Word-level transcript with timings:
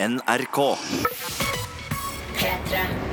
NRK. 0.00 0.78
P3. 2.36 3.07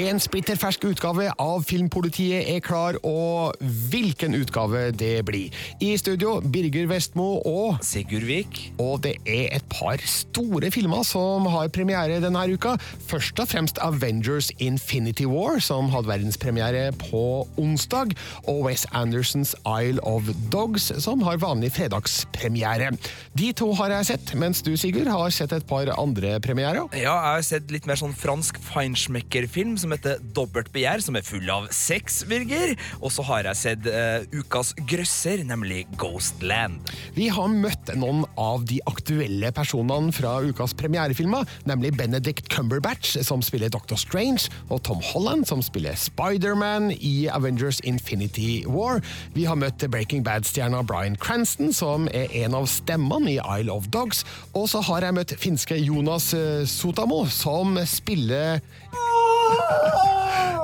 En 0.00 0.16
splitter 0.16 0.56
fersk 0.56 0.86
utgave 0.88 1.26
av 1.42 1.64
Filmpolitiet 1.68 2.46
er 2.48 2.62
klar, 2.64 2.96
og 3.04 3.58
hvilken 3.92 4.32
utgave 4.38 4.86
det 4.96 5.18
blir. 5.28 5.52
I 5.84 5.90
studio 6.00 6.38
Birger 6.40 6.86
Vestmo 6.88 7.26
og 7.44 7.82
Sigurd 7.84 8.24
Vik. 8.24 8.60
Og 8.80 9.02
det 9.04 9.18
er 9.28 9.50
et 9.58 9.66
par 9.68 10.00
store 10.08 10.70
filmer 10.72 11.04
som 11.04 11.44
har 11.52 11.68
premiere 11.74 12.16
denne 12.24 12.46
uka. 12.48 12.78
Først 13.10 13.42
og 13.44 13.50
fremst 13.50 13.80
Avengers 13.84 14.48
Infinity 14.56 15.26
War, 15.28 15.60
som 15.60 15.92
hadde 15.92 16.08
verdenspremiere 16.08 16.86
på 17.02 17.44
onsdag. 17.60 18.16
Og 18.48 18.70
Wes 18.70 18.86
Andersons 18.96 19.52
Isle 19.68 20.00
of 20.08 20.32
Dogs, 20.48 20.88
som 21.04 21.20
har 21.28 21.42
vanlig 21.44 21.74
fredagspremiere. 21.76 22.94
De 23.36 23.52
to 23.52 23.68
har 23.76 23.92
jeg 23.98 24.14
sett, 24.14 24.32
mens 24.32 24.64
du, 24.64 24.72
Sigurd, 24.80 25.12
har 25.12 25.28
sett 25.28 25.52
et 25.52 25.68
par 25.68 25.92
andre 25.98 26.38
premierer. 26.40 26.88
Ja, 26.96 27.20
jeg 27.20 27.36
har 27.36 27.46
sett 27.52 27.76
litt 27.76 27.84
mer 27.90 28.00
sånn 28.00 28.16
fransk 28.16 28.56
feinschmecker-film 28.72 29.76
som 29.76 29.89
heter 29.94 30.20
Dobbelt 30.36 30.70
begjær, 30.74 31.02
som 31.04 31.16
er 31.18 31.26
full 31.26 31.48
av 31.52 31.68
sex, 31.74 32.22
Birger. 32.28 32.74
Og 33.00 33.12
så 33.14 33.24
har 33.28 33.48
jeg 33.48 33.60
sett 33.60 33.88
uh, 33.90 34.24
ukas 34.34 34.72
grøsser, 34.90 35.44
nemlig 35.48 35.84
Ghostland. 36.00 36.80
Vi 37.16 37.28
har 37.32 37.50
møtt 37.50 37.92
noen 37.98 38.24
av 38.40 38.64
de 38.68 38.80
aktuelle 38.90 39.52
personene 39.56 40.14
fra 40.14 40.36
ukas 40.44 40.74
premierefilmer, 40.78 41.48
nemlig 41.68 41.94
Benedict 41.98 42.50
Cumberbatch, 42.52 43.16
som 43.26 43.42
spiller 43.44 43.72
Doctor 43.72 43.98
Strange, 44.00 44.50
og 44.70 44.82
Tom 44.86 45.02
Holland, 45.12 45.46
som 45.48 45.62
spiller 45.64 45.98
Spiderman 45.98 46.90
i 46.96 47.28
Avengers 47.32 47.80
Infinity 47.84 48.64
War. 48.68 49.00
Vi 49.34 49.46
har 49.48 49.58
møtt 49.58 49.84
Breaking 49.90 50.24
Bad-stjerna 50.26 50.82
Bryan 50.86 51.16
Cranston, 51.20 51.72
som 51.74 52.08
er 52.14 52.30
en 52.44 52.56
av 52.58 52.68
stemmene 52.70 53.34
i 53.34 53.38
Isle 53.40 53.72
of 53.72 53.88
Dogs. 53.94 54.24
Og 54.54 54.68
så 54.72 54.82
har 54.86 55.06
jeg 55.06 55.16
møtt 55.16 55.36
finske 55.40 55.78
Jonas 55.80 56.32
eh, 56.36 56.64
Sotamo, 56.68 57.24
som 57.30 57.78
spiller 57.88 58.60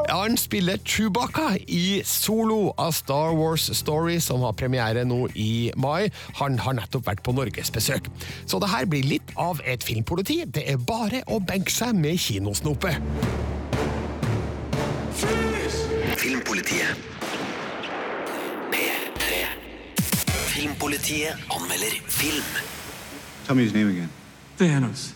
ja, 0.09 0.17
Han 0.23 0.37
spiller 0.37 0.79
Chewbacca 0.85 1.57
i 1.67 2.03
Solo 2.05 2.75
av 2.77 2.93
Star 2.93 3.35
Wars 3.37 3.71
Story, 3.79 4.21
som 4.21 4.41
har 4.47 4.53
premiere 4.53 5.05
nå 5.05 5.27
i 5.35 5.73
mai. 5.77 6.11
Han 6.41 6.59
har 6.59 6.79
nettopp 6.79 7.07
vært 7.07 7.23
på 7.27 7.35
norgesbesøk. 7.37 8.11
Så 8.47 8.61
det 8.63 8.71
her 8.73 8.87
blir 8.91 9.07
litt 9.07 9.35
av 9.37 9.61
et 9.65 9.85
filmpoliti. 9.87 10.43
Det 10.47 10.67
er 10.71 10.79
bare 10.79 11.23
å 11.27 11.41
benke 11.41 11.73
seg 11.75 11.95
med 11.99 12.19
kinosnopet. 12.23 13.03
Filmpolitiet. 16.17 16.97
P3. 18.73 19.43
Filmpolitiet 20.55 21.53
anmelder 21.55 22.01
film. 22.09 22.59
Tell 23.47 23.55
me 23.55 23.63
his 23.63 23.75
name 23.75 23.91
again. 23.91 24.11
Thanos. 24.59 25.13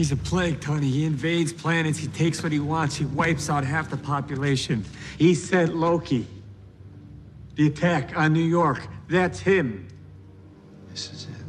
He's 0.00 0.12
a 0.12 0.16
plague, 0.16 0.62
Tony. 0.62 0.88
He 0.88 1.04
invades 1.04 1.52
planets. 1.52 1.98
He 1.98 2.06
takes 2.06 2.42
what 2.42 2.52
he 2.52 2.58
wants. 2.58 2.96
He 2.96 3.04
wipes 3.04 3.50
out 3.50 3.64
half 3.64 3.90
the 3.90 3.98
population. 3.98 4.82
He 5.18 5.34
sent 5.34 5.76
Loki. 5.76 6.26
The 7.56 7.66
attack 7.66 8.16
on 8.16 8.32
New 8.32 8.40
York. 8.40 8.88
That's 9.10 9.40
him. 9.40 9.86
This 10.88 11.12
is 11.12 11.24
it. 11.24 11.44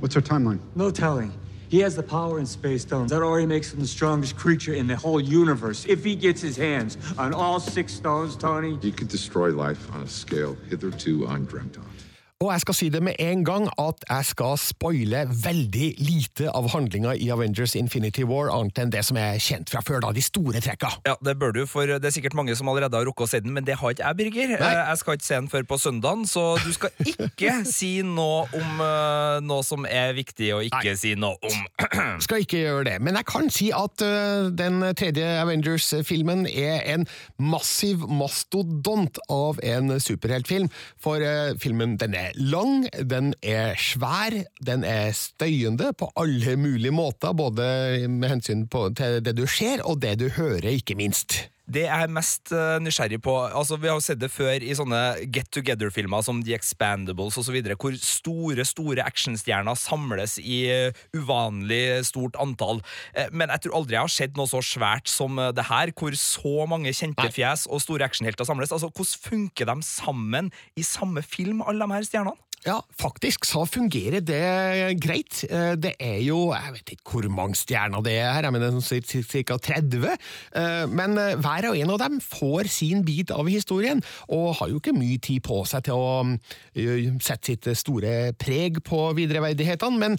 What's 0.00 0.14
our 0.16 0.20
timeline? 0.20 0.60
No 0.74 0.90
telling. 0.90 1.32
He 1.70 1.78
has 1.78 1.96
the 1.96 2.02
power 2.02 2.38
in 2.38 2.44
space 2.44 2.82
stones. 2.82 3.12
That 3.12 3.22
already 3.22 3.46
makes 3.46 3.72
him 3.72 3.80
the 3.80 3.86
strongest 3.86 4.36
creature 4.36 4.74
in 4.74 4.86
the 4.86 4.96
whole 4.96 5.22
universe. 5.22 5.86
If 5.86 6.04
he 6.04 6.14
gets 6.14 6.42
his 6.42 6.58
hands 6.58 6.98
on 7.16 7.32
all 7.32 7.60
six 7.60 7.94
stones, 7.94 8.36
Tony, 8.36 8.78
He 8.82 8.92
could 8.92 9.08
destroy 9.08 9.52
life 9.52 9.90
on 9.94 10.02
a 10.02 10.06
scale 10.06 10.54
hitherto 10.68 11.24
undreamt 11.28 11.78
of. 11.78 11.97
Og 12.38 12.52
jeg 12.54 12.62
skal 12.62 12.76
si 12.78 12.86
det 12.94 13.00
med 13.02 13.16
en 13.18 13.40
gang 13.42 13.64
at 13.82 14.04
jeg 14.06 14.26
skal 14.28 14.52
spoile 14.62 15.24
veldig 15.42 15.86
lite 16.06 16.46
av 16.54 16.68
handlinga 16.70 17.16
i 17.18 17.32
Avengers 17.34 17.72
Infinity 17.74 18.22
War, 18.30 18.52
annet 18.54 18.76
enn 18.78 18.92
det 18.94 19.00
som 19.08 19.16
er 19.18 19.40
kjent 19.42 19.72
fra 19.72 19.80
før, 19.82 19.98
da, 20.04 20.12
de 20.14 20.22
store 20.22 20.60
trekka. 20.62 20.92
Ja, 21.08 21.16
Det 21.18 21.34
bør 21.40 21.50
du, 21.56 21.64
for 21.66 21.90
det 21.90 21.98
er 22.06 22.14
sikkert 22.14 22.36
mange 22.38 22.54
som 22.54 22.70
allerede 22.70 22.94
har 22.94 23.08
rukket 23.10 23.26
å 23.26 23.28
se 23.32 23.40
den, 23.42 23.50
men 23.56 23.66
det 23.66 23.74
har 23.80 23.90
ikke 23.90 24.04
jeg, 24.06 24.18
Birger. 24.20 24.52
Nei. 24.54 24.68
Eh, 24.70 24.82
Jeg 24.92 25.00
skal 25.00 25.18
ikke 25.18 25.26
se 25.26 25.34
den 25.40 25.48
før 25.50 25.66
på 25.72 25.78
søndagen, 25.82 26.22
så 26.30 26.44
du 26.62 26.70
skal 26.76 26.94
ikke 27.10 27.56
si 27.80 27.90
noe 28.06 28.46
om 28.54 28.84
uh, 28.86 29.40
noe 29.42 29.66
som 29.66 29.88
er 29.90 30.14
viktig, 30.14 30.52
og 30.54 30.62
ikke 30.68 30.84
Nei. 30.92 30.94
si 31.02 31.16
noe 31.18 31.34
om 31.42 31.58
Skal 32.28 32.46
ikke 32.46 32.62
gjøre 32.62 32.86
det, 32.92 32.96
men 33.02 33.18
jeg 33.18 33.26
kan 33.34 33.50
si 33.50 33.72
at 33.74 34.06
uh, 34.06 34.46
den 34.54 34.78
tredje 34.94 35.26
Avengers-filmen 35.42 36.46
er 36.46 36.86
en 36.94 37.08
massiv 37.42 38.06
mastodont 38.06 39.18
av 39.26 39.58
en 39.66 39.96
superheltfilm. 39.98 40.70
For 41.02 41.18
uh, 41.18 41.58
filmen 41.58 41.98
den 41.98 42.14
er 42.14 42.27
lang, 42.34 42.86
den 43.10 43.34
er 43.42 43.76
svær, 43.78 44.34
den 44.66 44.84
er 44.84 45.12
støyende 45.16 45.92
på 45.98 46.10
alle 46.16 46.56
mulige 46.56 46.94
måter, 46.94 47.32
både 47.32 48.08
med 48.08 48.28
hensyn 48.28 48.66
til 48.68 49.20
det 49.24 49.36
du 49.36 49.46
ser 49.46 49.84
og 49.84 50.02
det 50.02 50.18
du 50.20 50.28
hører, 50.28 50.68
ikke 50.68 50.94
minst. 50.98 51.48
Det 51.68 51.82
jeg 51.84 52.04
er 52.06 52.12
mest 52.12 52.48
eh, 52.56 52.78
nysgjerrig 52.80 53.18
på 53.24 53.34
altså 53.44 53.76
Vi 53.76 53.90
har 53.90 53.98
jo 53.98 54.04
sett 54.04 54.20
det 54.22 54.30
før 54.32 54.64
i 54.64 54.72
sånne 54.76 55.00
Get 55.34 55.50
Together-filmer 55.52 56.24
som 56.24 56.40
The 56.40 56.56
Expandables 56.56 57.36
osv., 57.40 57.58
hvor 57.76 57.98
store 58.00 58.64
store 58.64 59.04
actionstjerner 59.04 59.76
samles 59.76 60.38
i 60.40 60.62
eh, 60.72 61.02
uvanlig 61.16 62.00
stort 62.08 62.38
antall. 62.40 62.80
Eh, 63.12 63.28
Men 63.32 63.52
jeg 63.52 63.66
tror 63.66 63.82
aldri 63.82 63.98
jeg 63.98 64.06
har 64.06 64.16
sett 64.16 64.40
noe 64.40 64.48
så 64.48 64.62
svært 64.64 65.12
som 65.12 65.36
det 65.36 65.68
her, 65.68 65.92
hvor 65.92 66.16
så 66.16 66.64
mange 66.70 66.94
kjente 66.96 67.28
fjes 67.36 67.66
og 67.68 67.84
store 67.84 68.08
actionhelter 68.08 68.48
samles. 68.48 68.72
Altså, 68.72 68.88
Hvordan 68.88 69.24
funker 69.28 69.68
de 69.68 69.84
sammen 69.84 70.52
i 70.78 70.86
samme 70.86 71.22
film, 71.22 71.60
alle 71.68 71.84
de 71.84 71.98
her 71.98 72.08
stjernene? 72.08 72.47
Ja, 72.66 72.80
faktisk 72.98 73.46
så 73.46 73.62
fungerer 73.70 74.20
det 74.20 74.98
greit. 75.00 75.44
Eh, 75.48 75.76
Det 75.78 75.94
er 76.00 76.18
jo, 76.26 76.52
jeg 76.52 76.72
vet 76.74 76.90
ikke 76.96 77.12
hvor 77.12 77.28
mange 77.30 77.54
stjerner 77.54 78.02
det 78.02 78.16
er 78.18 78.32
her, 78.32 78.50
det 78.50 78.62
er 78.66 79.44
ca. 79.44 79.56
30. 79.58 80.08
Eh, 80.54 80.86
Men 80.88 81.18
eh, 81.18 81.36
hver 81.38 81.68
og 81.70 81.76
en 81.78 81.90
av 81.90 81.98
dem 82.02 82.20
får 82.20 82.68
sin 82.68 83.04
bit 83.04 83.30
av 83.30 83.46
historien, 83.46 84.02
og 84.28 84.56
har 84.58 84.68
jo 84.68 84.80
ikke 84.80 84.92
mye 84.96 85.18
tid 85.18 85.40
på 85.46 85.64
seg 85.66 85.84
til 85.84 85.94
å 85.94 86.38
eh, 86.74 87.12
sette 87.22 87.46
sitt 87.52 87.68
store 87.78 88.32
preg 88.38 88.82
på 88.84 89.12
videreverdighetene, 89.16 89.98
men 89.98 90.18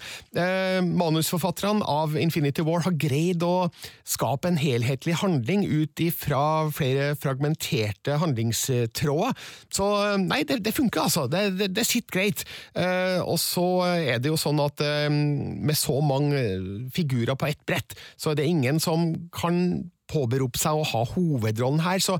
manusforfatterne 0.96 1.84
av 1.86 2.16
Infinity 2.18 2.62
War 2.66 2.80
har 2.82 2.94
greid 2.98 3.42
å 3.44 3.70
skape 4.08 4.48
en 4.48 4.58
helhetlig 4.58 5.14
handling 5.20 5.64
ut 5.68 6.00
ifra 6.02 6.70
flere 6.74 7.12
fragmenterte 7.20 8.16
handlingstråder. 8.18 9.36
Så 9.72 9.86
nei, 10.22 10.42
det, 10.48 10.60
det 10.64 10.74
funker 10.76 11.04
altså. 11.06 11.26
Det, 11.30 11.44
det, 11.58 11.70
det 11.76 11.86
sitter 11.86 12.16
greit. 12.16 12.29
Eh, 12.74 13.18
og 13.20 13.38
så 13.42 13.66
er 13.90 14.20
det 14.22 14.30
jo 14.30 14.38
sånn 14.40 14.60
at 14.62 14.82
eh, 14.84 15.08
med 15.10 15.78
så 15.78 15.98
mange 16.04 16.38
eh, 16.38 16.68
figurer 16.94 17.38
på 17.38 17.50
ett 17.50 17.64
brett, 17.66 17.96
så 18.16 18.32
er 18.32 18.40
det 18.40 18.50
ingen 18.50 18.80
som 18.82 19.12
kan 19.34 19.90
påberope 20.10 20.58
seg 20.58 20.78
å 20.78 20.86
ha 20.90 21.04
hovedrollen 21.12 21.84
her, 21.84 22.02
så 22.02 22.18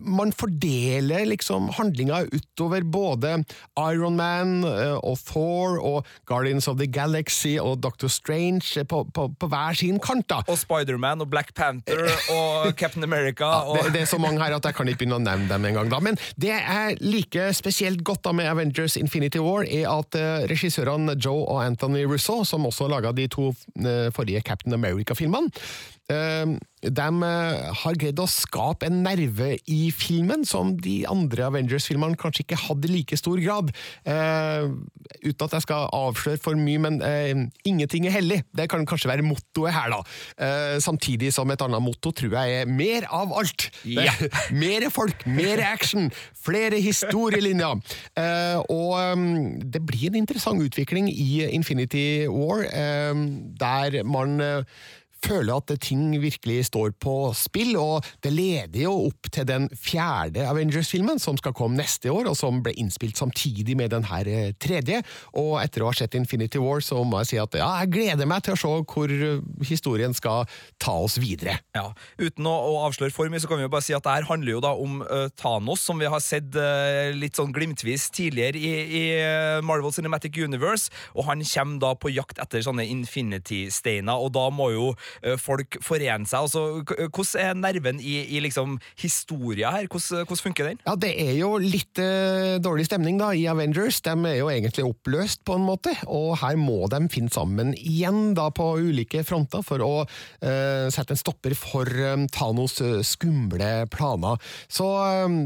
man 0.00 0.32
fordeler 0.32 1.26
liksom 1.28 1.68
handlinga 1.76 2.22
utover 2.32 2.82
både 2.82 3.34
Iron 3.78 4.16
Man 4.16 4.64
eh, 4.64 4.96
og 4.96 5.18
Thor 5.26 5.78
og 5.82 6.08
Guardians 6.28 6.68
of 6.68 6.78
the 6.80 6.86
Galaxy 6.86 7.56
og 7.60 7.82
Doctor 7.82 8.08
Strange 8.12 8.84
på, 8.88 9.04
på, 9.14 9.28
på 9.38 9.50
hver 9.50 9.78
sin 9.78 10.00
kant, 10.02 10.28
da. 10.30 10.42
Og 10.48 10.58
Spiderman 10.60 11.24
og 11.24 11.30
Black 11.32 11.54
Panther 11.54 12.04
og 12.32 12.72
Captain 12.78 13.04
America 13.04 13.50
og 13.66 13.78
Det, 13.78 13.92
det 13.96 14.04
er 14.04 14.10
så 14.10 14.20
mange 14.22 14.42
her 14.42 14.56
at 14.56 14.64
jeg 14.64 14.76
kan 14.76 14.88
ikke 14.88 15.04
begynne 15.04 15.20
å 15.20 15.24
nevne 15.24 15.48
dem 15.50 15.68
engang. 15.70 15.92
Men 16.02 16.18
det 16.40 16.52
jeg 16.52 16.98
liker 17.02 17.52
spesielt 17.56 18.02
godt 18.06 18.24
da 18.26 18.34
med 18.36 18.48
Avengers 18.50 18.96
Infinity 19.00 19.40
War, 19.42 19.66
er 19.66 19.88
at 19.90 20.18
eh, 20.18 20.46
regissørene 20.50 21.16
Joe 21.18 21.44
og 21.46 21.62
Anthony 21.64 22.04
Russo, 22.08 22.42
som 22.48 22.66
også 22.68 22.88
laga 22.90 23.12
de 23.16 23.28
to 23.32 23.50
eh, 23.82 24.08
forrige 24.14 24.42
Captain 24.46 24.74
America-filmene, 24.76 25.50
eh, 26.12 26.54
de 26.82 27.08
eh, 27.28 27.72
har 27.82 27.98
greid 28.00 28.22
å 28.22 28.28
skape 28.30 28.88
en 28.88 29.02
nerve 29.04 29.54
i 29.70 29.81
filmen 29.90 30.44
som 30.46 30.74
de 30.78 31.02
andre 31.10 31.48
Avengers-filmene 31.48 32.18
kanskje 32.20 32.44
ikke 32.46 32.60
hadde 32.66 32.88
i 32.88 32.92
like 32.92 33.16
stor 33.18 33.40
grad. 33.42 33.72
Eh, 34.06 34.68
uten 35.24 35.46
at 35.46 35.56
jeg 35.56 35.66
skal 35.66 35.88
avsløre 35.96 36.40
for 36.42 36.58
mye, 36.58 36.82
men 36.86 37.00
eh, 37.06 37.32
ingenting 37.68 38.06
er 38.06 38.16
hellig. 38.16 38.42
Det 38.56 38.68
kan 38.70 38.86
kanskje 38.86 39.10
være 39.10 39.26
mottoet 39.26 39.74
her, 39.74 39.92
da. 39.96 40.00
Eh, 40.46 40.76
samtidig 40.84 41.32
som 41.34 41.50
et 41.50 41.64
annet 41.64 41.82
motto 41.82 42.12
tror 42.14 42.36
jeg 42.38 42.62
er 42.62 42.70
mer 42.70 43.08
av 43.10 43.34
alt. 43.40 43.68
Ja. 43.88 44.12
mer 44.62 44.88
folk, 44.92 45.26
mer 45.26 45.62
action, 45.66 46.10
flere 46.44 46.80
historielinjer. 46.82 47.82
Eh, 48.18 48.58
og 48.72 48.96
um, 49.00 49.28
det 49.72 49.82
blir 49.86 50.10
en 50.10 50.22
interessant 50.22 50.62
utvikling 50.62 51.10
i 51.10 51.44
Infinity 51.52 52.26
War, 52.30 52.66
eh, 52.66 53.14
der 53.60 54.02
man 54.04 54.40
eh, 54.40 54.64
føler 55.22 55.54
at 55.56 55.72
ting 55.82 56.10
virkelig 56.20 56.66
står 56.68 56.94
på 57.02 57.14
spill, 57.36 57.76
og 57.80 58.06
det 58.24 58.32
leder 58.34 58.84
jo 58.84 58.94
opp 59.08 59.30
til 59.32 59.46
den 59.48 59.68
fjerde 59.76 60.44
Avengers-filmen, 60.48 61.20
som 61.22 61.38
skal 61.40 61.54
komme 61.56 61.78
neste 61.78 62.10
år, 62.12 62.28
og 62.30 62.36
som 62.38 62.62
ble 62.64 62.74
innspilt 62.80 63.18
samtidig 63.20 63.76
med 63.78 63.92
den 63.94 64.06
her 64.10 64.28
eh, 64.28 64.52
tredje. 64.60 65.02
Og 65.38 65.56
etter 65.62 65.84
å 65.84 65.90
ha 65.90 65.96
sett 65.96 66.16
Infinity 66.18 66.60
War, 66.62 66.82
så 66.84 67.02
må 67.06 67.22
jeg 67.22 67.32
si 67.32 67.40
at 67.42 67.58
ja, 67.58 67.70
jeg 67.82 67.92
gleder 67.96 68.28
meg 68.28 68.44
til 68.46 68.56
å 68.56 68.60
se 68.60 68.72
hvor 68.92 69.12
eh, 69.14 69.42
historien 69.68 70.16
skal 70.16 70.48
ta 70.82 70.96
oss 71.04 71.18
videre. 71.22 71.58
Ja, 71.76 71.90
Uten 72.20 72.46
å, 72.48 72.54
å 72.72 72.74
avsløre 72.86 73.14
for 73.14 73.30
mye, 73.32 73.42
så 73.42 73.50
kan 73.50 73.60
vi 73.60 73.66
jo 73.66 73.72
bare 73.72 73.86
si 73.86 73.96
at 73.96 74.04
det 74.06 74.16
her 74.16 74.28
handler 74.28 74.56
jo 74.56 74.62
da 74.64 74.72
om 74.78 75.00
uh, 75.04 75.26
Thanos, 75.38 75.84
som 75.86 76.00
vi 76.00 76.10
har 76.10 76.22
sett 76.24 76.54
uh, 76.58 77.12
litt 77.16 77.38
sånn 77.38 77.54
glimtvis 77.54 78.08
tidligere 78.14 78.58
i, 78.58 78.72
i 78.72 79.02
Marvel 79.64 79.92
Cinematic 79.94 80.36
Universe, 80.40 80.92
og 81.16 81.26
han 81.28 81.42
kommer 81.46 81.80
da 81.82 81.92
på 81.98 82.12
jakt 82.12 82.40
etter 82.42 82.64
sånne 82.64 82.86
Infinity-steiner, 82.90 84.18
og 84.18 84.32
da 84.36 84.48
må 84.54 84.70
jo 84.74 84.90
folk 85.40 85.78
forene 85.84 86.28
seg. 86.28 86.46
Altså, 86.46 87.08
hvordan 87.08 87.42
er 87.42 87.58
nerven 87.58 88.00
i, 88.02 88.18
i 88.36 88.42
liksom 88.44 88.78
historia 89.00 89.72
her? 89.76 89.88
Hvordan, 89.90 90.26
hvordan, 90.26 90.42
funker 90.42 90.70
den? 90.70 90.80
Ja, 90.86 90.96
Det 90.96 91.12
er 91.20 91.34
jo 91.38 91.54
litt 91.60 92.00
dårlig 92.62 92.86
stemning 92.88 93.18
da 93.20 93.32
i 93.36 93.46
Avengers. 93.50 94.00
De 94.04 94.14
er 94.28 94.38
jo 94.40 94.50
egentlig 94.52 94.86
oppløst, 94.86 95.42
på 95.46 95.56
en 95.58 95.66
måte, 95.66 95.94
og 96.06 96.36
her 96.42 96.58
må 96.60 96.86
de 96.92 97.00
finne 97.12 97.32
sammen 97.32 97.72
igjen 97.78 98.32
da 98.38 98.48
på 98.54 98.72
ulike 98.82 99.22
fronter 99.26 99.62
for 99.66 99.82
å 99.84 99.92
sette 100.42 101.14
en 101.14 101.20
stopper 101.20 101.54
for 101.58 101.88
Thanos 102.32 102.78
skumle 103.06 103.70
planer. 103.92 104.40
Så 104.72 104.86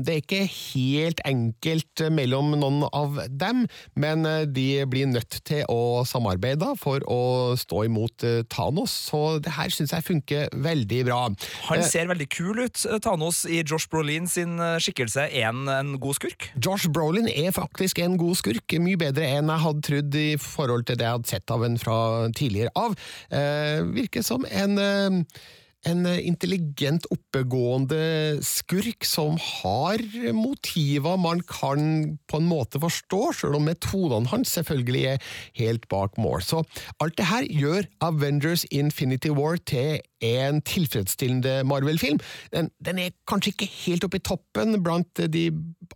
det 0.07 0.15
er 0.15 0.23
ikke 0.23 0.43
helt 0.47 1.23
enkelt 1.27 2.05
mellom 2.13 2.55
noen 2.57 2.85
av 2.91 3.21
dem, 3.31 3.65
men 3.99 4.27
de 4.53 4.69
blir 4.91 5.09
nødt 5.11 5.41
til 5.47 5.65
å 5.73 6.05
samarbeide 6.09 6.73
for 6.81 7.05
å 7.11 7.23
stå 7.59 7.87
imot 7.89 8.27
Thanos, 8.53 8.95
så 9.11 9.39
det 9.43 9.56
her 9.57 9.73
syns 9.75 9.95
jeg 9.95 10.07
funker 10.07 10.49
veldig 10.53 11.03
bra. 11.09 11.21
Han 11.71 11.85
ser 11.87 12.11
veldig 12.11 12.29
kul 12.33 12.63
ut, 12.65 12.85
Thanos, 13.05 13.45
i 13.49 13.63
Josh 13.63 13.91
Brolin 13.93 14.29
sin 14.31 14.57
skikkelse. 14.83 15.29
Er 15.31 15.51
han 15.51 15.67
en 15.73 15.95
god 16.03 16.19
skurk? 16.21 16.51
Josh 16.63 16.91
Brolin 16.93 17.29
er 17.33 17.55
faktisk 17.57 18.01
en 18.05 18.19
god 18.21 18.39
skurk, 18.41 18.79
mye 18.83 19.01
bedre 19.01 19.29
enn 19.39 19.53
jeg 19.53 19.65
hadde 19.67 19.87
trodd 19.91 20.19
i 20.21 20.29
forhold 20.41 20.87
til 20.89 20.99
det 21.01 21.07
jeg 21.09 21.19
hadde 21.19 21.33
sett 21.35 21.55
av 21.55 21.67
en 21.67 21.79
fra 21.81 21.99
tidligere 22.37 22.73
av. 22.79 22.97
Eh, 23.31 23.83
virker 23.97 24.25
som 24.27 24.47
en 24.51 24.77
en 25.87 26.07
intelligent, 26.07 27.07
oppegående 27.15 28.41
skurk 28.45 29.07
som 29.07 29.37
har 29.41 30.03
motiver 30.37 31.19
man 31.21 31.43
kan 31.47 32.19
på 32.29 32.41
en 32.41 32.49
måte 32.49 32.81
forstå, 32.83 33.21
selv 33.41 33.59
om 33.59 33.69
metodene 33.69 34.31
hans 34.33 34.57
selvfølgelig 34.57 35.05
er 35.15 35.31
helt 35.61 35.89
bak 35.93 36.19
mål. 36.21 36.43
Så 36.43 36.63
alt 37.03 37.17
det 37.19 37.31
her 37.31 37.47
gjør 37.47 37.89
Avengers 38.05 38.67
Infinity 38.71 39.33
War 39.35 39.59
til 39.67 40.01
en 40.25 40.63
tilfredsstillende 40.65 41.65
Marvel-film. 41.69 42.19
Den, 42.53 42.71
den, 42.85 42.99
er 42.99 43.15
kanskje 43.29 43.53
ikke 43.53 43.69
helt 43.85 44.07
oppe 44.07 44.21
i 44.21 44.25
toppen 44.25 44.79
blant 44.83 45.21
de 45.33 45.51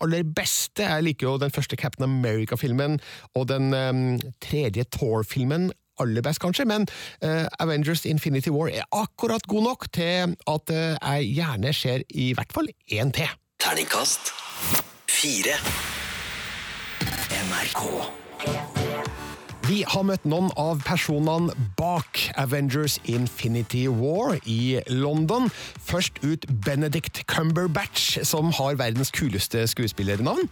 aller 0.04 0.26
beste. 0.37 0.84
Jeg 0.84 1.06
liker 1.06 1.26
jo 1.26 1.38
den 1.40 1.54
første 1.54 1.76
Captain 1.81 2.04
America-filmen 2.04 2.98
og 3.34 3.48
den 3.48 3.72
um, 3.75 4.19
tredje 4.44 4.84
Thor-filmen 4.92 5.70
aller 6.00 6.25
best, 6.25 6.41
kanskje, 6.43 6.67
men 6.69 6.88
uh, 7.25 7.47
Avengers 7.62 8.06
Infinity 8.08 8.52
War 8.55 8.73
er 8.73 8.88
akkurat 8.93 9.44
god 9.50 9.69
nok 9.69 9.88
til 9.93 10.35
at 10.35 10.75
uh, 10.75 10.97
jeg 10.97 11.32
gjerne 11.37 11.75
ser 11.76 12.05
i 12.11 12.32
hvert 12.35 12.56
fall 12.56 12.73
én 12.93 13.12
til. 13.14 13.31
Terningkast 13.61 14.32
fire. 15.11 15.58
NRK. 17.31 19.29
Vi 19.70 19.84
har 19.87 20.02
møtt 20.02 20.25
noen 20.26 20.49
av 20.58 20.81
personene 20.82 21.52
bak 21.78 22.19
Avengers 22.40 22.96
Infinity 23.06 23.84
War 23.87 24.34
i 24.43 24.81
London. 24.90 25.46
Først 25.87 26.17
ut 26.25 26.43
Benedict 26.64 27.20
Cumberbatch, 27.31 28.17
som 28.26 28.50
har 28.56 28.81
verdens 28.81 29.12
kuleste 29.14 29.62
skuespillernavn. 29.70 30.49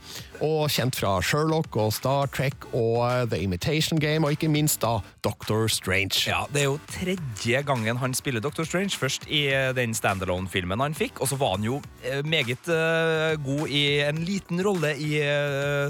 Og 0.47 0.69
kjent 0.71 0.95
fra 1.01 1.17
Sherlock 1.19 1.75
og 1.83 1.91
Star 1.97 2.31
Trek 2.31 2.69
og 2.71 3.33
The 3.33 3.41
Imitation 3.43 3.99
Game, 3.99 4.23
og 4.23 4.37
ikke 4.37 4.53
minst 4.53 4.85
da 4.85 5.01
Doctor 5.27 5.67
Strange. 5.67 6.23
Ja, 6.29 6.45
Det 6.55 6.63
er 6.63 6.69
jo 6.69 6.79
tredje 6.87 7.65
gangen 7.67 7.99
han 7.99 8.15
spiller 8.15 8.45
Doctor 8.45 8.69
Strange. 8.69 8.95
Først 8.95 9.27
i 9.27 9.49
den 9.75 9.99
standalone-filmen 9.99 10.79
han 10.79 10.95
fikk, 10.95 11.19
og 11.19 11.33
så 11.33 11.41
var 11.43 11.57
han 11.57 11.67
jo 11.67 11.81
eh, 12.07 12.23
meget 12.23 12.71
god 13.43 13.67
i 13.67 13.83
en 14.07 14.23
liten 14.23 14.63
rolle 14.63 14.95
i 14.95 15.19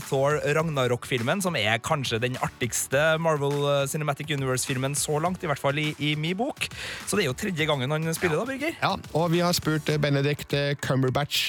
Thor 0.09 0.41
Ragnarok-filmen, 0.57 1.45
som 1.45 1.61
er 1.61 1.77
kanskje 1.85 2.23
den 2.25 2.41
artigste 2.41 3.18
Marvel 3.23 3.57
eh, 3.59 3.85
Cinematic 3.91 4.31
Universe-filmen 4.35 4.97
så 4.99 5.19
langt, 5.23 5.43
i 5.43 5.51
hvert 5.51 5.63
fall 5.63 5.79
i, 5.79 5.91
i 5.99 6.15
min 6.19 6.37
bok. 6.39 6.69
Så 7.07 7.19
det 7.19 7.25
er 7.25 7.31
jo 7.31 7.37
tredje 7.39 7.69
gangen 7.69 7.95
han 7.95 8.15
spiller, 8.17 8.41
da, 8.41 8.49
Birger. 8.49 8.77
Ja, 8.83 8.95
og 9.13 9.31
vi 9.35 9.43
har 9.45 9.57
spurt 9.57 9.89
eh, 9.93 10.01
Benedict 10.01 10.55
eh, 10.57 10.75
Cumberbatch 10.83 11.49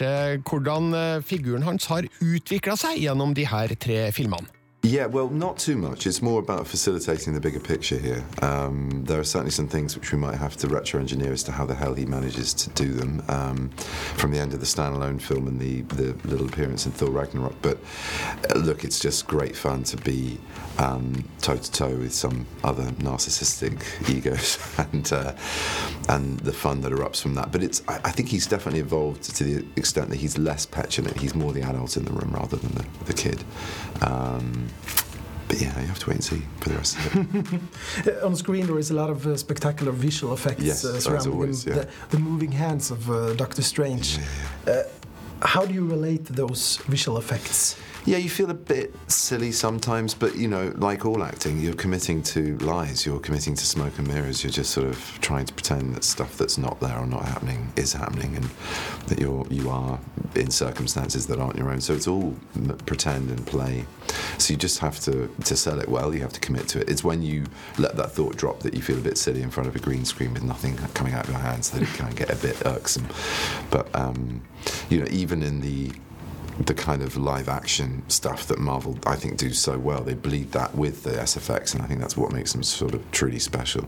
hvordan 0.50 0.94
figuren 1.26 1.66
hans 1.66 1.90
har 1.92 2.08
utvikla 2.24 2.76
seg 2.80 3.02
gjennom 3.04 3.34
de 3.38 3.46
her 3.50 3.76
tre 3.80 4.08
filmene. 4.16 4.50
Yeah, 4.82 5.08
well, 5.08 5.30
not 5.30 5.58
too 5.58 5.76
much. 5.76 6.08
It's 6.08 6.22
more 6.22 6.40
about 6.40 6.66
facilitating 6.66 7.34
the 7.34 7.42
bigger 7.42 7.60
picture 7.60 7.98
here. 7.98 8.24
Um, 8.42 9.04
there 9.04 9.20
are 9.20 9.26
certainly 9.26 9.52
some 9.52 9.68
things 9.68 9.94
which 9.94 10.14
we 10.14 10.18
might 10.18 10.38
have 10.38 10.56
to 10.58 10.70
retro 10.70 11.02
engineer 11.02 11.34
as 11.34 11.44
to 11.44 11.52
how 11.52 11.66
the 11.66 11.76
hell 11.76 11.94
he 11.94 12.06
manages 12.06 12.54
to 12.54 12.70
do 12.70 12.94
them 12.94 13.22
um, 13.28 13.70
from 14.16 14.32
the 14.32 14.40
end 14.40 14.54
of 14.54 14.62
the 14.62 14.66
standalone 14.66 15.22
film 15.22 15.48
and 15.48 15.60
the, 15.60 15.82
the 15.82 16.16
little 16.26 16.48
appearance 16.48 16.86
in 16.86 16.94
Thor 16.94 17.10
Ragnarok. 17.10 17.56
But 17.62 17.78
uh, 18.50 18.60
look, 18.60 18.86
it's 18.86 19.00
just 19.00 19.28
great 19.28 19.54
fun 19.54 19.84
to 19.84 19.98
be 19.98 20.40
toe 20.80 21.58
to 21.58 21.72
toe 21.72 21.96
with 21.96 22.14
some 22.14 22.46
other 22.64 22.84
narcissistic 23.00 23.84
egos 24.16 24.58
and 24.78 25.12
uh, 25.12 25.34
and 26.08 26.40
the 26.40 26.54
fun 26.54 26.82
that 26.82 26.92
erupts 26.92 27.22
from 27.22 27.36
that. 27.36 27.52
But 27.52 27.64
it's 27.64 27.82
I, 27.88 27.96
I, 28.06 28.12
think 28.12 28.30
he's 28.30 28.48
definitely 28.48 28.80
evolved 28.80 29.24
to 29.36 29.44
the 29.44 29.66
extent 29.76 30.10
that 30.10 30.18
he's 30.18 30.38
less 30.38 30.66
petulant. 30.66 31.18
He's 31.20 31.36
more 31.36 31.52
the 31.52 31.62
adult 31.62 31.98
in 31.98 32.06
the 32.06 32.12
room 32.12 32.32
rather 32.34 32.58
than 32.58 32.72
the, 32.76 32.86
the 33.06 33.14
kid. 33.14 33.44
Um, 34.02 34.70
but 35.50 35.60
yeah, 35.60 35.80
you 35.82 35.88
have 35.88 36.00
to 36.00 36.10
wait 36.10 36.16
and 36.16 36.24
see 36.24 36.42
for 36.60 36.70
the 36.70 36.76
rest 36.76 36.98
of 36.98 38.08
it. 38.08 38.24
On 38.24 38.36
screen, 38.36 38.68
there 38.68 38.78
is 38.78 38.92
a 38.92 38.94
lot 38.94 39.10
of 39.10 39.26
uh, 39.26 39.36
spectacular 39.36 39.92
visual 39.92 40.34
effects 40.34 40.62
yes, 40.62 40.86
uh, 40.86 41.00
surrounding 41.00 41.34
always, 41.34 41.66
yeah. 41.66 41.74
the, 41.74 41.88
the, 42.12 42.20
moving 42.20 42.52
hands 42.52 42.92
of 42.92 43.10
uh, 43.10 43.34
Doctor 43.34 43.64
Strange. 43.64 44.18
Yeah, 44.18 44.24
yeah. 44.68 44.74
Uh, 44.74 45.48
how 45.48 45.66
do 45.66 45.74
you 45.74 45.86
relate 45.88 46.26
those 46.26 46.78
visual 46.86 47.18
effects? 47.18 47.76
Yeah, 48.06 48.18
you 48.18 48.30
feel 48.30 48.50
a 48.50 48.56
bit 48.56 48.94
silly 49.08 49.52
sometimes, 49.52 50.14
but 50.14 50.36
you 50.36 50.48
know, 50.48 50.74
like 50.78 51.06
all 51.06 51.22
acting, 51.22 51.60
you're 51.60 51.74
committing 51.74 52.24
to 52.24 52.58
lies, 52.60 53.06
you're 53.06 53.20
committing 53.20 53.56
to 53.56 53.66
smoke 53.66 53.98
and 54.00 54.08
mirrors, 54.08 54.44
you're 54.44 54.52
just 54.52 54.72
sort 54.72 54.88
of 54.88 55.18
trying 55.22 55.46
to 55.46 55.54
pretend 55.54 55.94
that 55.96 56.04
stuff 56.04 56.38
that's 56.38 56.58
not 56.58 56.80
there 56.80 56.98
or 56.98 57.06
not 57.06 57.26
happening 57.26 57.72
is 57.76 57.94
happening 57.94 58.36
and 58.36 58.50
that 59.08 59.20
you're 59.20 59.46
you 59.50 59.70
are 59.70 60.00
in 60.36 60.50
circumstances 60.50 61.28
that 61.28 61.40
aren't 61.40 61.58
your 61.58 61.70
own. 61.70 61.82
So 61.82 61.94
it's 61.94 62.08
all 62.08 62.36
pretend 62.86 63.30
and 63.30 63.46
play. 63.46 63.86
So 64.38 64.54
you 64.54 64.58
just 64.58 64.80
have 64.80 65.00
to 65.02 65.28
to 65.44 65.56
sell 65.58 65.80
it 65.80 65.90
well, 65.90 66.14
you 66.14 66.22
have 66.22 66.34
to 66.34 66.40
commit 66.40 66.68
to 66.70 66.80
it. 66.80 66.90
It's 66.90 67.04
when 67.04 67.22
you 67.22 67.46
let 67.78 67.98
that 67.98 68.12
thought 68.12 68.38
drop 68.38 68.62
that 68.62 68.74
you 68.74 68.82
feel 68.82 68.98
a 68.98 69.02
bit 69.02 69.18
silly 69.18 69.42
in 69.42 69.50
front 69.50 69.68
of 69.68 69.76
a 69.76 69.80
green 69.80 70.06
screen 70.06 70.34
with 70.34 70.44
nothing 70.44 70.78
coming 70.94 71.14
out 71.14 71.26
of 71.26 71.32
your 71.32 71.42
hands 71.42 71.70
that 71.72 71.82
it 71.82 71.90
can 71.90 72.12
get 72.12 72.30
a 72.30 72.36
bit 72.38 72.66
irksome. 72.66 73.08
But 73.70 73.94
um, 73.94 74.42
you 74.90 75.00
know, 75.00 75.08
even 75.12 75.44
in 75.44 75.60
the 75.62 75.92
the 76.66 76.74
kind 76.74 77.02
of 77.02 77.16
live 77.18 77.50
action 77.50 78.04
stuff 78.10 78.48
that 78.48 78.60
Marvel, 78.60 78.98
I 79.06 79.16
think, 79.16 79.38
do 79.38 79.54
so 79.54 79.78
well. 79.78 80.02
They 80.02 80.14
bleed 80.14 80.52
that 80.52 80.76
with 80.76 81.04
the 81.04 81.12
SFX, 81.12 81.74
and 81.74 81.82
I 81.82 81.88
think 81.88 82.00
that's 82.00 82.18
what 82.18 82.32
makes 82.32 82.54
them 82.54 82.64
sort 82.64 82.94
of 82.94 83.12
truly 83.12 83.40
special. 83.40 83.88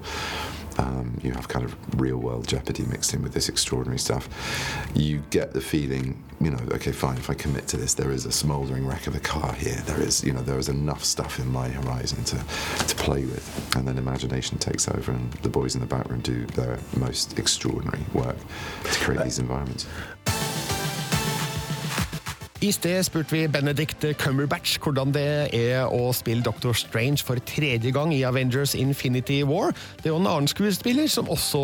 Um, 0.77 1.19
you 1.21 1.31
have 1.31 1.47
kind 1.47 1.65
of 1.65 1.75
real 1.99 2.17
world 2.17 2.47
jeopardy 2.47 2.83
mixed 2.83 3.13
in 3.13 3.21
with 3.21 3.33
this 3.33 3.49
extraordinary 3.49 3.99
stuff. 3.99 4.29
You 4.95 5.21
get 5.29 5.51
the 5.53 5.59
feeling, 5.59 6.23
you 6.39 6.49
know, 6.49 6.59
okay, 6.71 6.93
fine, 6.93 7.17
if 7.17 7.29
I 7.29 7.33
commit 7.33 7.67
to 7.69 7.77
this, 7.77 7.93
there 7.93 8.11
is 8.11 8.25
a 8.25 8.31
smouldering 8.31 8.87
wreck 8.87 9.05
of 9.07 9.15
a 9.15 9.19
car 9.19 9.53
here. 9.53 9.75
There 9.85 9.99
is, 9.99 10.23
you 10.23 10.31
know, 10.31 10.41
there 10.41 10.57
is 10.57 10.69
enough 10.69 11.03
stuff 11.03 11.39
in 11.39 11.51
my 11.51 11.67
horizon 11.67 12.23
to, 12.23 12.37
to 12.85 12.95
play 12.95 13.25
with. 13.25 13.75
And 13.75 13.85
then 13.87 13.97
imagination 13.97 14.57
takes 14.59 14.87
over, 14.87 15.11
and 15.11 15.31
the 15.33 15.49
boys 15.49 15.75
in 15.75 15.81
the 15.81 15.87
back 15.87 16.09
room 16.09 16.21
do 16.21 16.45
their 16.47 16.79
most 16.95 17.37
extraordinary 17.37 18.05
work 18.13 18.37
to 18.85 18.99
create 18.99 19.23
these 19.23 19.39
environments. 19.39 19.87
I 22.61 22.69
sted 22.69 23.01
spurte 23.01 23.33
vi 23.33 23.47
Benedict 23.49 24.03
Cumberbatch 24.21 24.75
hvordan 24.83 25.09
det 25.15 25.49
er 25.57 25.89
å 25.89 26.11
spille 26.13 26.45
Doctor 26.45 26.75
Strange 26.77 27.23
for 27.25 27.41
tredje 27.49 27.89
gang 27.89 28.11
i 28.13 28.19
Avengers 28.21 28.75
Infinity 28.77 29.39
War. 29.49 29.71
Det 29.97 30.11
er 30.11 30.13
jo 30.13 30.19
en 30.19 30.29
annen 30.29 30.49
skuespiller 30.51 31.09
som 31.09 31.25
også 31.33 31.61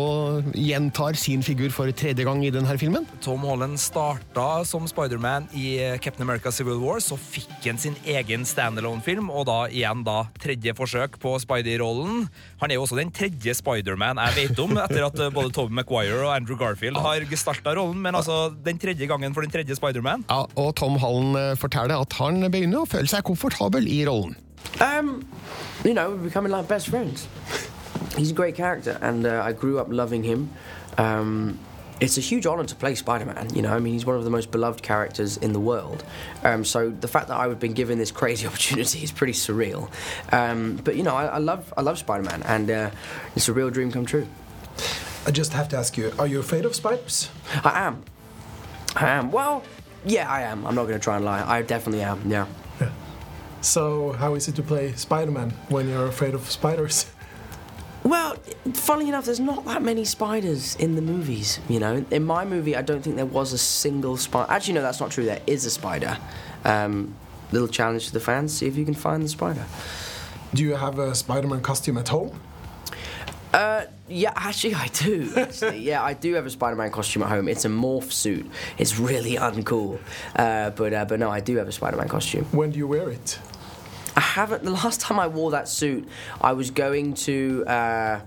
gjentar 0.58 1.14
sin 1.14 1.44
figur 1.46 1.70
for 1.70 1.94
tredje 1.94 2.26
gang 2.26 2.42
i 2.42 2.50
denne 2.50 2.74
filmen. 2.82 3.06
Tom 3.22 3.46
Holland 3.46 3.78
starta 3.78 4.64
som 4.66 4.88
Spiderman 4.90 5.46
i 5.54 5.76
Captain 6.02 6.26
America 6.26 6.50
Civil 6.50 6.82
War, 6.82 6.98
så 6.98 7.14
fikk 7.14 7.68
han 7.68 7.78
sin 7.78 7.94
egen 8.02 8.42
standalone-film, 8.42 9.30
og 9.30 9.46
da 9.46 9.60
igjen 9.70 10.02
da 10.02 10.24
tredje 10.42 10.74
forsøk 10.74 11.20
på 11.22 11.36
Spidey-rollen. 11.44 12.26
Han 12.58 12.74
er 12.74 12.80
jo 12.80 12.88
også 12.88 12.98
den 12.98 13.14
tredje 13.14 13.54
Spiderman 13.60 14.18
jeg 14.32 14.48
vet 14.48 14.64
om, 14.66 14.74
etter 14.82 15.06
at 15.12 15.22
både 15.30 15.54
Tobey 15.54 15.78
Maguire 15.78 16.24
og 16.24 16.34
Andrew 16.34 16.58
Garfield 16.58 16.98
har 17.06 17.22
gestalta 17.30 17.78
rollen, 17.78 18.02
men 18.02 18.18
altså 18.18 18.48
den 18.66 18.82
tredje 18.82 19.06
gangen 19.06 19.30
for 19.38 19.46
den 19.46 19.54
tredje 19.54 19.78
Spiderman. 19.78 20.26
Ja, 20.26 20.42
og 20.58 20.74
Tom 20.74 20.87
Tom 20.88 20.96
Hallen 20.96 21.36
eh, 21.36 21.54
forteller 21.54 22.00
at 22.00 22.14
han 22.16 22.40
begynner 22.48 22.80
å 22.80 22.88
føle 22.88 23.08
seg 23.10 23.26
komfortabel 23.28 23.84
i 23.92 24.00
rollen. 24.08 24.38
Um, 24.80 25.26
you 25.84 25.92
know, 25.92 26.10
we're 26.10 26.28
becoming 26.28 26.50
like 26.52 26.66
best 26.66 26.88
friends. 26.88 27.28
he's 28.16 28.30
a 28.30 28.34
great 28.34 28.54
character, 28.54 28.96
and 29.02 29.26
uh, 29.26 29.42
I 29.44 29.52
grew 29.52 29.78
up 29.78 29.88
loving 29.90 30.22
him. 30.22 30.48
Um, 30.96 31.58
it's 32.00 32.16
a 32.16 32.22
huge 32.22 32.46
honor 32.46 32.64
to 32.64 32.74
play 32.74 32.94
Spider-Man. 32.94 33.54
You 33.54 33.60
know, 33.60 33.74
I 33.74 33.80
mean, 33.80 33.92
he's 33.92 34.06
one 34.06 34.16
of 34.16 34.24
the 34.24 34.30
most 34.30 34.50
beloved 34.50 34.82
characters 34.82 35.36
in 35.36 35.52
the 35.52 35.60
world. 35.60 36.04
Um, 36.42 36.64
so 36.64 36.88
the 36.88 37.08
fact 37.08 37.28
that 37.28 37.36
I've 37.36 37.60
been 37.60 37.74
given 37.74 37.98
this 37.98 38.12
crazy 38.12 38.46
opportunity 38.50 39.02
is 39.02 39.12
pretty 39.12 39.34
surreal. 39.34 39.90
Um, 40.32 40.76
but 40.84 40.96
you 40.96 41.02
know, 41.02 41.14
I, 41.14 41.26
I 41.26 41.38
love 41.38 41.74
I 41.76 41.82
love 41.82 41.98
Spider-Man, 41.98 42.44
and 42.44 42.70
uh, 42.70 42.90
it's 43.36 43.48
a 43.48 43.52
real 43.52 43.68
dream 43.68 43.92
come 43.92 44.06
true. 44.06 44.26
I 45.26 45.32
just 45.32 45.52
have 45.52 45.68
to 45.68 45.76
ask 45.76 45.98
you: 45.98 46.14
Are 46.18 46.26
you 46.26 46.40
afraid 46.40 46.64
of 46.64 46.74
spiders? 46.74 47.28
I 47.62 47.80
am. 47.86 48.04
I 48.96 49.08
am. 49.08 49.30
Well, 49.30 49.62
yeah, 50.04 50.30
I 50.30 50.42
am. 50.42 50.66
I'm 50.66 50.74
not 50.74 50.84
going 50.84 50.98
to 50.98 51.02
try 51.02 51.16
and 51.16 51.24
lie. 51.24 51.42
I 51.46 51.62
definitely 51.62 52.02
am. 52.02 52.30
Yeah. 52.30 52.46
yeah. 52.80 52.90
So 53.60 54.12
how 54.12 54.34
is 54.34 54.48
it 54.48 54.54
to 54.56 54.62
play 54.62 54.92
Spider-Man 54.92 55.50
when 55.68 55.88
you're 55.88 56.06
afraid 56.06 56.34
of 56.34 56.50
spiders? 56.50 57.10
Well, 58.04 58.36
funnily 58.72 59.08
enough, 59.08 59.26
there's 59.26 59.40
not 59.40 59.66
that 59.66 59.82
many 59.82 60.06
spiders 60.06 60.76
in 60.76 60.94
the 60.94 61.02
movies. 61.02 61.60
You 61.68 61.78
know, 61.78 62.06
in 62.10 62.24
my 62.24 62.46
movie, 62.46 62.74
I 62.74 62.80
don't 62.80 63.02
think 63.02 63.16
there 63.16 63.26
was 63.26 63.52
a 63.52 63.58
single 63.58 64.16
spider. 64.16 64.50
Actually, 64.50 64.74
no, 64.74 64.82
that's 64.82 65.00
not 65.00 65.10
true. 65.10 65.26
There 65.26 65.42
is 65.46 65.66
a 65.66 65.70
spider. 65.70 66.16
Um, 66.64 67.14
little 67.52 67.68
challenge 67.68 68.06
to 68.06 68.12
the 68.14 68.20
fans: 68.20 68.54
see 68.56 68.66
if 68.66 68.78
you 68.78 68.86
can 68.86 68.94
find 68.94 69.22
the 69.22 69.28
spider. 69.28 69.66
Do 70.54 70.62
you 70.62 70.76
have 70.76 70.98
a 70.98 71.14
Spider-Man 71.14 71.60
costume 71.60 71.98
at 71.98 72.08
home? 72.08 72.40
Uh, 73.52 73.84
yeah, 74.08 74.32
actually, 74.36 74.74
I 74.74 74.88
do. 74.88 75.32
Actually, 75.36 75.78
yeah, 75.82 76.02
I 76.02 76.14
do 76.14 76.34
have 76.34 76.46
a 76.46 76.50
Spider-Man 76.50 76.90
costume 76.90 77.22
at 77.22 77.28
home. 77.28 77.48
It's 77.48 77.64
a 77.64 77.68
morph 77.68 78.12
suit. 78.12 78.46
It's 78.76 78.98
really 78.98 79.36
uncool. 79.36 79.98
Uh, 80.36 80.70
but 80.70 80.92
uh, 80.92 81.04
but 81.04 81.18
no, 81.18 81.30
I 81.30 81.40
do 81.40 81.56
have 81.56 81.68
a 81.68 81.72
Spider-Man 81.72 82.08
costume. 82.08 82.44
When 82.52 82.70
do 82.70 82.78
you 82.78 82.86
wear 82.86 83.10
it? 83.10 83.38
I 84.16 84.20
haven't. 84.20 84.64
The 84.64 84.70
last 84.70 85.00
time 85.00 85.18
I 85.18 85.28
wore 85.28 85.52
that 85.52 85.68
suit, 85.68 86.08
I 86.40 86.52
was 86.52 86.70
going 86.70 87.14
to 87.14 87.64
uh, 87.66 88.20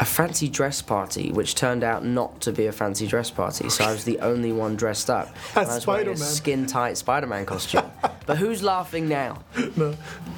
a 0.00 0.04
fancy 0.04 0.48
dress 0.48 0.80
party, 0.80 1.32
which 1.32 1.54
turned 1.54 1.82
out 1.82 2.04
not 2.04 2.40
to 2.42 2.52
be 2.52 2.66
a 2.66 2.72
fancy 2.72 3.06
dress 3.06 3.30
party. 3.30 3.68
So 3.68 3.84
I 3.84 3.90
was 3.90 4.04
the 4.04 4.20
only 4.20 4.52
one 4.52 4.76
dressed 4.76 5.10
up. 5.10 5.34
I 5.56 5.60
was 5.64 5.86
wearing 5.86 6.08
a 6.08 6.16
Spider-Man. 6.16 6.16
skin-tight 6.16 6.98
Spider-Man 6.98 7.46
costume. 7.46 7.90
but 8.28 8.36
who's 8.36 8.62
laughing 8.62 9.08
now? 9.08 9.38
No. 9.74 9.92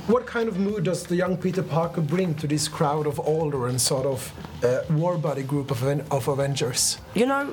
What 0.07 0.25
kind 0.25 0.49
of 0.49 0.61
mood 0.61 0.85
does 0.85 1.03
the 1.05 1.17
young 1.17 1.37
Peter 1.37 1.61
Parker 1.61 2.01
bring 2.01 2.37
to 2.37 2.47
this 2.47 2.69
crowd 2.69 3.05
of 3.05 3.19
older 3.19 3.67
and 3.67 3.81
sort 3.81 4.07
of 4.07 4.33
uh, 4.65 4.83
war 4.91 5.19
buddy 5.19 5.43
group 5.43 5.73
of, 5.73 5.83
of 6.13 6.29
Avengers? 6.29 6.99
You 7.15 7.27
know, 7.27 7.53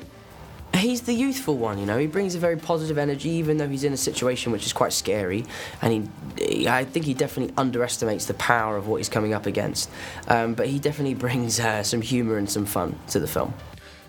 he's 0.75 1.01
the 1.01 1.13
youthful 1.13 1.57
one. 1.57 1.79
You 1.79 1.87
know, 1.87 1.97
he 1.97 2.05
brings 2.05 2.35
a 2.35 2.39
very 2.39 2.55
positive 2.55 2.99
energy, 2.99 3.29
even 3.29 3.57
though 3.57 3.67
he's 3.67 3.83
in 3.83 3.93
a 3.93 3.97
situation 3.97 4.51
which 4.51 4.67
is 4.67 4.73
quite 4.73 4.93
scary. 4.93 5.43
And 5.81 5.91
he, 6.37 6.45
he 6.45 6.67
I 6.67 6.85
think 6.85 7.05
he 7.05 7.15
definitely 7.15 7.55
underestimates 7.57 8.27
the 8.27 8.35
power 8.35 8.77
of 8.77 8.87
what 8.87 8.97
he's 8.97 9.09
coming 9.09 9.33
up 9.33 9.47
against. 9.47 9.89
Um, 10.27 10.53
but 10.53 10.67
he 10.67 10.77
definitely 10.77 11.15
brings 11.25 11.59
uh, 11.59 11.81
some 11.81 12.01
humor 12.01 12.37
and 12.37 12.47
some 12.47 12.67
fun 12.67 12.99
to 13.07 13.19
the 13.19 13.27
film. 13.27 13.55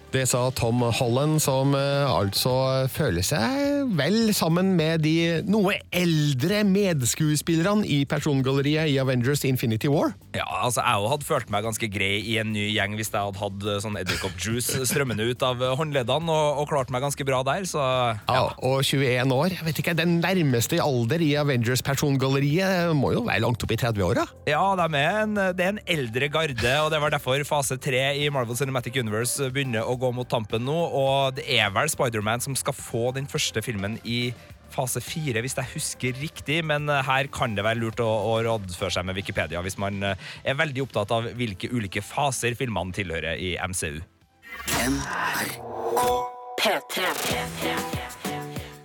Det 0.09 0.23
sa 0.25 0.47
Tom 0.57 0.81
Holland, 0.81 1.37
som 1.45 1.75
eh, 1.77 2.09
altså 2.09 2.87
føler 2.89 3.25
seg 3.27 3.91
vel 3.99 4.31
sammen 4.37 4.71
med 4.79 5.03
de 5.05 5.43
noe 5.45 5.75
eldre 5.93 6.63
medskuespillerne 6.65 7.85
i 7.85 8.07
persongalleriet 8.09 8.89
i 8.89 8.97
Avengers 9.03 9.45
Infinity 9.45 9.91
War. 9.93 10.15
Ja, 10.39 10.47
altså 10.63 10.85
Jeg 10.85 11.11
hadde 11.13 11.27
følt 11.27 11.51
meg 11.53 11.65
ganske 11.67 11.89
grei 11.91 12.19
i 12.23 12.37
en 12.39 12.53
ny 12.55 12.69
gjeng 12.71 12.95
hvis 12.99 13.11
jeg 13.11 13.19
hadde 13.19 13.41
hatt 13.41 13.65
eh, 13.67 13.81
sånn 13.83 13.99
edderkoppjuice 13.99 14.85
strømmende 14.89 15.27
ut 15.27 15.43
av 15.45 15.63
eh, 15.65 15.75
håndleddene 15.79 16.35
og, 16.35 16.61
og 16.63 16.69
klart 16.71 16.93
meg 16.95 17.03
ganske 17.03 17.27
bra 17.27 17.41
der, 17.47 17.67
så 17.69 17.83
Ja, 18.29 18.45
og 18.55 18.85
21 18.85 19.35
år. 19.35 19.57
Jeg 19.57 19.67
vet 19.67 19.81
ikke, 19.83 19.97
Den 19.99 20.19
nærmeste 20.23 20.79
i 20.79 20.83
alder 20.83 21.25
i 21.25 21.33
Avengers 21.41 21.83
persongalleriet 21.87 22.93
må 22.99 23.13
jo 23.17 23.25
være 23.27 23.43
langt 23.45 23.65
opp 23.65 23.75
i 23.75 23.81
30-åra? 23.81 24.27
Ja, 24.51 24.63
de 24.79 24.87
er 25.01 25.23
en, 25.25 25.35
det 25.59 25.65
er 25.65 25.75
en 25.75 25.83
eldre 25.91 26.31
garde, 26.33 26.75
og 26.85 26.93
det 26.95 27.03
var 27.03 27.15
derfor 27.15 27.43
fase 27.49 27.79
tre 27.83 28.05
i 28.19 28.29
Marvel 28.33 28.59
Cinematic 28.59 28.99
Universe 29.01 29.51
begynner 29.55 29.89
å 29.89 29.97
gå 29.99 30.13
mot 30.15 30.29
tampen 30.31 30.65
nå, 30.69 30.77
og 30.77 31.39
det 31.39 31.49
er 31.59 31.73
vel 31.75 31.91
Spider-Man 31.91 32.45
som 32.45 32.57
skal 32.59 32.77
få 32.77 33.09
den 33.17 33.27
første 33.31 33.63
filmen 33.65 33.99
i 34.07 34.29
fase 34.79 35.03
fire, 35.03 35.43
hvis 35.43 35.57
jeg 35.59 35.73
husker 35.75 36.21
riktig, 36.23 36.61
men 36.67 36.89
eh, 36.93 37.03
her 37.07 37.31
kan 37.35 37.57
det 37.57 37.67
være 37.67 37.83
lurt 37.83 38.03
å, 38.05 38.09
å 38.09 38.39
rådføre 38.47 38.95
seg 38.95 39.09
med 39.09 39.19
Wikipedia 39.19 39.63
hvis 39.65 39.79
man 39.81 40.03
eh, 40.07 40.29
er 40.45 40.59
veldig 40.59 40.87
opptatt 40.87 41.15
av 41.15 41.31
hvilke 41.39 41.71
ulike 41.75 42.05
faser 42.05 42.57
filmene 42.59 42.95
tilhører 42.97 43.41
i 43.41 43.57
MCU. 43.59 44.01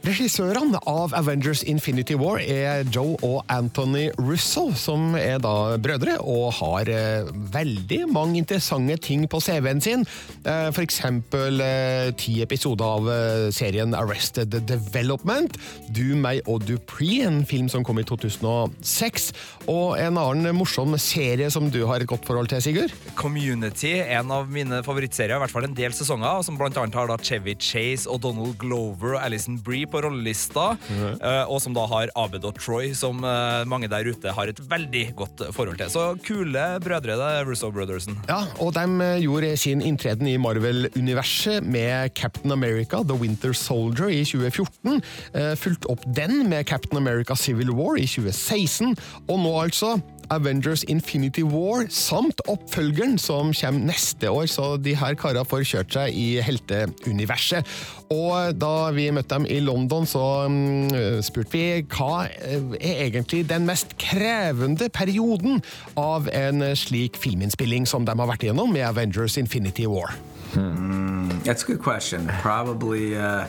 Regissørene 0.04 0.82
av 0.84 1.14
Avengers 1.16 1.62
Infinity 1.64 2.18
War 2.20 2.42
er 2.44 2.82
Joe 2.92 3.14
og 3.24 3.46
Anthony 3.48 4.10
Russo, 4.20 4.66
som 4.76 5.14
er 5.16 5.38
da 5.40 5.78
brødre 5.80 6.18
og 6.20 6.50
har 6.58 6.90
eh, 6.92 7.30
veldig 7.54 8.02
mange 8.12 8.42
interessante 8.42 8.98
ting 9.00 9.24
på 9.32 9.40
CV-en 9.40 9.80
sin. 9.80 10.04
Eh, 10.44 10.68
for 10.76 10.84
eksempel 10.84 11.64
eh, 11.64 12.10
ti 12.20 12.42
episoder 12.44 12.84
av 12.84 13.08
eh, 13.14 13.46
serien 13.56 13.96
Arrested 13.96 14.52
Development, 14.68 15.56
Du, 15.96 16.18
meg 16.20 16.44
og 16.52 16.68
Dupree, 16.68 17.24
en 17.24 17.46
film 17.48 17.72
som 17.72 17.88
kom 17.88 18.04
i 18.04 18.04
2006, 18.04 19.30
og 19.72 19.96
en 20.04 20.20
annen 20.20 20.60
morsom 20.60 20.98
serie 21.00 21.48
som 21.48 21.72
du 21.72 21.86
har 21.88 22.04
et 22.04 22.12
godt 22.12 22.28
forhold 22.28 22.52
til, 22.52 22.60
Sigurd. 22.66 22.92
Community, 23.16 23.96
en 24.04 24.36
av 24.36 24.52
mine 24.52 24.84
favorittserier, 24.84 25.38
i 25.40 25.46
hvert 25.46 25.56
fall 25.56 25.70
en 25.70 25.80
del 25.80 25.96
sesonger, 25.96 26.44
som 26.44 26.60
blant 26.60 26.76
annet 26.84 27.00
har 27.00 27.08
da 27.08 27.20
Chevy 27.24 27.56
Chase 27.56 28.12
og 28.12 28.20
Donald 28.28 28.60
Glover 28.60 29.16
og 29.16 29.24
Alison 29.24 29.56
Brie 29.64 29.93
på 29.94 30.02
rollelista, 30.04 30.74
eh, 30.90 31.44
og 31.46 31.62
som 31.64 31.76
da 31.76 31.86
har 31.92 32.12
Abed 32.20 32.46
og 32.50 32.58
Troy, 32.60 32.92
som 32.98 33.22
eh, 33.24 33.64
mange 33.70 33.90
der 33.92 34.10
ute 34.10 34.34
har 34.34 34.50
et 34.50 34.62
veldig 34.70 35.06
godt 35.20 35.46
forhold 35.56 35.80
til. 35.82 35.92
Så 35.94 36.06
kule 36.26 36.66
brødre, 36.84 37.18
det 37.20 37.30
er 37.40 37.48
Russo 37.48 37.72
Brothersen. 37.74 38.18
Ja, 38.30 38.44
og 38.64 38.74
de 38.78 38.86
eh, 39.06 39.22
gjorde 39.24 39.54
sin 39.62 39.84
inntreden 39.86 40.30
i 40.30 40.38
Marvel-universet 40.42 41.64
med 41.66 42.14
Captain 42.18 42.52
America 42.56 43.04
The 43.04 43.18
Winter 43.20 43.54
Soldier 43.54 44.10
i 44.14 44.24
2014, 44.26 45.02
eh, 45.34 45.54
fulgt 45.60 45.88
opp 45.92 46.04
den 46.16 46.50
med 46.50 46.66
Captain 46.70 46.98
America 46.98 47.36
Civil 47.36 47.72
War 47.78 47.98
i 48.00 48.08
2016, 48.10 48.96
og 49.28 49.40
nå 49.40 49.54
altså 49.62 49.98
Avengers 50.32 50.84
Infinity 50.92 51.44
War 51.44 51.88
samt 51.92 52.40
oppfølgeren 52.50 53.18
som 53.22 53.52
kommer 53.56 53.88
neste 53.90 54.32
år, 54.32 54.48
så 54.52 54.76
de 54.78 54.96
her 54.98 55.18
karene 55.20 55.46
får 55.48 55.66
kjørt 55.68 55.96
seg 55.98 56.18
i 56.18 56.28
helteuniverset. 56.44 57.68
Og 58.14 58.54
da 58.60 58.92
vi 58.96 59.10
møtte 59.16 59.40
dem 59.40 59.48
i 59.50 59.60
London, 59.64 60.08
så 60.10 60.24
mm, 60.52 61.24
spurte 61.26 61.56
vi 61.56 61.66
hva 61.96 62.28
eh, 62.30 62.78
er 62.80 63.08
egentlig 63.08 63.44
den 63.50 63.68
mest 63.70 63.98
krevende 64.02 64.90
perioden 64.94 65.64
av 66.00 66.30
en 66.34 66.70
slik 66.78 67.18
filminnspilling 67.20 67.88
som 67.90 68.06
de 68.08 68.16
har 68.16 68.30
vært 68.30 68.46
igjennom 68.46 68.74
med 68.74 68.88
Avengers 68.92 69.40
Infinity 69.42 69.88
War. 69.90 70.14
That's 70.54 71.64
a 71.64 71.66
good 71.66 71.82
question. 71.82 72.28
Probably. 72.28 73.18
Uh, 73.18 73.48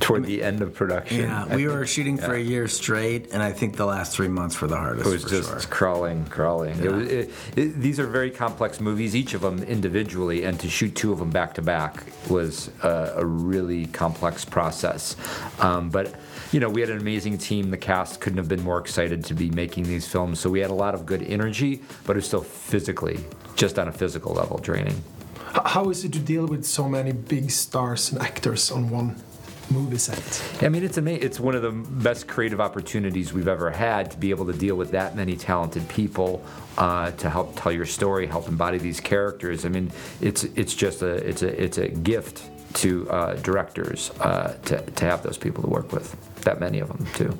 Toward 0.00 0.24
the 0.24 0.42
end 0.42 0.62
of 0.62 0.74
production. 0.74 1.20
yeah, 1.22 1.46
I 1.48 1.56
we 1.56 1.66
were 1.66 1.78
think. 1.78 1.88
shooting 1.88 2.16
for 2.16 2.34
a 2.34 2.40
year 2.40 2.68
straight, 2.68 3.32
and 3.32 3.42
I 3.42 3.52
think 3.52 3.76
the 3.76 3.84
last 3.84 4.16
three 4.16 4.28
months 4.28 4.60
were 4.60 4.66
the 4.66 4.76
hardest. 4.76 5.06
It 5.06 5.12
was 5.12 5.24
just 5.24 5.48
sure. 5.48 5.60
crawling, 5.70 6.24
crawling. 6.26 6.82
It 6.82 6.90
was, 6.90 7.08
it, 7.08 7.30
it, 7.56 7.80
these 7.80 8.00
are 8.00 8.06
very 8.06 8.30
complex 8.30 8.80
movies, 8.80 9.14
each 9.14 9.34
of 9.34 9.42
them 9.42 9.62
individually, 9.62 10.44
and 10.44 10.58
to 10.60 10.70
shoot 10.70 10.94
two 10.96 11.12
of 11.12 11.18
them 11.18 11.30
back 11.30 11.54
to 11.54 11.62
back 11.62 12.04
was 12.30 12.70
uh, 12.82 13.12
a 13.16 13.24
really 13.24 13.86
complex 13.86 14.44
process. 14.44 15.16
Um, 15.60 15.90
but 15.90 16.14
you 16.50 16.60
know, 16.60 16.70
we 16.70 16.80
had 16.80 16.90
an 16.90 16.98
amazing 16.98 17.36
team. 17.38 17.70
The 17.70 17.76
cast 17.76 18.20
couldn't 18.20 18.38
have 18.38 18.48
been 18.48 18.62
more 18.62 18.78
excited 18.78 19.24
to 19.26 19.34
be 19.34 19.50
making 19.50 19.84
these 19.84 20.08
films. 20.08 20.40
So 20.40 20.48
we 20.48 20.60
had 20.60 20.70
a 20.70 20.74
lot 20.74 20.94
of 20.94 21.04
good 21.04 21.22
energy, 21.22 21.82
but 22.06 22.12
it 22.12 22.16
was 22.16 22.26
still 22.26 22.42
physically, 22.42 23.20
just 23.54 23.78
on 23.78 23.88
a 23.88 23.92
physical 23.92 24.32
level, 24.32 24.58
draining. 24.58 25.02
How 25.54 25.88
is 25.90 26.04
it 26.04 26.12
to 26.14 26.18
deal 26.18 26.46
with 26.46 26.64
so 26.64 26.88
many 26.88 27.12
big 27.12 27.50
stars 27.50 28.10
and 28.10 28.20
actors 28.20 28.72
on 28.72 28.90
one 28.90 29.22
movie 29.70 29.98
set? 29.98 30.42
I 30.62 30.68
mean, 30.68 30.82
it's 30.82 30.98
amazing. 30.98 31.22
It's 31.22 31.38
one 31.38 31.54
of 31.54 31.62
the 31.62 31.70
best 31.70 32.26
creative 32.26 32.60
opportunities 32.60 33.32
we've 33.32 33.48
ever 33.48 33.70
had 33.70 34.10
to 34.10 34.16
be 34.16 34.30
able 34.30 34.46
to 34.46 34.52
deal 34.52 34.74
with 34.74 34.90
that 34.90 35.14
many 35.14 35.36
talented 35.36 35.88
people 35.88 36.44
uh, 36.76 37.12
to 37.12 37.30
help 37.30 37.54
tell 37.54 37.70
your 37.70 37.86
story, 37.86 38.26
help 38.26 38.48
embody 38.48 38.78
these 38.78 39.00
characters. 39.00 39.64
I 39.64 39.68
mean, 39.68 39.92
it's 40.20 40.42
it's 40.44 40.74
just 40.74 41.02
a 41.02 41.14
it's 41.28 41.42
a 41.42 41.62
it's 41.62 41.78
a 41.78 41.88
gift 41.88 42.42
to 42.74 43.08
uh, 43.10 43.34
directors 43.34 44.10
uh, 44.20 44.56
to 44.64 44.80
to 44.80 45.04
have 45.04 45.22
those 45.22 45.38
people 45.38 45.62
to 45.62 45.70
work 45.70 45.92
with. 45.92 46.16
That 46.42 46.58
many 46.58 46.80
of 46.80 46.88
them 46.88 47.06
too. 47.14 47.38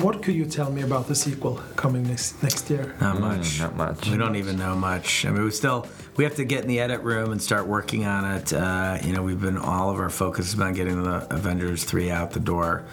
What 0.00 0.22
could 0.22 0.34
you 0.34 0.44
tell 0.44 0.70
me 0.70 0.82
about 0.82 1.06
the 1.06 1.14
sequel 1.14 1.60
coming 1.76 2.02
next 2.02 2.42
next 2.42 2.68
year? 2.68 2.94
Not 3.00 3.20
much. 3.20 3.60
not 3.60 3.76
much. 3.76 4.08
We 4.08 4.16
don't 4.16 4.36
even 4.36 4.58
know 4.58 4.74
much. 4.74 5.24
I 5.24 5.30
mean, 5.30 5.44
we 5.44 5.50
still 5.50 5.86
we 6.16 6.24
have 6.24 6.34
to 6.36 6.44
get 6.44 6.62
in 6.62 6.68
the 6.68 6.80
edit 6.80 7.00
room 7.02 7.30
and 7.32 7.40
start 7.40 7.66
working 7.66 8.04
on 8.04 8.24
it. 8.36 8.52
Uh, 8.52 8.98
you 9.04 9.12
know, 9.12 9.22
we've 9.22 9.40
been 9.40 9.56
all 9.56 9.90
of 9.90 9.98
our 10.00 10.10
focus 10.10 10.46
has 10.46 10.54
been 10.56 10.66
on 10.68 10.74
getting 10.74 11.02
the 11.02 11.32
Avengers 11.32 11.84
three 11.84 12.10
out 12.10 12.32
the 12.32 12.40
door, 12.40 12.84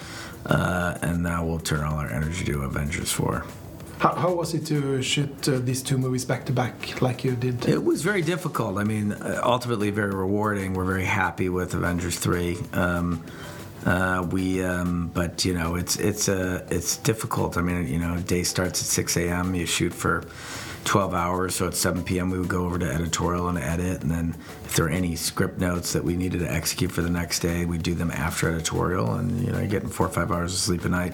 uh, 0.46 0.98
and 1.02 1.24
now 1.24 1.46
we'll 1.46 1.60
turn 1.60 1.84
all 1.84 1.96
our 1.96 2.10
energy 2.10 2.46
to 2.46 2.62
Avengers 2.62 3.12
four. 3.12 3.46
How, 3.98 4.16
how 4.16 4.34
was 4.34 4.54
it 4.56 4.66
to 4.68 5.02
shoot 5.04 5.48
uh, 5.48 5.60
these 5.60 5.84
two 5.84 5.98
movies 5.98 6.26
back 6.26 6.46
to 6.46 6.54
back 6.54 7.02
like 7.02 7.24
you 7.24 7.36
did? 7.36 7.68
It 7.68 7.84
was 7.84 8.02
very 8.02 8.22
difficult. 8.22 8.78
I 8.78 8.84
mean, 8.84 9.12
uh, 9.12 9.42
ultimately 9.44 9.90
very 9.92 10.14
rewarding. 10.14 10.74
We're 10.74 10.86
very 10.86 11.06
happy 11.06 11.50
with 11.50 11.74
Avengers 11.74 12.18
three. 12.18 12.58
Um, 12.74 13.24
uh, 13.86 14.28
we, 14.32 14.64
um, 14.64 15.12
but 15.14 15.44
you 15.46 15.54
know, 15.54 15.76
it's 15.76 15.98
it's 15.98 16.30
uh, 16.30 16.66
it's 16.70 16.98
difficult. 16.98 17.58
I 17.58 17.62
mean, 17.62 17.88
you 17.88 18.00
know, 18.00 18.18
day 18.18 18.44
starts 18.44 18.82
at 18.82 18.88
six 18.88 19.18
a.m. 19.18 19.56
You 19.56 19.66
shoot 19.66 19.94
for, 19.94 20.24
12 20.86 21.14
hours. 21.14 21.56
So 21.56 21.68
at 21.68 21.76
7 21.76 22.04
p.m. 22.04 22.30
we 22.30 22.40
would 22.40 22.48
go 22.48 22.66
over 22.66 22.80
to 22.80 22.86
editorial 22.86 23.48
and 23.48 23.58
edit, 23.58 24.02
and 24.02 24.12
then 24.12 24.36
if 24.66 24.76
there 24.76 24.86
were 24.86 24.92
any 24.92 25.16
script 25.16 25.60
notes 25.60 25.94
that 25.94 26.04
we 26.04 26.16
needed 26.16 26.40
to 26.40 26.52
execute 26.52 26.92
for 26.92 27.02
the 27.02 27.10
next 27.10 27.40
day, 27.40 27.66
we'd 27.66 27.84
do 27.84 27.94
them 27.94 28.12
after 28.12 28.50
editorial. 28.50 29.14
And 29.14 29.44
you 29.44 29.52
know, 29.52 29.60
you're 29.60 29.68
getting 29.68 29.90
four 29.90 30.08
or 30.08 30.10
five 30.10 30.32
hours 30.32 30.54
of 30.54 30.60
sleep 30.60 30.86
a 30.86 30.90
night, 30.90 31.14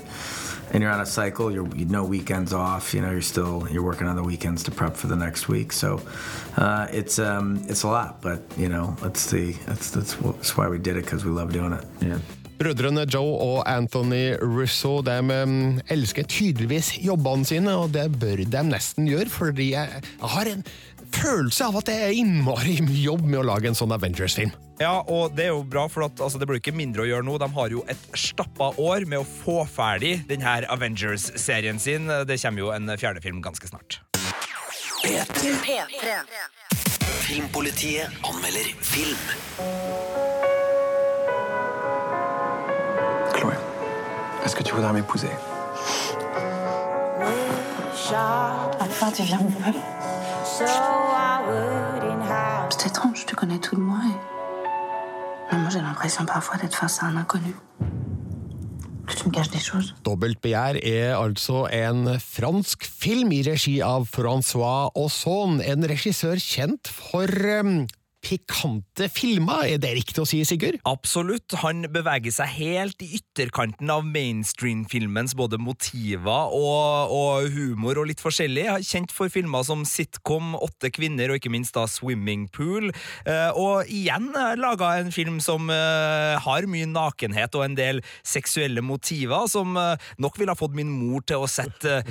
and 0.72 0.82
you're 0.82 0.92
on 0.92 1.02
a 1.02 1.06
cycle. 1.06 1.52
You're 1.52 1.68
you 1.76 1.86
no 1.86 2.04
weekends 2.04 2.54
off. 2.54 2.94
You 2.94 3.02
know, 3.02 3.12
you're 3.12 3.22
still 3.22 3.68
you're 3.70 3.84
working 3.84 4.08
on 4.08 4.16
the 4.16 4.24
weekends 4.24 4.64
to 4.64 4.72
prep 4.72 4.96
for 4.96 5.08
the 5.08 5.16
next 5.16 5.48
week. 5.48 5.72
So 5.74 6.02
uh, 6.56 6.88
it's 6.92 7.20
um, 7.20 7.64
it's 7.68 7.84
a 7.84 7.88
lot, 7.88 8.22
but 8.22 8.42
you 8.58 8.70
know, 8.70 8.96
that's 9.02 9.30
the 9.30 9.54
that's 9.66 9.92
that's, 9.92 10.14
that's 10.16 10.58
why 10.58 10.68
we 10.68 10.78
did 10.78 10.98
it 10.98 11.06
because 11.06 11.26
we 11.26 11.32
love 11.32 11.52
doing 11.52 11.74
it. 11.74 11.86
Yeah. 12.02 12.20
Brødrene 12.58 13.06
Joe 13.06 13.38
og 13.38 13.58
Anthony 13.70 14.34
Russo 14.42 15.02
de 15.06 15.18
um, 15.22 15.78
elsker 15.94 16.26
tydeligvis 16.26 16.96
jobbene 17.06 17.46
sine, 17.46 17.74
og 17.78 17.92
det 17.94 18.08
bør 18.18 18.42
de 18.42 18.64
nesten 18.66 19.06
gjøre, 19.10 19.30
fordi 19.30 19.72
jeg, 19.76 20.02
jeg 20.18 20.32
har 20.34 20.50
en 20.50 20.64
følelse 21.14 21.68
av 21.68 21.78
at 21.80 21.90
det 21.90 21.98
er 22.08 22.16
innmari 22.18 22.80
mye 22.86 23.04
jobb 23.04 23.28
med 23.28 23.42
å 23.44 23.46
lage 23.52 23.70
en 23.70 23.78
sånn 23.78 23.94
Avengers-film. 23.94 24.56
Ja, 24.82 25.00
og 25.06 25.38
det 25.38 25.48
er 25.48 25.54
jo 25.54 25.64
bra, 25.66 25.88
for 25.90 26.06
at, 26.08 26.18
altså, 26.22 26.42
det 26.42 26.50
blir 26.50 26.60
ikke 26.62 26.76
mindre 26.76 27.06
å 27.06 27.08
gjøre 27.10 27.26
nå. 27.26 27.38
De 27.42 27.50
har 27.56 27.74
jo 27.74 27.86
et 27.90 28.10
stappa 28.18 28.72
år 28.82 29.08
med 29.10 29.22
å 29.22 29.26
få 29.26 29.62
ferdig 29.70 30.20
denne 30.30 30.60
Avengers-serien 30.74 31.82
sin. 31.82 32.10
Det 32.30 32.38
kommer 32.42 32.66
jo 32.66 32.74
en 32.76 32.94
fjerde 32.98 33.24
film 33.26 33.42
ganske 33.46 33.70
snart. 33.70 34.02
P3. 35.02 35.82
Filmpolitiet 37.28 38.26
anmelder 38.26 38.74
film. 38.82 40.27
Est-ce 44.48 44.56
que 44.56 44.64
tu 44.64 44.74
voudrais 44.74 44.94
m'épouser? 44.94 45.30
Enfin, 48.80 49.12
tu 49.12 49.24
viens 49.24 49.40
me 49.40 49.50
voir. 49.50 49.74
C'est 52.70 52.88
étrange, 52.88 53.26
tu 53.26 53.36
connais 53.36 53.60
tout 53.60 53.76
de 53.76 53.82
moi 53.82 54.00
et. 54.10 54.18
Mais 55.52 55.58
moi, 55.60 55.70
j'ai 55.70 55.82
l'impression 55.82 56.26
parfois 56.26 56.56
d'être 56.58 56.76
face 56.76 57.04
à 57.04 57.08
un 57.08 57.18
inconnu. 57.18 57.54
Que 59.06 59.14
tu 59.14 59.28
me 59.28 59.32
caches 59.32 59.50
des 59.50 59.60
choses? 59.60 59.94
Dobbelt 60.04 60.40
begjær 60.42 60.80
er 60.82 61.16
altså 61.16 61.68
en 61.68 62.18
fransk 62.20 62.84
film 62.88 63.32
i 63.32 63.42
regi 63.44 63.82
av 63.84 64.08
Francois 64.12 64.92
Ozon, 64.96 65.60
en 65.60 65.88
regissør 65.92 66.40
kjent 66.40 66.88
for 66.88 67.32
um, 67.60 67.86
pikante 68.24 69.08
filmer, 69.14 69.64
er 69.68 69.80
det 69.82 69.94
riktig 70.00 70.22
å 70.24 70.28
si, 70.28 70.42
Sigurd? 70.48 70.80
Absolutt. 70.90 71.54
Han 71.62 71.86
beveger 71.94 72.34
seg 72.34 72.50
helt 72.58 73.04
i 73.06 73.10
ytterkanten 73.20 73.90
av 73.94 74.06
mainstream-filmens 74.08 75.36
både 75.38 75.60
motiver 75.62 76.54
og, 76.56 77.14
og, 77.14 77.48
humor 77.54 78.02
og 78.02 78.10
litt 78.10 78.24
forskjellig. 78.24 78.66
Kjent 78.88 79.14
for 79.16 79.32
filmer 79.34 79.66
som 79.68 79.86
Sitcom, 79.88 80.56
Åtte 80.58 80.92
kvinner 80.94 81.32
og 81.32 81.40
ikke 81.40 81.54
minst 81.54 81.78
da 81.78 81.86
Swimming 81.90 82.48
Pool. 82.54 82.90
Eh, 83.28 83.52
og 83.58 83.88
igjen 83.94 84.32
laga 84.60 84.96
en 85.02 85.14
film 85.14 85.40
som 85.44 85.72
eh, 85.74 86.36
har 86.44 86.68
mye 86.70 86.90
nakenhet 86.90 87.56
og 87.58 87.68
en 87.68 87.78
del 87.78 88.02
seksuelle 88.28 88.84
motiver, 88.86 89.48
som 89.52 89.78
eh, 89.80 90.10
nok 90.24 90.42
ville 90.42 90.54
ha 90.54 90.60
fått 90.60 90.76
min 90.78 90.92
mor 90.92 91.24
til 91.28 91.46
å 91.46 91.52
sette 91.52 92.02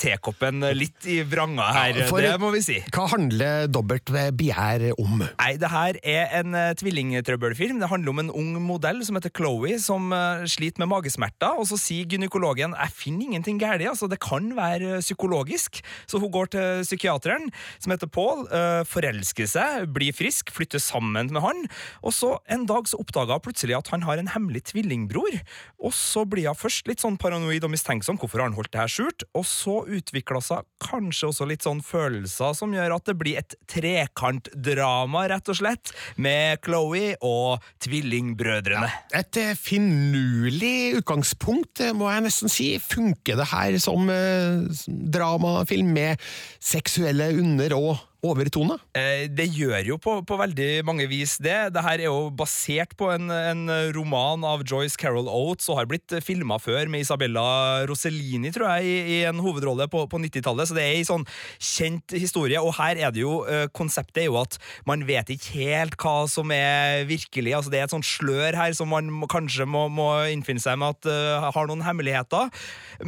tekoppen 0.00 0.64
litt 0.76 1.06
i 1.08 1.20
vranga 1.26 1.70
her. 1.74 2.02
For, 2.10 2.22
det 2.24 2.36
må 2.42 2.52
vi 2.54 2.62
si. 2.64 2.78
Hva 2.92 3.08
handler 3.14 3.70
Dobbelt 3.72 4.10
begjær 4.10 4.90
om? 5.00 5.22
Nei, 5.22 5.51
det 5.60 5.70
her 5.72 5.98
er 6.02 6.30
en 6.40 6.54
uh, 6.56 6.72
tvillingtrøbbelfilm. 6.78 7.80
Det 7.82 7.88
handler 7.90 8.12
om 8.12 8.22
en 8.22 8.32
ung 8.42 8.52
modell 8.64 9.02
som 9.06 9.18
heter 9.18 9.32
Chloé, 9.34 9.76
som 9.82 10.12
uh, 10.14 10.44
sliter 10.48 10.82
med 10.82 10.90
magesmerter. 10.92 11.58
Og 11.58 11.68
så 11.70 11.78
sier 11.80 12.08
gynekologen 12.08 12.76
jeg 12.76 12.96
finner 12.96 13.28
ingenting 13.28 13.60
galt, 13.60 13.84
altså, 13.88 14.08
det 14.10 14.20
kan 14.22 14.52
være 14.56 14.98
uh, 14.98 15.02
psykologisk. 15.04 15.82
Så 16.06 16.20
hun 16.22 16.32
går 16.32 16.52
til 16.54 16.82
psykiateren, 16.86 17.50
som 17.82 17.94
heter 17.94 18.10
Paul, 18.12 18.44
forelsker 18.88 19.46
seg, 19.48 19.86
blir 19.94 20.14
frisk, 20.14 20.50
flytter 20.54 20.80
sammen 20.82 21.30
med 21.32 21.42
han. 21.44 21.64
Og 22.02 22.14
så 22.14 22.34
en 22.52 22.66
dag 22.68 22.88
så 22.90 22.98
oppdager 23.00 23.36
hun 23.36 23.44
plutselig 23.44 23.76
at 23.78 23.90
han 23.92 24.04
har 24.06 24.20
en 24.20 24.30
hemmelig 24.32 24.64
tvillingbror. 24.72 25.38
Og 25.82 25.94
så 25.96 26.24
blir 26.28 26.50
hun 26.50 26.58
først 26.58 26.88
litt 26.90 27.02
sånn 27.02 27.18
paranoid 27.20 27.64
og 27.66 27.72
mistenksom. 27.72 28.18
Hvorfor 28.20 28.42
har 28.42 28.50
han 28.50 28.58
holdt 28.58 28.72
det 28.74 28.82
her 28.82 28.92
skjult? 28.92 29.26
Og 29.38 29.46
så 29.48 29.80
utvikler 29.86 30.44
seg 30.44 30.66
kanskje 30.82 31.30
også 31.30 31.48
litt 31.48 31.66
sånn 31.66 31.82
følelser 31.84 32.56
som 32.58 32.74
gjør 32.74 32.96
at 32.96 33.08
det 33.08 33.16
blir 33.18 33.40
et 33.40 33.56
trekantdrama, 33.70 35.26
rett 35.32 35.41
og 35.50 35.58
slett, 35.58 35.92
med 36.16 36.62
Chloé 36.64 37.14
og 37.24 37.64
tvillingbrødrene. 37.82 38.90
Ja, 39.12 39.22
et 39.22 39.40
eh, 39.40 39.56
finurlig 39.58 40.98
utgangspunkt, 41.00 41.82
eh, 41.82 41.94
må 41.96 42.10
jeg 42.12 42.26
nesten 42.28 42.52
si. 42.52 42.70
Funker 42.82 43.40
det 43.40 43.50
her 43.52 43.78
som 43.82 44.10
eh, 44.12 44.62
dramafilm 44.86 45.92
med 45.96 46.32
seksuelle 46.62 47.32
under 47.40 47.76
og 47.78 47.92
overtone? 48.22 48.76
Eh, 48.96 49.26
det 49.30 49.48
gjør 49.50 49.92
jo 49.92 49.98
på, 50.02 50.14
på, 50.26 50.38
veldig 50.38 50.84
mange 50.86 51.08
vis 51.10 51.36
det. 51.42 51.72
Det 51.74 51.82
her 51.84 52.00
er 52.00 52.08
jo 52.08 52.30
basert 52.34 52.94
på 52.98 53.10
en, 53.14 53.30
en 53.32 53.64
roman 53.96 54.46
av 54.46 54.62
Joyce 54.68 54.98
Carol 55.00 55.30
Oates 55.30 55.68
og 55.72 55.80
har 55.80 55.90
blitt 55.90 56.14
filma 56.24 56.58
før 56.62 56.90
med 56.92 57.02
Isabella 57.02 57.82
Rossellini, 57.90 58.52
tror 58.54 58.68
jeg, 58.76 58.86
i, 58.86 59.16
i 59.16 59.18
en 59.28 59.42
hovedrolle 59.42 59.88
på, 59.90 60.04
på 60.10 60.22
90-tallet. 60.22 60.70
Så 60.70 60.78
det 60.78 60.84
er 60.84 61.00
ei 61.00 61.08
sånn 61.08 61.26
kjent 61.58 62.14
historie. 62.14 62.62
Og 62.62 62.76
her 62.78 63.00
er 63.00 63.14
det 63.14 63.24
jo 63.24 63.42
eh, 63.50 63.66
konseptet 63.74 64.24
er 64.24 64.30
jo 64.30 64.38
at 64.42 64.58
man 64.88 65.06
vet 65.08 65.34
ikke 65.34 65.58
helt 65.58 65.98
hva 66.00 66.16
som 66.30 66.52
er 66.54 67.06
virkelig. 67.10 67.56
Altså 67.58 67.74
Det 67.74 67.82
er 67.82 67.88
et 67.88 67.96
sånt 67.96 68.08
slør 68.08 68.58
her 68.58 68.76
som 68.76 68.92
man 68.92 69.10
kanskje 69.32 69.66
må, 69.68 69.88
må 69.92 70.12
innfinne 70.30 70.62
seg 70.62 70.78
med 70.80 70.96
at 70.96 71.10
uh, 71.10 71.50
har 71.54 71.68
noen 71.68 71.84
hemmeligheter. 71.84 72.50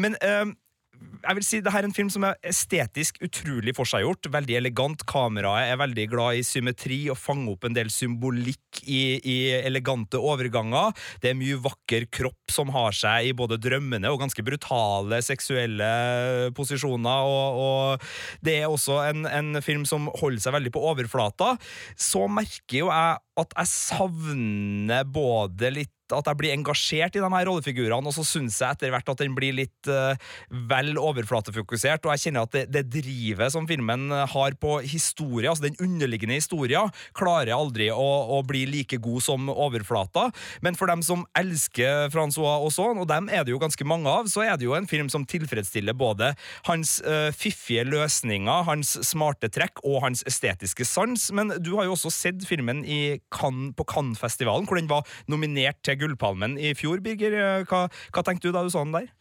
Men 0.01 0.19
uh, 0.25 0.55
jeg 1.25 1.39
vil 1.39 1.47
si 1.47 1.61
det 1.65 1.73
her 1.73 1.85
er 1.85 1.89
en 1.89 1.97
film 1.97 2.11
som 2.13 2.27
er 2.29 2.37
estetisk 2.47 3.19
utrolig 3.25 3.75
forseggjort. 3.77 4.29
Veldig 4.33 4.59
elegant. 4.59 5.05
Kameraet 5.09 5.73
er 5.73 5.81
veldig 5.81 6.07
glad 6.13 6.39
i 6.39 6.45
symmetri 6.47 6.99
og 7.13 7.19
fanger 7.21 7.55
opp 7.55 7.67
en 7.69 7.77
del 7.77 7.91
symbolikk 7.93 8.83
i, 8.85 9.19
i, 9.21 9.37
elegante 9.65 10.21
overganger. 10.21 10.93
Det 11.23 11.33
er 11.33 11.39
mye 11.39 11.59
vakker 11.65 12.09
kropp 12.13 12.53
som 12.53 12.73
har 12.75 12.97
seg 12.97 13.31
i 13.31 13.35
både 13.37 13.59
drømmende 13.63 14.13
og 14.13 14.21
ganske 14.25 14.45
brutale 14.45 15.21
seksuelle 15.25 15.91
posisjoner. 16.57 17.31
Og, 17.31 17.63
og 17.65 18.45
det 18.45 18.59
er 18.61 18.69
også 18.69 19.01
en, 19.09 19.29
en, 19.31 19.53
film 19.65 19.87
som 19.89 20.11
holder 20.21 20.43
seg 20.43 20.57
veldig 20.59 20.75
på 20.75 20.83
overflata. 20.91 21.55
Så 21.97 22.27
merker 22.29 22.83
jo 22.83 22.91
jeg 22.91 23.21
at 23.41 23.55
jeg 23.59 23.71
savner 23.71 25.07
både 25.11 25.73
litt 25.75 25.93
at 26.13 26.29
jeg 26.29 26.37
blir 26.37 26.53
engasjert 26.53 27.17
i 27.17 27.23
de 27.23 27.29
her 27.33 27.47
rollefigurene, 27.49 28.11
og 28.11 28.13
så 28.13 28.25
syns 28.27 28.59
jeg 28.61 28.77
etter 28.77 28.93
hvert 28.93 29.09
at 29.09 29.23
den 29.23 29.35
blir 29.37 29.55
litt 29.57 29.89
uh, 29.89 30.13
vel 30.69 30.99
overflatefokusert, 31.01 32.05
og 32.05 32.13
jeg 32.13 32.27
kjenner 32.27 32.45
at 32.45 32.53
det, 32.53 32.65
det 32.75 32.85
drivet 32.93 33.55
som 33.55 33.65
filmen 33.69 34.13
har 34.13 34.57
på 34.61 34.77
historie, 34.85 35.49
altså 35.49 35.65
den 35.65 35.79
underliggende 35.81 36.37
historien, 36.37 36.93
klarer 37.17 37.55
aldri 37.57 37.89
å, 37.89 38.09
å, 38.37 38.43
bli 38.45 38.67
like 38.69 38.99
god 39.03 39.25
som 39.25 39.49
overflata. 39.49 40.27
Men 40.65 40.77
for 40.77 40.93
dem 40.93 41.01
som 41.07 41.25
elsker 41.39 42.13
Francois 42.13 42.69
sånn, 42.75 43.01
og 43.01 43.09
dem 43.09 43.31
er 43.33 43.47
det 43.47 43.55
jo 43.55 43.63
ganske 43.63 43.89
mange 43.89 44.11
av, 44.11 44.29
så 44.31 44.45
er 44.45 44.59
det 44.61 44.69
jo 44.69 44.77
en 44.77 44.89
film 44.91 45.09
som 45.13 45.25
tilfredsstiller 45.29 45.97
både 45.97 46.35
hans 46.69 46.99
uh, 47.07 47.31
fiffige 47.35 47.87
løsninger, 47.89 48.69
hans 48.69 48.97
smarte 49.09 49.49
trekk 49.53 49.81
og 49.89 50.03
hans 50.05 50.25
estetiske 50.29 50.85
sans. 50.89 51.31
Men 51.35 51.57
du 51.65 51.75
har 51.79 51.89
jo 51.89 51.97
også 51.97 52.13
sett 52.13 52.45
filmen 52.49 52.85
i 52.85 53.17
Cannes, 53.33 53.75
på 53.79 53.87
Cannes-festivalen, 53.89 54.69
hvor 54.69 54.81
den 54.81 54.91
var 54.91 55.07
nominert 55.31 55.81
til 55.87 56.01
Gullpalmen 56.01 56.59
i 56.59 56.75
fjor, 56.79 57.03
Birger. 57.05 57.65
Hva, 57.69 57.87
hva 57.89 58.27
tenkte 58.27 58.49
du 58.49 58.57
da 58.57 58.65
du 58.65 58.73
så 58.73 58.85
den 58.85 58.97
der? 58.97 59.13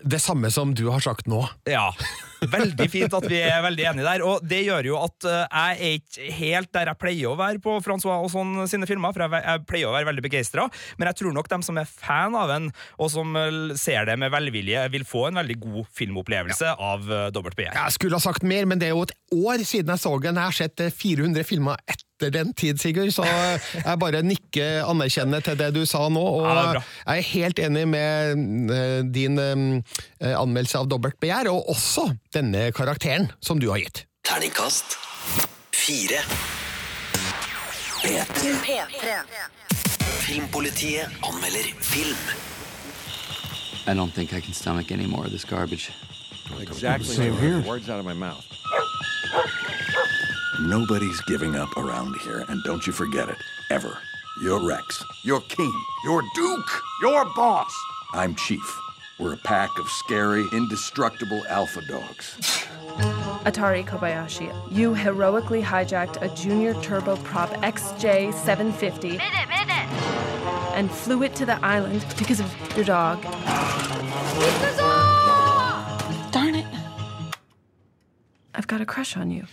Det 0.00 0.20
samme 0.22 0.48
som 0.54 0.70
du 0.72 0.86
har 0.88 1.02
sagt 1.04 1.26
nå. 1.28 1.42
Ja. 1.68 1.90
Veldig 2.40 2.86
fint 2.88 3.12
at 3.12 3.26
vi 3.28 3.36
er 3.44 3.58
veldig 3.60 3.84
enige 3.90 4.06
der. 4.06 4.22
Og 4.24 4.44
det 4.48 4.62
gjør 4.64 4.86
jo 4.88 4.94
at 4.96 5.26
eh, 5.28 5.42
jeg 5.44 5.74
er 5.76 5.98
ikke 5.98 6.28
helt 6.38 6.70
der 6.72 6.88
jeg 6.88 7.00
pleier 7.02 7.28
å 7.28 7.36
være 7.36 7.60
på 7.60 7.74
Francois 7.84 8.22
og 8.24 8.30
sånn 8.32 8.62
sine 8.70 8.88
filmer, 8.88 9.12
for 9.12 9.36
jeg, 9.36 9.64
pleier 9.68 9.90
å 9.90 9.92
være 9.92 10.08
veldig 10.08 10.24
begeistra. 10.24 10.64
Men 10.96 11.10
jeg 11.10 11.20
tror 11.20 11.36
nok 11.36 11.50
dem 11.52 11.66
som 11.66 11.76
er 11.76 11.90
fan 11.90 12.38
av 12.40 12.54
en, 12.54 12.70
og 12.96 13.12
som 13.12 13.36
eh, 13.36 13.76
ser 13.76 14.08
det 14.08 14.16
med 14.22 14.32
velvilje, 14.32 14.86
vil 14.94 15.04
få 15.04 15.26
en 15.28 15.42
veldig 15.42 15.58
god 15.66 15.92
filmopplevelse 16.00 16.70
ja. 16.70 16.78
av 16.80 17.04
Dobbelt 17.34 17.58
begjær. 17.60 17.76
Jeg 17.76 17.98
skulle 17.98 18.16
ha 18.16 18.24
sagt 18.24 18.46
mer, 18.46 18.64
men 18.70 18.80
det 18.80 18.88
er 18.88 18.96
jo 18.96 19.04
et 19.04 19.16
år 19.36 19.60
siden 19.60 19.92
jeg 19.92 20.06
så 20.06 20.16
den. 20.24 20.40
Jeg 20.40 20.48
har 20.48 20.62
sett 20.62 20.86
400 20.96 21.44
filmer 21.44 21.82
etter 21.84 22.08
den 22.28 22.52
tid, 22.52 22.76
Sigurd, 22.82 23.08
så 23.16 23.24
jeg 23.24 23.96
bare 24.02 24.20
nikker 24.20 24.84
anerkjennende 24.84 25.40
til 25.46 25.56
det 25.56 25.70
du 25.78 25.86
sa 25.88 26.04
nå. 26.12 26.20
Og 26.20 26.44
ja, 26.44 26.82
jeg 27.06 27.16
er 27.16 27.28
helt 27.30 27.58
enig 27.64 27.88
med 27.88 29.08
din 29.14 29.40
anmeldelse 29.40 30.82
av 30.82 30.90
Dobbelt 30.92 31.16
begjær, 31.22 31.48
og 31.48 31.72
også 31.72 32.10
denne 32.36 32.68
karakteren 32.76 33.30
som 33.40 33.56
du 33.62 33.70
har 33.72 33.80
gitt. 33.80 34.04
Terningkast 34.28 34.98
fire. 35.72 36.20
P3. 38.04 38.76
Filmpolitiet 40.20 41.08
anmelder 41.24 41.72
film. 41.80 42.16
I 43.88 43.94
don't 43.96 44.12
think 44.12 44.32
I 44.32 44.40
can 44.40 44.52
stomach 44.52 44.92
any 44.92 45.06
more 45.06 45.24
of 45.24 45.30
this 45.30 45.44
garbage. 45.44 45.90
Exactly. 46.60 47.14
Same 47.14 47.36
here. 47.38 47.62
Words 47.66 47.88
out 47.88 47.98
of 47.98 48.04
my 48.04 48.12
mouth. 48.12 48.44
Nobody's 50.60 51.22
giving 51.22 51.56
up 51.56 51.74
around 51.78 52.16
here, 52.16 52.44
and 52.50 52.62
don't 52.64 52.86
you 52.86 52.92
forget 52.92 53.30
it, 53.30 53.36
ever. 53.70 53.96
You're 54.42 54.62
Rex. 54.62 55.02
You're 55.24 55.40
King. 55.40 55.72
You're 56.04 56.22
Duke. 56.34 56.82
You're 57.00 57.24
Boss. 57.34 57.72
I'm 58.12 58.34
Chief. 58.34 58.78
We're 59.18 59.32
a 59.32 59.38
pack 59.38 59.70
of 59.78 59.88
scary, 59.88 60.44
indestructible 60.52 61.42
alpha 61.48 61.80
dogs. 61.88 62.36
Atari 63.46 63.86
Kobayashi, 63.86 64.52
you 64.70 64.92
heroically 64.92 65.62
hijacked 65.62 66.20
a 66.20 66.28
Junior 66.34 66.74
Turboprop 66.74 67.48
XJ750 67.62 69.18
and 70.74 70.90
flew 70.90 71.22
it 71.22 71.34
to 71.36 71.46
the 71.46 71.58
island 71.64 72.04
because 72.18 72.40
of 72.40 72.76
your 72.76 72.84
dog. 72.84 73.22
Darn 76.30 76.54
it. 76.54 76.66
I've 78.54 78.66
got 78.66 78.82
a 78.82 78.86
crush 78.86 79.16
on 79.16 79.30
you. 79.30 79.46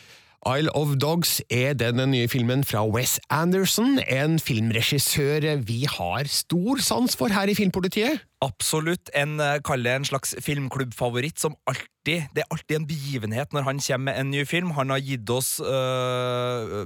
Isle 0.47 0.71
of 0.75 0.95
Dogs 0.95 1.41
er 1.51 1.73
den 1.75 1.99
nye 2.12 2.27
filmen 2.31 2.62
fra 2.63 2.86
Wes 2.88 3.17
Anderson, 3.29 3.97
en 3.99 4.38
filmregissør 4.39 5.57
vi 5.67 5.81
har 5.91 6.29
stor 6.31 6.79
sans 6.79 7.17
for 7.19 7.27
her 7.36 7.51
i 7.51 7.55
Filmpolitiet. 7.57 8.21
Absolutt 8.45 9.10
en, 9.17 9.39
eh, 9.41 9.58
kall 9.65 9.88
en 9.89 10.06
slags 10.06 10.36
filmklubbfavoritt 10.45 11.39
som 11.41 11.56
alltid 11.65 11.88
Det 12.08 12.39
er 12.39 12.45
alltid 12.56 12.76
en 12.78 12.86
begivenhet 12.88 13.52
når 13.52 13.65
han 13.65 13.80
kommer 13.84 14.06
med 14.13 14.19
en 14.21 14.30
ny 14.32 14.45
film. 14.47 14.69
Han 14.78 14.93
har 14.93 15.02
gitt 15.04 15.28
oss 15.30 15.60
øh, 15.60 16.86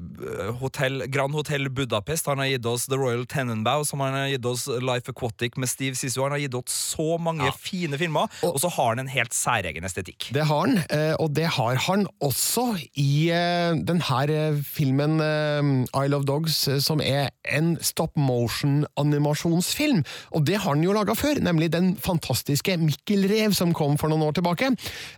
Hotel, 0.57 1.03
Grand 1.13 1.35
Hotel 1.37 1.69
Budapest, 1.69 2.25
han 2.25 2.39
har 2.41 2.47
gitt 2.49 2.65
oss 2.65 2.87
The 2.87 2.97
Royal 2.97 3.27
Tenenbaums, 3.29 3.91
han 3.91 4.15
har 4.15 4.31
gitt 4.31 4.47
oss 4.49 4.65
Life 4.65 5.13
Aquatic 5.13 5.59
med 5.61 5.69
Steve 5.69 5.93
Sisu. 5.93 6.23
Han 6.23 6.33
har 6.33 6.41
gitt 6.41 6.57
oss 6.57 6.73
så 6.73 7.19
mange 7.21 7.51
fine 7.53 7.99
filmer, 8.01 8.33
og, 8.41 8.57
så 8.63 8.71
har 8.73 8.95
han 8.95 9.03
en 9.03 9.11
helt 9.13 9.37
særegen 9.37 9.85
estetikk. 9.85 10.31
Det 10.33 10.47
har 10.49 10.65
han, 10.65 10.81
og 11.19 11.35
det 11.37 11.45
har 11.53 11.77
han 11.85 12.07
også 12.17 12.65
i 12.97 13.29
denne 13.29 14.63
filmen 14.65 15.21
I 15.21 16.07
Love 16.09 16.25
Dogs, 16.25 16.65
som 16.81 16.97
er 16.97 17.29
en 17.45 17.75
stop 17.77 18.17
motion-animasjonsfilm. 18.17 20.01
Og 20.33 20.49
det 20.49 20.57
har 20.63 20.73
han 20.73 20.81
jo 20.81 20.97
laga 20.97 21.13
før, 21.13 21.40
nemlig 21.43 21.71
den 21.73 21.93
fantastiske 21.99 22.77
Mikkel 22.81 23.27
Rev 23.29 23.55
som 23.57 23.73
kom 23.75 23.97
for 23.99 24.11
noen 24.11 24.27
år 24.29 24.37
tilbake. 24.37 24.71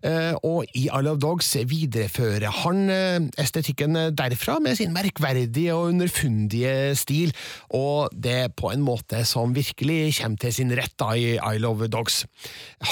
Eh, 0.04 0.34
Og 0.44 0.66
i 0.74 0.88
I 0.88 1.02
Love 1.04 1.22
Dogs 1.22 1.54
viderefører 1.70 2.50
han 2.64 2.90
eh, 2.90 3.20
estetikken 3.42 3.96
derfra 4.16 4.60
med 4.64 4.78
sin 4.80 4.94
merkverdige 4.96 5.76
og 5.76 5.94
underfundige 5.94 6.96
stil, 7.00 7.34
og 7.70 8.14
det 8.14 8.56
på 8.60 8.72
en 8.74 8.84
måte 8.84 9.24
som 9.28 9.54
virkelig 9.56 10.18
kommer 10.20 10.42
til 10.42 10.56
sin 10.56 10.74
rett 10.76 10.96
da 11.00 11.14
i 11.18 11.36
I 11.38 11.62
Love 11.62 11.88
Dogs. 11.92 12.24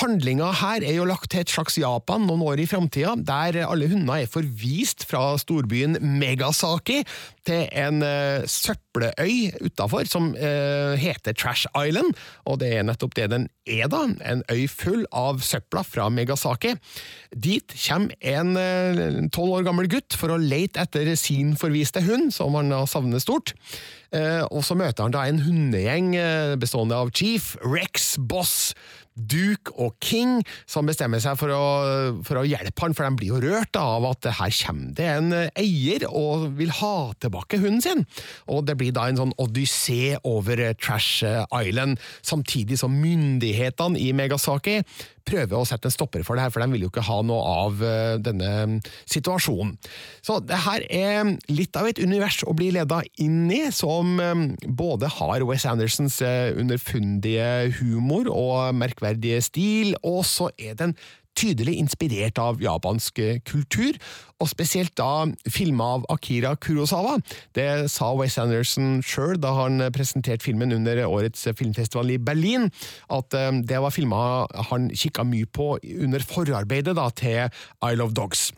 Handlinga 0.02 0.52
her 0.62 0.86
er 0.86 0.96
jo 0.98 1.08
lagt 1.08 1.32
til 1.32 1.44
et 1.44 1.52
slags 1.52 1.78
Japan 1.82 2.26
noen 2.28 2.44
år 2.46 2.62
i 2.64 2.70
framtida, 2.70 3.16
der 3.18 3.64
alle 3.68 3.90
hunder 3.92 4.22
er 4.22 4.32
forvist 4.32 5.06
fra 5.10 5.36
storbyen 5.42 5.98
Megasaki 6.02 7.02
til 7.48 7.68
en 7.78 8.02
uh, 8.06 8.44
søppeløy 8.50 9.64
utafor 9.66 10.10
som 10.10 10.32
uh, 10.36 10.94
heter 11.00 11.36
Trash 11.38 11.70
Island, 11.76 12.14
og 12.46 12.60
det 12.62 12.74
er 12.78 12.86
nettopp 12.88 13.16
det 13.18 13.30
den 13.34 13.48
er, 13.66 13.88
da. 13.92 14.04
En 14.28 14.44
øy 14.52 14.68
full 14.72 15.06
av 15.16 15.42
søpla 15.46 15.86
fra 15.88 16.10
Megasaki. 16.14 16.76
Dit 17.32 17.74
kommer 17.86 18.16
en 18.20 19.30
tolv 19.32 19.60
år 19.60 19.66
gammel 19.70 19.90
gutt 19.92 20.18
for 20.18 20.34
å 20.34 20.42
lete 20.42 20.82
etter 20.84 21.14
sin 21.20 21.56
forviste 21.60 22.04
hund, 22.04 22.34
som 22.36 22.58
han 22.58 22.74
har 22.76 22.90
savnet 22.90 23.24
stort. 23.24 23.56
Eh, 24.12 24.44
og 24.52 24.60
så 24.68 24.76
møter 24.76 25.06
han 25.06 25.14
da 25.14 25.24
en 25.24 25.40
hundegjeng 25.40 26.10
eh, 26.20 26.54
bestående 26.60 26.98
av 27.00 27.14
Chief, 27.16 27.54
Rex, 27.64 28.18
Boss, 28.20 28.74
Duke 29.16 29.74
og 29.76 29.98
King, 30.04 30.40
som 30.70 30.88
bestemmer 30.88 31.22
seg 31.24 31.38
for 31.40 31.52
å, 31.54 31.64
for 32.26 32.42
å 32.42 32.46
hjelpe 32.48 32.86
han, 32.86 32.96
for 32.98 33.08
de 33.08 33.20
blir 33.20 33.34
jo 33.34 33.42
rørt 33.44 33.78
av 33.80 34.08
at 34.12 34.30
her 34.40 34.56
kommer 34.62 34.96
det 34.98 35.10
en 35.12 35.34
eier 35.50 36.08
og 36.10 36.50
vil 36.60 36.72
ha 36.82 37.12
tilbake 37.22 37.60
hunden 37.62 37.84
sin. 37.84 38.06
Og 38.52 38.66
det 38.68 38.78
blir 38.80 38.96
da 38.96 39.08
en 39.10 39.20
sånn 39.20 39.36
odyssé 39.42 40.18
over 40.28 40.64
Trash 40.80 41.26
Island, 41.50 42.00
samtidig 42.26 42.80
som 42.82 42.96
myndighetene 43.02 44.00
i 44.00 44.12
Megasaki 44.16 44.80
prøver 45.28 45.58
å 45.58 45.68
sette 45.68 45.90
en 45.90 45.94
stopper 45.94 46.26
for 46.28 46.38
det 46.38 46.46
her, 46.46 46.54
for 46.54 46.64
de 46.64 46.74
vil 46.74 46.86
jo 46.86 46.92
ikke 46.92 47.06
ha 47.08 47.20
noe 47.26 47.42
av 47.66 47.84
eh, 47.86 48.16
denne 48.24 48.82
situasjonen. 49.10 49.76
Så 50.26 50.40
det 50.46 50.60
her 50.66 50.86
er 50.88 51.34
litt 51.52 51.78
av 51.80 51.90
et 51.90 52.02
univers 52.02 52.42
å 52.48 52.56
bli 52.58 52.72
leda 52.76 53.02
inn 53.22 53.46
i, 53.54 53.64
som 53.76 54.20
eh, 54.22 54.46
både 54.68 55.12
har 55.20 55.46
Wes 55.48 55.68
Andersons 55.70 56.22
eh, 56.26 56.52
underfundige 56.58 57.72
humor 57.80 58.32
og 58.32 58.78
merkverdige 58.78 59.42
stil, 59.46 59.96
og 60.02 60.24
så 60.28 60.52
er 60.58 60.78
den 60.80 60.96
tydelig 61.38 61.78
inspirert 61.80 62.40
av 62.42 62.62
japansk 62.62 63.20
eh, 63.24 63.40
kultur, 63.48 63.98
og 64.42 64.50
spesielt 64.50 64.96
da 64.98 65.28
filma 65.50 65.92
av 65.98 66.06
Akira 66.14 66.56
Kurosawa. 66.58 67.20
Det 67.56 67.90
sa 67.94 68.12
Wes 68.18 68.40
Anderson 68.42 69.02
sjøl 69.06 69.38
da 69.42 69.54
han 69.60 69.84
presenterte 69.94 70.48
filmen 70.48 70.74
under 70.76 71.04
årets 71.06 71.46
filmfestival 71.58 72.16
i 72.16 72.22
Berlin, 72.22 72.70
at 73.10 73.38
eh, 73.38 73.52
det 73.66 73.84
var 73.84 73.96
filma 73.96 74.24
han 74.72 74.90
kikka 74.94 75.28
mye 75.28 75.50
på 75.50 75.76
under 75.82 76.26
forarbeidet 76.26 76.98
da, 76.98 77.10
til 77.16 77.48
Isle 77.86 78.10
of 78.10 78.18
Dogs. 78.18 78.50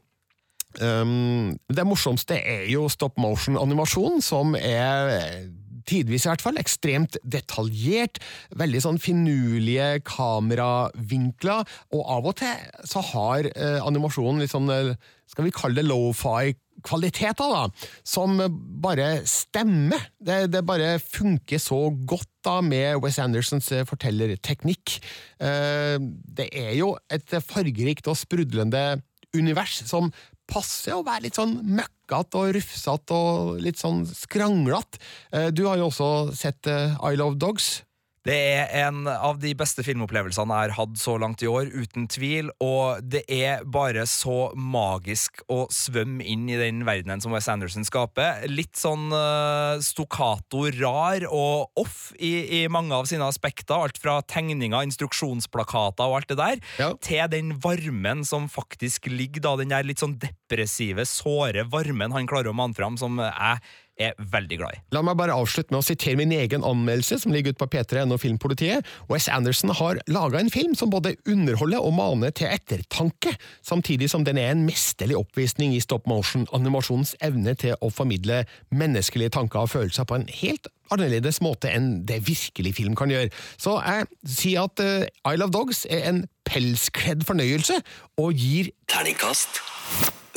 Um, 0.82 1.54
det 1.70 1.84
morsomste 1.86 2.34
er 2.34 2.64
jo 2.72 2.88
stop 2.90 3.20
motion-animasjon, 3.22 4.24
som 4.26 4.56
er 4.58 5.46
tidvis 5.90 6.26
i 6.28 6.32
hvert 6.32 6.44
fall, 6.46 6.60
ekstremt 6.62 7.18
detaljert, 7.24 8.22
veldig 8.60 8.84
sånn 8.86 9.02
finurlige 9.02 10.04
kameravinkler, 10.08 11.68
og 11.94 12.14
av 12.18 12.32
og 12.32 12.38
til 12.42 12.88
så 12.90 13.04
har 13.14 13.50
eh, 13.54 13.80
animasjonen 13.84 14.44
litt 14.44 14.54
sånn, 14.54 14.72
eh, 14.74 14.94
skal 15.30 15.48
vi 15.48 15.56
kalle 15.56 15.82
det 15.82 15.88
lofi 15.90 16.54
kvaliteter, 16.84 17.54
da, 17.54 17.90
som 18.08 18.40
bare 18.84 19.24
stemmer. 19.30 20.10
Det, 20.20 20.48
det, 20.54 20.64
bare 20.68 20.98
funker 21.00 21.62
så 21.62 21.86
godt 22.08 22.30
da 22.46 22.58
med 22.66 23.00
Wes 23.04 23.20
Andersons 23.24 23.70
eh, 23.72 23.86
fortellerteknikk. 23.88 24.98
Eh, 25.44 25.98
det 26.02 26.50
er 26.52 26.74
jo 26.80 26.94
et 27.14 27.38
fargerikt 27.46 28.10
og 28.12 28.20
sprudlende 28.20 29.04
univers 29.34 29.80
som 29.90 30.12
passer 30.50 30.94
å 30.98 31.04
være 31.06 31.28
litt 31.28 31.38
sånn 31.40 31.56
møkkete 31.78 32.40
og 32.40 32.54
rufsete 32.58 33.16
og 33.16 33.62
litt 33.64 33.80
sånn 33.82 34.04
skranglete. 34.10 35.00
Eh, 35.32 35.50
Du 35.52 35.66
har 35.68 35.78
jo 35.78 35.90
også 35.90 36.34
sett 36.36 36.68
I 36.68 37.16
Love 37.16 37.38
Dogs. 37.38 37.84
Det 38.24 38.36
er 38.56 38.70
en 38.86 39.04
av 39.12 39.42
de 39.44 39.50
beste 39.60 39.84
filmopplevelsene 39.84 40.56
jeg 40.56 40.70
har 40.70 40.76
hatt 40.78 40.94
så 41.00 41.18
langt 41.20 41.42
i 41.44 41.50
år, 41.52 41.68
uten 41.76 42.06
tvil. 42.08 42.54
Og 42.64 43.04
det 43.04 43.26
er 43.28 43.66
bare 43.68 44.06
så 44.08 44.54
magisk 44.56 45.42
å 45.52 45.66
svømme 45.74 46.24
inn 46.24 46.46
i 46.48 46.56
den 46.60 46.86
verdenen 46.88 47.20
som 47.24 47.36
Wes 47.36 47.50
Anderson 47.52 47.84
skaper. 47.84 48.46
Litt 48.48 48.80
sånn 48.80 49.12
uh, 49.12 49.76
stokkato, 49.84 50.70
rar 50.80 51.28
og 51.28 51.84
off 51.84 52.14
i, 52.16 52.62
i, 52.62 52.64
mange 52.72 52.96
av 52.96 53.12
sine 53.12 53.28
aspekter. 53.28 53.76
Alt 53.76 54.00
fra 54.00 54.22
tegninger, 54.24 54.88
instruksjonsplakater 54.88 56.08
og 56.08 56.22
alt 56.22 56.32
det 56.32 56.40
der, 56.40 56.64
til 57.04 57.28
den 57.34 57.58
varmen 57.64 58.24
som 58.28 58.48
faktisk 58.52 59.12
ligger 59.12 59.44
da, 59.44 59.58
den 59.60 59.76
der 59.76 59.84
litt 59.84 60.00
sånn 60.00 60.16
depressive, 60.22 61.04
såre 61.10 61.68
varmen 61.68 62.16
han 62.16 62.30
klarer 62.30 62.54
å 62.54 62.56
manne 62.56 62.78
fram, 62.78 62.96
som 62.96 63.20
jeg 63.20 63.60
er 64.02 64.16
veldig 64.18 64.58
glad 64.60 64.78
i. 64.78 64.82
La 64.96 65.04
meg 65.06 65.18
bare 65.20 65.36
avslutte 65.38 65.74
med 65.74 65.82
å 65.82 65.86
sitere 65.86 66.18
min 66.20 66.34
egen 66.36 66.66
anmeldelse, 66.66 67.20
som 67.24 67.34
ligger 67.34 67.54
ute 67.54 67.62
på 67.62 67.70
P3 67.76 68.06
og 68.08 68.22
Filmpolitiet. 68.22 68.88
Wes 69.12 69.30
Anderson 69.32 69.74
har 69.78 70.02
laga 70.12 70.42
en 70.42 70.52
film 70.54 70.76
som 70.78 70.92
både 70.94 71.16
underholder 71.30 71.84
og 71.84 71.96
maner 71.98 72.34
til 72.36 72.50
ettertanke, 72.52 73.36
samtidig 73.66 74.10
som 74.12 74.26
den 74.26 74.40
er 74.42 74.54
en 74.54 74.66
mesterlig 74.68 75.18
oppvisning 75.20 75.76
i 75.78 75.82
stop 75.84 76.08
motion-animasjonens 76.10 77.16
evne 77.24 77.56
til 77.60 77.78
å 77.82 77.92
formidle 77.94 78.44
menneskelige 78.74 79.36
tanker 79.38 79.66
og 79.66 79.74
følelser 79.76 80.08
på 80.10 80.20
en 80.20 80.30
helt 80.42 80.70
annerledes 80.94 81.40
måte 81.42 81.72
enn 81.74 82.04
det 82.08 82.22
virkelig 82.28 82.76
film 82.78 82.98
kan 83.00 83.12
gjøre. 83.14 83.32
Så 83.58 83.78
jeg 83.80 84.10
sier 84.30 84.68
at 84.68 84.84
uh, 84.84 85.06
I 85.32 85.38
Love 85.40 85.54
Dogs 85.56 85.86
er 85.90 86.08
en 86.10 86.24
pelskledd 86.48 87.26
fornøyelse, 87.28 87.80
og 88.20 88.34
gir 88.38 88.74
Terningkast 88.92 89.62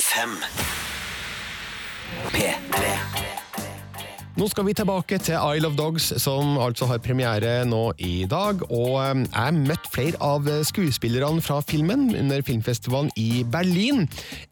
fem. 0.01 0.37
P3. 2.31 3.36
Nå 4.37 4.45
skal 4.45 4.67
vi 4.67 4.73
tilbake 4.77 5.17
til 5.17 5.33
Isle 5.33 5.65
of 5.65 5.73
Dogs, 5.79 6.11
som 6.21 6.59
altså 6.61 6.85
har 6.85 6.99
premiere 7.01 7.63
nå 7.65 7.87
i 7.97 8.27
dag. 8.29 8.59
Og 8.69 8.99
eh, 9.01 9.23
jeg 9.25 9.53
møtte 9.55 9.89
flere 9.89 10.19
av 10.21 10.45
skuespillerne 10.67 11.41
fra 11.41 11.57
filmen 11.65 12.11
under 12.13 12.43
filmfestivalen 12.45 13.09
i 13.17 13.41
Berlin. 13.49 14.05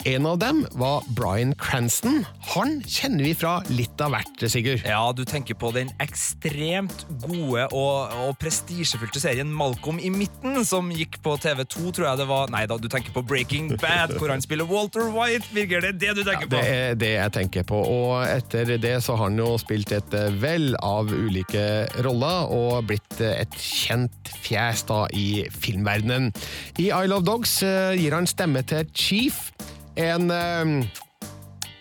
En 0.09 0.25
av 0.25 0.39
dem 0.41 0.63
var 0.81 1.05
Bryan 1.13 1.53
Cranston. 1.61 2.23
Han 2.55 2.79
kjenner 2.81 3.27
vi 3.27 3.35
fra 3.37 3.59
litt 3.69 4.01
av 4.01 4.15
hvert, 4.15 4.47
Sigurd. 4.49 4.81
Ja, 4.89 5.03
du 5.13 5.21
tenker 5.21 5.53
på 5.61 5.69
den 5.75 5.93
ekstremt 6.01 7.05
gode 7.21 7.67
og, 7.69 8.17
og 8.25 8.33
prestisjefylte 8.41 9.21
serien 9.21 9.53
Malcolm 9.53 10.01
i 10.01 10.09
midten, 10.09 10.63
som 10.65 10.89
gikk 10.89 11.21
på 11.21 11.37
TV2, 11.45 11.93
tror 11.93 12.07
jeg 12.09 12.23
det 12.23 12.29
var. 12.31 12.49
Nei 12.49 12.63
da, 12.73 12.79
du 12.81 12.89
tenker 12.89 13.13
på 13.13 13.21
Breaking 13.21 13.75
Bad, 13.77 14.17
hvor 14.17 14.33
han 14.33 14.41
spiller 14.41 14.65
Walter 14.65 15.13
White. 15.13 15.53
Virker 15.53 15.85
det 15.85 15.93
det 16.01 16.17
du 16.17 16.25
tenker 16.25 16.49
på? 16.49 16.57
Det 16.57 16.65
er 16.73 16.99
det 17.05 17.13
jeg 17.19 17.37
tenker 17.37 17.69
på. 17.69 17.85
Og 17.85 18.25
etter 18.25 18.79
det 18.81 18.97
så 19.05 19.13
har 19.13 19.29
han 19.29 19.37
jo 19.37 19.53
spilt 19.61 19.74
et 19.83 20.15
vell 20.39 20.75
av 20.79 21.11
ulike 21.11 21.85
roller 22.05 22.51
og 22.55 22.87
blitt 22.87 23.19
et 23.19 23.57
kjent 23.59 24.31
fjes 24.45 24.85
da 24.87 25.05
i 25.11 25.45
filmverdenen. 25.51 26.31
I 26.79 26.91
I 26.95 27.09
Love 27.11 27.27
Dogs 27.27 27.59
gir 27.61 28.15
han 28.15 28.29
stemme 28.29 28.63
til 28.63 28.87
Chief, 28.95 29.51
en 29.95 30.31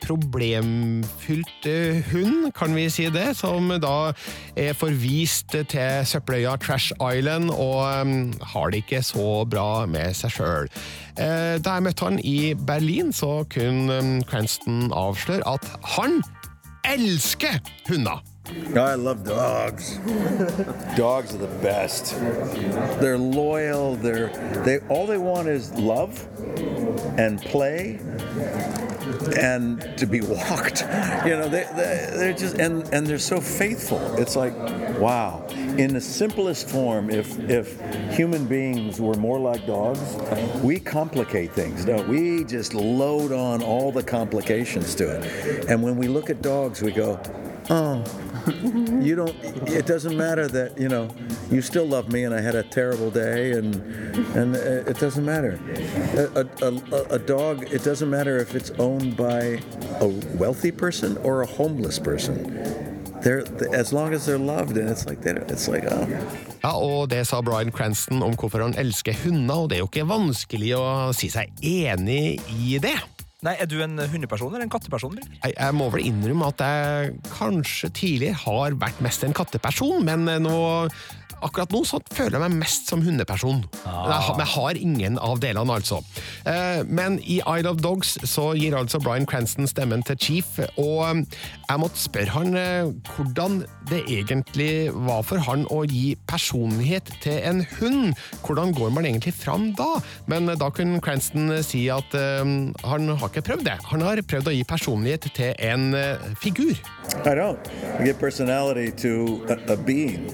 problemfylt 0.04 1.66
eh, 1.66 2.04
hund, 2.12 2.52
kan 2.56 2.74
vi 2.76 2.88
si 2.92 3.06
det, 3.12 3.32
som 3.38 3.72
da 3.82 4.12
er 4.60 4.76
forvist 4.76 5.54
til 5.54 6.06
søppeløya 6.08 6.56
Trash 6.62 6.92
Island 7.00 7.50
og 7.50 7.84
har 8.54 8.72
det 8.72 8.84
ikke 8.84 9.02
så 9.06 9.44
bra 9.50 9.84
med 9.90 10.16
seg 10.16 10.36
sjøl. 10.36 10.70
Eh, 11.16 11.56
da 11.62 11.78
jeg 11.78 11.86
møtte 11.88 12.08
han 12.08 12.20
i 12.20 12.54
Berlin, 12.54 13.12
så 13.16 13.44
kunne 13.52 14.24
Cranston 14.28 14.90
avsløre 14.94 15.46
at 15.56 15.68
han 15.96 16.20
elsker 16.84 17.60
hunder. 17.88 18.33
I 18.46 18.94
love 18.94 19.24
dogs. 19.24 19.96
dogs 20.96 21.34
are 21.34 21.38
the 21.38 21.58
best. 21.62 22.14
They're 23.00 23.16
loyal. 23.16 23.96
They're 23.96 24.28
they 24.64 24.80
all 24.88 25.06
they 25.06 25.16
want 25.16 25.48
is 25.48 25.72
love 25.72 26.28
and 27.18 27.40
play 27.40 28.00
and 29.38 29.80
to 29.96 30.06
be 30.06 30.20
walked. 30.22 30.82
You 31.24 31.36
know, 31.36 31.48
they, 31.48 31.66
they 31.74 32.10
they're 32.12 32.32
just 32.34 32.58
and 32.58 32.86
and 32.92 33.06
they're 33.06 33.18
so 33.18 33.40
faithful. 33.40 34.14
It's 34.16 34.36
like 34.36 34.54
wow. 34.98 35.46
In 35.78 35.94
the 35.94 36.00
simplest 36.00 36.68
form, 36.68 37.10
if 37.10 37.38
if 37.48 37.80
human 38.14 38.44
beings 38.44 39.00
were 39.00 39.14
more 39.14 39.40
like 39.40 39.66
dogs, 39.66 40.16
we 40.62 40.78
complicate 40.78 41.52
things, 41.52 41.84
don't 41.84 42.06
we? 42.08 42.38
We 42.38 42.44
just 42.44 42.74
load 42.74 43.32
on 43.32 43.62
all 43.62 43.90
the 43.90 44.02
complications 44.02 44.94
to 44.96 45.18
it. 45.18 45.68
And 45.68 45.82
when 45.82 45.96
we 45.96 46.08
look 46.08 46.30
at 46.30 46.42
dogs, 46.42 46.80
we 46.80 46.92
go, 46.92 47.20
oh, 47.70 48.04
you 49.02 49.14
don't 49.14 49.34
it 49.68 49.86
doesn't 49.86 50.16
matter 50.16 50.46
that 50.48 50.78
you 50.78 50.88
know 50.88 51.08
you 51.50 51.62
still 51.62 51.86
love 51.86 52.12
me 52.12 52.24
and 52.24 52.34
i 52.34 52.40
had 52.40 52.54
a 52.54 52.62
terrible 52.62 53.10
day 53.10 53.52
and 53.52 53.74
and 54.36 54.56
it 54.56 54.98
doesn't 54.98 55.24
matter. 55.24 55.58
A, 56.16 56.40
a, 56.40 56.68
a, 56.68 57.02
a 57.14 57.18
dog 57.18 57.64
it 57.72 57.84
doesn't 57.84 58.10
matter 58.10 58.38
if 58.38 58.54
it's 58.54 58.70
owned 58.78 59.16
by 59.16 59.60
a 60.00 60.08
wealthy 60.36 60.70
person 60.70 61.16
or 61.18 61.42
a 61.42 61.46
homeless 61.46 61.98
person. 61.98 62.36
They're 63.22 63.44
as 63.72 63.92
long 63.92 64.12
as 64.12 64.26
they're 64.26 64.38
loved 64.38 64.76
and 64.76 64.88
it's 64.88 65.06
like 65.06 65.24
it's 65.24 65.68
like 65.68 65.84
oh. 65.90 66.06
Ja, 66.62 66.72
og 66.76 67.08
Det 67.08 67.26
sa 67.26 67.42
Bryan 67.42 67.72
Cranston 67.72 68.22
om 68.22 68.32
hvorfor 68.40 68.62
han 68.62 68.74
elsker 68.78 69.12
hunder, 69.24 69.54
og 69.54 69.68
det 69.70 69.76
er 69.76 69.82
jo 69.82 69.88
ikke 69.90 70.06
vanskelig 70.08 70.70
å 70.78 70.86
si 71.12 71.28
seg 71.28 71.52
enig 71.60 72.40
i 72.56 72.78
det. 72.80 72.96
Nei, 73.44 73.56
Er 73.60 73.68
du 73.68 73.76
en 73.84 73.98
hundeperson 73.98 74.54
eller 74.54 74.64
en 74.64 74.72
katteperson? 74.72 75.18
Eller? 75.18 75.36
Jeg, 75.52 75.74
må 75.76 75.90
vel 75.92 76.06
innrømme 76.08 76.48
at 76.54 76.64
jeg 76.64 77.18
kanskje 77.34 77.90
tidligere 77.92 78.40
har 78.46 78.78
vært 78.80 79.02
mest 79.04 79.26
en 79.26 79.36
katteperson, 79.36 80.00
men 80.06 80.24
nå 80.46 80.56
Akkurat 81.44 81.72
nå 81.74 81.82
så 81.86 81.98
føler 82.14 82.38
jeg 82.38 82.44
meg 82.48 82.58
mest 82.62 82.88
som 82.88 83.02
hundeperson. 83.04 83.62
Ah. 83.84 84.06
Jeg, 84.08 84.20
har- 84.26 84.36
men 84.38 84.46
jeg 84.46 84.54
har 84.54 84.80
ingen 84.80 85.18
av 85.18 85.40
delene, 85.42 85.74
altså. 85.76 85.98
Eh, 86.46 86.82
Men 86.88 87.18
i 87.20 87.40
Isle 87.44 87.68
of 87.70 87.82
Dogs 87.84 88.14
så 88.24 88.54
gir 88.56 88.74
altså 88.78 88.98
Bryan 89.02 89.26
Cranston 89.26 89.66
stemmen 89.68 90.02
til 90.08 90.16
Chief, 90.18 90.46
og 90.80 91.02
eh, 91.08 91.22
jeg 91.68 91.80
måtte 91.82 92.00
spørre 92.00 92.32
han 92.34 92.56
eh, 92.56 92.90
hvordan 93.16 93.60
det 93.90 94.02
egentlig 94.08 94.90
var 94.94 95.22
for 95.28 95.38
han 95.44 95.66
å 95.70 95.82
gi 95.88 96.14
personlighet 96.30 97.10
til 97.24 97.38
en 97.44 97.60
hund. 97.78 98.14
Hvordan 98.46 98.72
går 98.76 98.90
man 98.96 99.04
egentlig 99.08 99.34
fram 99.36 99.72
da? 99.76 100.00
Men 100.30 100.46
da 100.58 100.70
kunne 100.72 101.00
Cranston 101.04 101.52
si 101.64 101.86
at 101.92 102.14
eh, 102.16 102.40
han 102.88 103.08
har 103.12 103.28
ikke 103.28 103.44
prøvd 103.50 103.64
det. 103.68 103.76
Han 103.92 104.00
har 104.06 104.22
prøvd 104.24 104.48
å 104.48 104.56
gi 104.56 104.64
personlighet 104.64 105.28
til 105.36 105.52
en 105.60 105.90
eh, 105.94 106.30
figur. 106.40 106.74
I 107.24 107.34
don't. 107.36 107.68
I 108.00 108.04
give 108.08 108.18
personality 108.18 108.90
to 109.04 109.44
a, 109.52 109.58
a 109.72 109.76
being. 109.76 110.30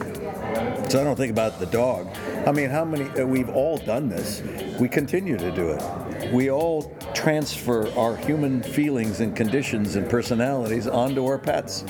So 0.88 0.99
I 1.00 1.04
don't 1.04 1.16
think 1.16 1.30
about 1.30 1.58
the 1.58 1.64
dog. 1.64 2.14
I 2.46 2.52
mean, 2.52 2.68
how 2.68 2.84
many, 2.84 3.08
uh, 3.18 3.24
we've 3.24 3.48
all 3.48 3.78
done 3.78 4.10
this. 4.10 4.42
We 4.78 4.86
continue 4.86 5.38
to 5.38 5.50
do 5.50 5.70
it. 5.70 6.30
We 6.30 6.50
all 6.50 6.94
transfer 7.14 7.90
our 7.98 8.18
human 8.18 8.62
feelings 8.62 9.20
and 9.20 9.34
conditions 9.34 9.96
and 9.96 10.10
personalities 10.10 10.86
onto 10.86 11.24
our 11.24 11.38
pets. 11.38 11.86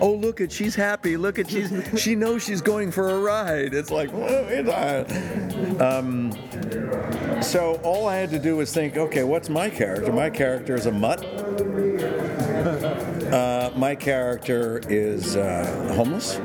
Oh, 0.00 0.14
look 0.14 0.40
at, 0.40 0.52
she's 0.52 0.76
happy. 0.76 1.16
Look 1.16 1.40
at, 1.40 1.50
she's, 1.50 1.72
she 2.00 2.14
knows 2.14 2.44
she's 2.44 2.62
going 2.62 2.92
for 2.92 3.10
a 3.10 3.18
ride. 3.18 3.74
It's 3.74 3.90
like, 3.90 4.10
"Whoa, 4.10 4.46
it's 4.48 4.68
a-" 4.68 5.84
um, 5.84 6.30
so 7.42 7.80
all 7.82 8.06
I 8.06 8.14
had 8.16 8.30
to 8.30 8.38
do 8.38 8.56
was 8.56 8.72
think, 8.72 8.96
okay, 8.96 9.24
what's 9.24 9.48
my 9.48 9.68
character? 9.68 10.12
My 10.12 10.30
character 10.30 10.76
is 10.76 10.86
a 10.86 10.92
mutt. 10.92 11.24
Uh, 13.34 13.72
my 13.74 13.96
character 13.96 14.80
is 14.88 15.34
uh, 15.34 15.92
homeless. 15.96 16.38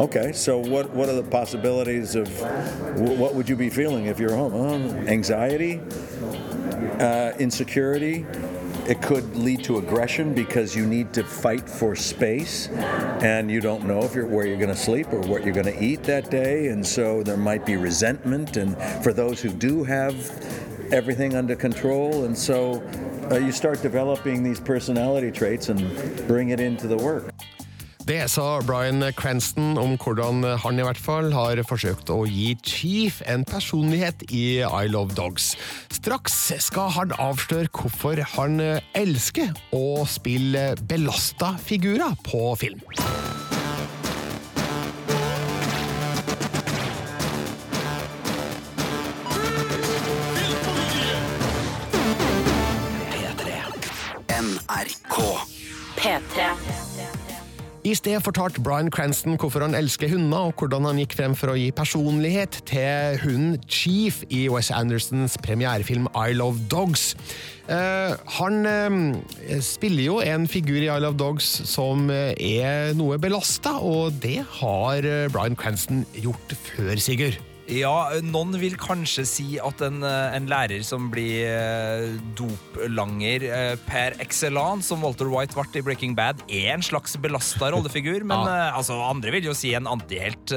Okay, 0.00 0.32
so 0.32 0.56
what 0.56 0.88
what 0.94 1.10
are 1.10 1.14
the 1.14 1.22
possibilities 1.22 2.14
of 2.14 2.26
what 2.98 3.34
would 3.34 3.50
you 3.50 3.54
be 3.54 3.68
feeling 3.68 4.06
if 4.06 4.18
you're 4.18 4.34
home? 4.34 4.54
Um, 4.54 5.06
anxiety, 5.06 5.78
uh, 6.98 7.32
insecurity. 7.38 8.24
It 8.88 9.02
could 9.02 9.36
lead 9.36 9.62
to 9.64 9.76
aggression 9.76 10.32
because 10.32 10.74
you 10.74 10.86
need 10.86 11.12
to 11.12 11.22
fight 11.22 11.68
for 11.68 11.94
space, 11.94 12.68
and 13.20 13.50
you 13.50 13.60
don't 13.60 13.84
know 13.84 14.02
if 14.02 14.14
you're 14.14 14.24
where 14.24 14.46
you're 14.46 14.56
going 14.56 14.70
to 14.70 14.74
sleep 14.74 15.12
or 15.12 15.20
what 15.20 15.44
you're 15.44 15.52
going 15.52 15.66
to 15.66 15.84
eat 15.84 16.02
that 16.04 16.30
day, 16.30 16.68
and 16.68 16.84
so 16.84 17.22
there 17.22 17.36
might 17.36 17.66
be 17.66 17.76
resentment. 17.76 18.56
And 18.56 18.78
for 19.04 19.12
those 19.12 19.42
who 19.42 19.50
do 19.50 19.84
have 19.84 20.14
everything 20.94 21.36
under 21.36 21.54
control, 21.54 22.24
and 22.24 22.36
so 22.36 22.82
uh, 23.30 23.34
you 23.34 23.52
start 23.52 23.82
developing 23.82 24.42
these 24.42 24.60
personality 24.60 25.30
traits 25.30 25.68
and 25.68 25.78
bring 26.26 26.48
it 26.48 26.58
into 26.58 26.86
the 26.86 26.96
work. 26.96 27.34
Det 28.10 28.24
sa 28.26 28.58
Brian 28.66 29.04
Cranston 29.14 29.76
om 29.78 29.92
hvordan 29.94 30.42
han 30.42 30.80
i 30.80 30.82
hvert 30.82 30.98
fall 30.98 31.28
har 31.30 31.60
forsøkt 31.62 32.10
å 32.10 32.24
gi 32.26 32.56
Chief 32.66 33.20
en 33.30 33.44
personlighet 33.46 34.24
i 34.34 34.64
I 34.66 34.88
Love 34.90 35.14
Dogs. 35.14 35.52
Straks 35.94 36.40
skal 36.58 36.90
han 36.96 37.14
avsløre 37.22 37.70
hvorfor 37.70 38.18
han 38.32 38.58
elsker 38.98 39.54
å 39.70 40.02
spille 40.10 40.72
belasta 40.90 41.54
figurer 41.62 42.18
på 42.26 42.50
film. 42.58 42.82
NRK. 54.40 55.26
P3. 55.94 56.89
I 57.80 57.94
sted 57.96 58.20
fortalte 58.20 58.60
Bryan 58.60 58.90
Cranston 58.92 59.38
hvorfor 59.40 59.62
han 59.64 59.74
elsker 59.74 60.10
hunder, 60.12 60.50
og 60.50 60.60
hvordan 60.60 60.84
han 60.84 60.98
gikk 61.00 61.14
frem 61.16 61.32
for 61.38 61.48
å 61.48 61.56
gi 61.56 61.70
personlighet 61.72 62.58
til 62.68 63.16
hunden 63.22 63.56
Chief 63.72 64.18
i 64.28 64.42
Wes 64.52 64.68
Andersons 64.74 65.38
premierefilm 65.40 66.10
I 66.12 66.36
Love 66.36 66.60
Dogs. 66.68 67.14
Uh, 67.70 68.20
han 68.36 68.68
uh, 68.68 69.56
spiller 69.64 70.04
jo 70.10 70.18
en 70.20 70.44
figur 70.50 70.82
i 70.82 70.90
I 70.90 71.00
Love 71.00 71.16
Dogs 71.16 71.48
som 71.70 72.10
eh, 72.12 72.34
er 72.36 72.92
noe 72.98 73.16
belasta, 73.22 73.78
og 73.80 74.18
det 74.20 74.42
har 74.60 75.06
Brian 75.32 75.56
Cranston 75.56 76.04
gjort 76.20 76.58
før, 76.66 77.00
Sigurd. 77.00 77.40
Ja, 77.70 78.10
noen 78.26 78.56
vil 78.58 78.74
kanskje 78.80 79.22
si 79.28 79.44
at 79.62 79.78
en, 79.86 80.00
eh, 80.02 80.34
en 80.34 80.48
lærer 80.50 80.82
som 80.82 81.06
blir 81.12 81.44
eh, 81.46 82.16
doplanger 82.34 83.44
eh, 83.46 83.74
per 83.86 84.16
excellence, 84.22 84.88
som 84.90 85.04
Walter 85.04 85.30
White 85.30 85.54
ble 85.54 85.78
i 85.78 85.84
Breaking 85.86 86.16
Bad, 86.18 86.42
er 86.50 86.72
en 86.74 86.82
slags 86.82 87.14
belasta 87.22 87.70
rollefigur. 87.70 88.24
Men 88.26 88.42
Ja. 88.50 88.72
altså, 88.74 88.96
andre 89.04 89.30
vil 89.36 89.46
jo 89.50 89.54
si 89.54 89.70
en 89.76 89.86
antihelt 89.86 90.50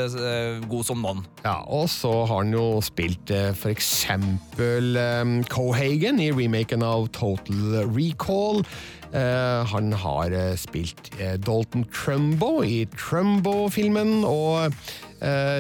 god 0.69 0.87
som 0.87 1.03
noen. 1.03 1.21
Ja, 1.43 1.59
og 1.67 1.85
så 1.91 2.23
har 2.25 2.41
han 2.41 2.53
jo 2.55 2.79
spilt 2.85 3.29
for 3.59 3.69
eksempel 3.73 4.97
Cohagen 5.51 6.21
i 6.23 6.31
remaken 6.33 6.85
av 6.87 7.09
Total 7.13 7.83
Recall. 7.93 8.63
Han 9.13 9.93
har 10.01 10.33
spilt 10.57 11.11
Dalton 11.45 11.85
Trumbo 11.93 12.63
i 12.65 12.85
Trumbo-filmen, 12.97 14.23
og 14.25 14.73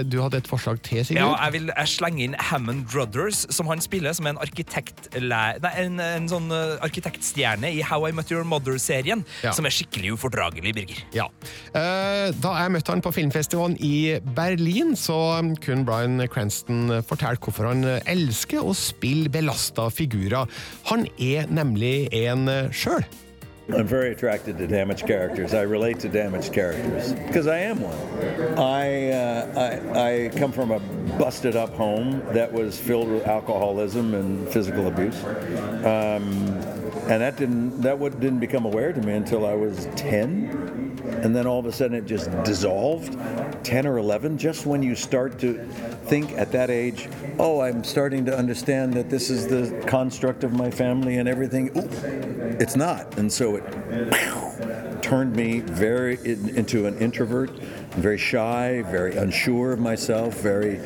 du 0.09 0.17
hadde 0.21 0.37
et 0.41 0.47
forslag 0.49 0.81
til, 0.83 1.03
Sigurd? 1.07 1.21
Ja, 1.23 1.45
jeg 1.45 1.53
vil 1.55 1.69
jeg 1.71 1.87
slenge 1.87 2.23
inn 2.25 2.33
Hammond 2.49 2.85
Brothers, 2.91 3.45
som 3.55 3.67
han 3.71 3.79
spiller 3.83 4.13
som 4.13 4.27
en 4.27 4.37
arkitektlæ- 4.43 5.59
Nei, 5.63 5.71
en, 5.85 5.99
en 6.03 6.27
sånn 6.27 6.49
eh, 6.51 6.75
arkitektstjerne 6.83 7.69
i 7.71 7.81
How 7.87 8.07
I 8.09 8.11
Met 8.15 8.31
Your 8.33 8.43
Mother-serien, 8.47 9.23
Ja. 9.43 9.51
som 9.55 9.65
er 9.65 9.71
skikkelig 9.75 10.13
ufordragelig, 10.17 10.73
Birger. 10.75 11.01
Ja. 11.15 11.29
Eh, 11.73 12.31
Da 12.43 12.53
jeg 12.61 12.71
møtte 12.75 12.91
han 12.93 13.01
på 13.05 13.13
filmfestivalen 13.15 13.77
i 13.83 14.19
Berlin, 14.35 14.93
så 14.99 15.17
kunne 15.63 15.85
Bryan 15.87 16.27
Cranston 16.27 17.01
fortelle 17.07 17.39
hvorfor 17.39 17.67
han 17.71 17.83
elsker 18.05 18.63
å 18.63 18.73
spille 18.75 19.29
belasta 19.31 19.89
figurer. 19.93 20.47
Han 20.91 21.07
er 21.19 21.47
nemlig 21.47 22.09
en 22.13 22.47
sjøl. 22.73 23.03
I'm 23.69 23.87
very 23.87 24.11
attracted 24.11 24.57
to 24.57 24.67
damaged 24.67 25.07
characters. 25.07 25.53
I 25.53 25.61
relate 25.61 25.99
to 26.01 26.09
damaged 26.09 26.51
characters 26.51 27.13
because 27.13 27.47
I 27.47 27.59
am 27.59 27.79
one. 27.79 28.59
I, 28.59 29.11
uh, 29.11 29.81
I 29.93 30.25
I 30.25 30.29
come 30.37 30.51
from 30.51 30.71
a 30.71 30.79
busted 31.17 31.55
up 31.55 31.73
home 31.73 32.21
that 32.33 32.51
was 32.51 32.77
filled 32.77 33.09
with 33.09 33.25
alcoholism 33.25 34.13
and 34.15 34.47
physical 34.49 34.87
abuse. 34.87 35.23
Um, 35.85 36.82
and 37.07 37.21
that 37.21 37.35
didn't 37.37 37.81
that 37.81 37.97
what 37.97 38.19
didn't 38.19 38.39
become 38.39 38.65
aware 38.65 38.93
to 38.93 39.01
me 39.01 39.13
until 39.13 39.45
I 39.45 39.53
was 39.53 39.87
10 39.95 41.01
and 41.23 41.35
then 41.35 41.45
all 41.45 41.59
of 41.59 41.65
a 41.65 41.71
sudden 41.71 41.95
it 41.95 42.05
just 42.05 42.31
dissolved. 42.43 43.17
10 43.63 43.87
or 43.87 43.97
11 43.97 44.37
just 44.37 44.65
when 44.65 44.83
you 44.83 44.95
start 44.95 45.39
to 45.39 45.53
think 46.05 46.31
at 46.33 46.51
that 46.51 46.69
age 46.69 47.07
oh 47.39 47.61
I'm 47.61 47.83
starting 47.83 48.25
to 48.25 48.37
understand 48.37 48.93
that 48.93 49.09
this 49.09 49.29
is 49.29 49.47
the 49.47 49.81
construct 49.87 50.43
of 50.43 50.53
my 50.53 50.69
family 50.71 51.17
and 51.17 51.27
everything. 51.29 51.69
Ooh, 51.77 51.89
it's 52.59 52.75
not. 52.75 53.17
And 53.17 53.31
so 53.31 53.55
it 53.55 55.01
turned 55.03 55.35
me 55.35 55.59
very 55.59 56.15
in, 56.23 56.49
into 56.55 56.85
an 56.85 56.97
introvert 56.99 57.51
very 57.95 58.17
shy 58.17 58.81
very 58.83 59.15
unsure 59.15 59.73
of 59.73 59.79
myself 59.79 60.39
very 60.39 60.77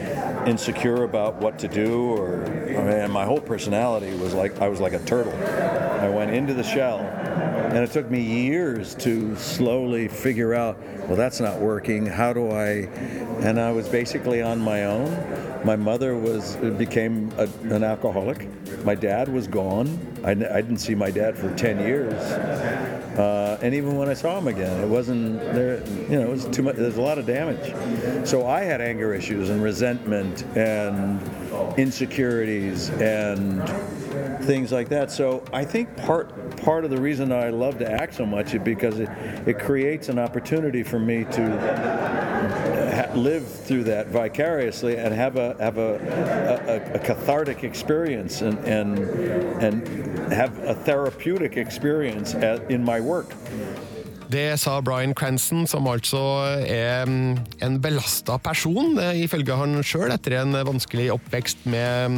insecure 0.46 1.04
about 1.04 1.36
what 1.36 1.58
to 1.60 1.68
do 1.68 2.12
or 2.12 2.46
I 2.46 2.84
mean, 2.84 3.12
my 3.12 3.26
whole 3.26 3.40
personality 3.40 4.14
was 4.16 4.34
like 4.34 4.62
I 4.62 4.68
was 4.68 4.80
like 4.80 4.94
a 4.94 5.00
turtle. 5.00 5.34
I 5.34 6.10
went 6.10 6.32
into 6.32 6.54
the 6.54 6.64
shell 6.64 7.00
and 7.00 7.78
it 7.78 7.92
took 7.92 8.10
me 8.10 8.22
years 8.22 8.94
to 8.96 9.36
slowly 9.36 10.08
figure 10.08 10.54
out 10.54 10.78
well 11.08 11.16
that's 11.16 11.40
not 11.40 11.60
working. 11.60 12.06
How 12.06 12.34
do 12.34 12.52
I 12.52 12.90
and 13.42 13.60
I 13.60 13.72
was 13.72 13.88
basically 13.88 14.42
on 14.42 14.60
my 14.60 14.84
own. 14.86 15.64
My 15.64 15.76
mother 15.76 16.16
was 16.16 16.56
became 16.78 17.32
a, 17.38 17.50
an 17.74 17.84
alcoholic. 17.84 18.48
My 18.84 18.96
dad 18.96 19.28
was 19.28 19.48
gone. 19.48 19.88
I, 20.24 20.32
I 20.32 20.62
didn't 20.62 20.78
see 20.78 20.94
my 20.94 21.10
dad 21.10 21.38
for 21.38 21.54
10 21.56 21.80
years 21.80 22.14
uh, 23.18 23.58
and 23.62 23.74
even 23.74 23.98
when 23.98 24.10
I 24.10 24.14
saw 24.14 24.38
him 24.38 24.48
again, 24.48 24.80
it 24.82 24.88
wasn't 24.88 25.40
there. 25.40 25.84
You 26.10 26.20
know, 26.20 26.22
it 26.22 26.30
was 26.30 26.46
too 26.46 26.62
much. 26.62 26.76
There's 26.76 26.98
a 26.98 27.02
lot 27.02 27.18
of 27.18 27.26
damage. 27.26 27.74
So 28.28 28.46
I 28.46 28.62
had 28.62 28.80
anger 28.80 29.14
issues 29.14 29.50
and 29.50 29.62
resentment 29.62 30.44
and 30.56 31.20
insecurities 31.80 32.90
and 32.90 33.68
things 34.44 34.72
like 34.72 34.90
that. 34.90 35.12
So 35.12 35.44
I 35.52 35.66
think 35.66 35.96
part 35.98 36.58
part 36.58 36.86
of 36.86 36.92
the 36.92 37.02
reason 37.02 37.32
I 37.32 37.50
love 37.50 37.80
to 37.80 37.92
act 37.92 38.16
so 38.16 38.26
much 38.26 38.54
is 38.54 38.62
because 38.62 39.00
it, 39.00 39.10
it 39.48 39.60
creates 39.60 40.10
an 40.10 40.20
opportunity 40.20 40.84
for 40.84 41.00
me 41.00 41.24
to 41.26 43.14
live 43.16 43.48
through 43.48 43.84
that 43.86 44.08
vicariously 44.08 44.98
and 44.98 45.14
have 45.14 45.38
a 45.38 45.56
have 45.60 45.78
a, 45.78 45.96
a, 46.68 46.96
a 46.96 47.00
cathartic 47.00 47.64
experience 47.64 48.42
and 48.42 48.58
and 48.60 49.00
and 49.62 50.17
have 50.32 50.58
a 50.64 50.74
therapeutic 50.74 51.58
experience 51.58 52.36
at, 52.36 52.70
in 52.70 52.84
my 52.84 53.00
work. 53.00 53.34
Det 54.28 54.58
sa 54.60 54.82
Brian 54.84 55.14
Cranston, 55.16 55.64
som 55.68 55.88
altså 55.88 56.20
er 56.68 57.06
mm, 57.08 57.38
en 57.64 57.78
belasta 57.82 58.36
person, 58.44 58.98
eh, 59.00 59.22
ifølge 59.24 59.56
han 59.56 59.78
sjøl, 59.88 60.12
etter 60.12 60.42
en 60.42 60.58
vanskelig 60.68 61.06
oppvekst 61.14 61.64
med 61.72 62.10
mm, 62.12 62.18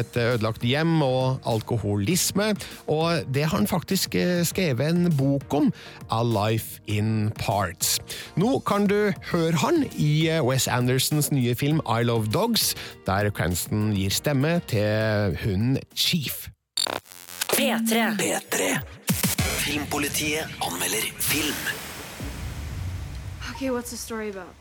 et 0.00 0.16
ødelagt 0.16 0.64
hjem 0.64 1.02
og 1.04 1.44
alkoholisme. 1.44 2.54
Og 2.88 3.28
det 3.28 3.44
har 3.44 3.58
han 3.58 3.68
faktisk 3.68 4.16
eh, 4.16 4.40
skrevet 4.48 4.94
en 4.94 5.12
bok 5.16 5.54
om, 5.54 5.68
A 6.08 6.22
Life 6.24 6.80
in 6.86 7.28
Parts. 7.36 7.98
Nå 8.40 8.62
kan 8.64 8.88
du 8.88 9.12
høre 9.34 9.60
han 9.60 9.84
i 9.92 10.30
eh, 10.32 10.40
Wes 10.40 10.70
Andersons 10.72 11.28
nye 11.36 11.52
film 11.54 11.84
I 11.84 12.00
Love 12.08 12.32
Dogs, 12.32 12.72
der 13.06 13.28
Cranston 13.30 13.92
gir 13.92 14.10
stemme 14.10 14.56
til 14.72 15.36
hunden 15.44 15.78
Chief. 15.92 16.48
P3. 17.56 18.16
P3. 18.16 18.80
Filmpolitiet 19.62 20.46
anmelder 20.58 21.12
film. 21.18 21.54
Okay, 23.50 23.70
what's 23.70 23.90
the 23.90 23.96
story 23.96 24.30
about? 24.30 24.54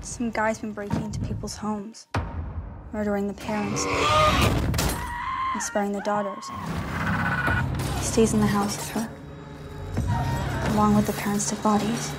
Some 0.00 0.30
guy's 0.30 0.58
been 0.58 0.72
breaking 0.72 1.02
into 1.04 1.20
people's 1.20 1.56
homes, 1.56 2.08
murdering 2.92 3.28
the 3.28 3.34
parents, 3.34 3.84
and 5.54 5.62
sparing 5.62 5.92
the 5.92 6.00
daughters. 6.00 6.44
He 7.98 8.04
stays 8.04 8.32
in 8.32 8.40
the 8.40 8.46
house 8.46 8.76
with 8.76 8.90
her, 8.96 9.08
along 10.72 10.96
with 10.96 11.06
the 11.06 11.12
parents' 11.12 11.50
dead 11.50 11.62
bodies. 11.62 12.10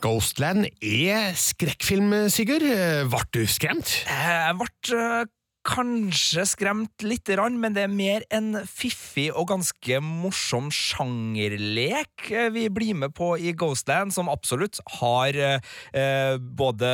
Ghostland 0.00 0.66
er 0.82 1.32
skrekkfilm, 1.34 2.28
Sigurd. 2.28 2.62
Ble 3.10 3.22
du 3.34 3.46
skremt? 3.46 4.04
Jeg 4.06 4.54
ble 4.58 4.98
eh, 4.98 5.24
kanskje 5.66 6.44
skremt 6.46 7.02
lite 7.02 7.34
grann, 7.34 7.58
men 7.60 7.74
det 7.74 7.86
er 7.86 7.92
mer 7.92 8.24
en 8.34 8.54
fiffig 8.70 9.28
og 9.34 9.48
ganske 9.50 9.98
morsom 10.04 10.68
sjangerlek 10.74 12.28
eh, 12.30 12.48
vi 12.54 12.66
blir 12.72 12.94
med 12.98 13.14
på 13.16 13.32
i 13.38 13.52
Ghostland, 13.56 14.14
som 14.14 14.30
absolutt 14.30 14.78
har 15.00 15.36
eh, 15.36 16.36
både 16.38 16.90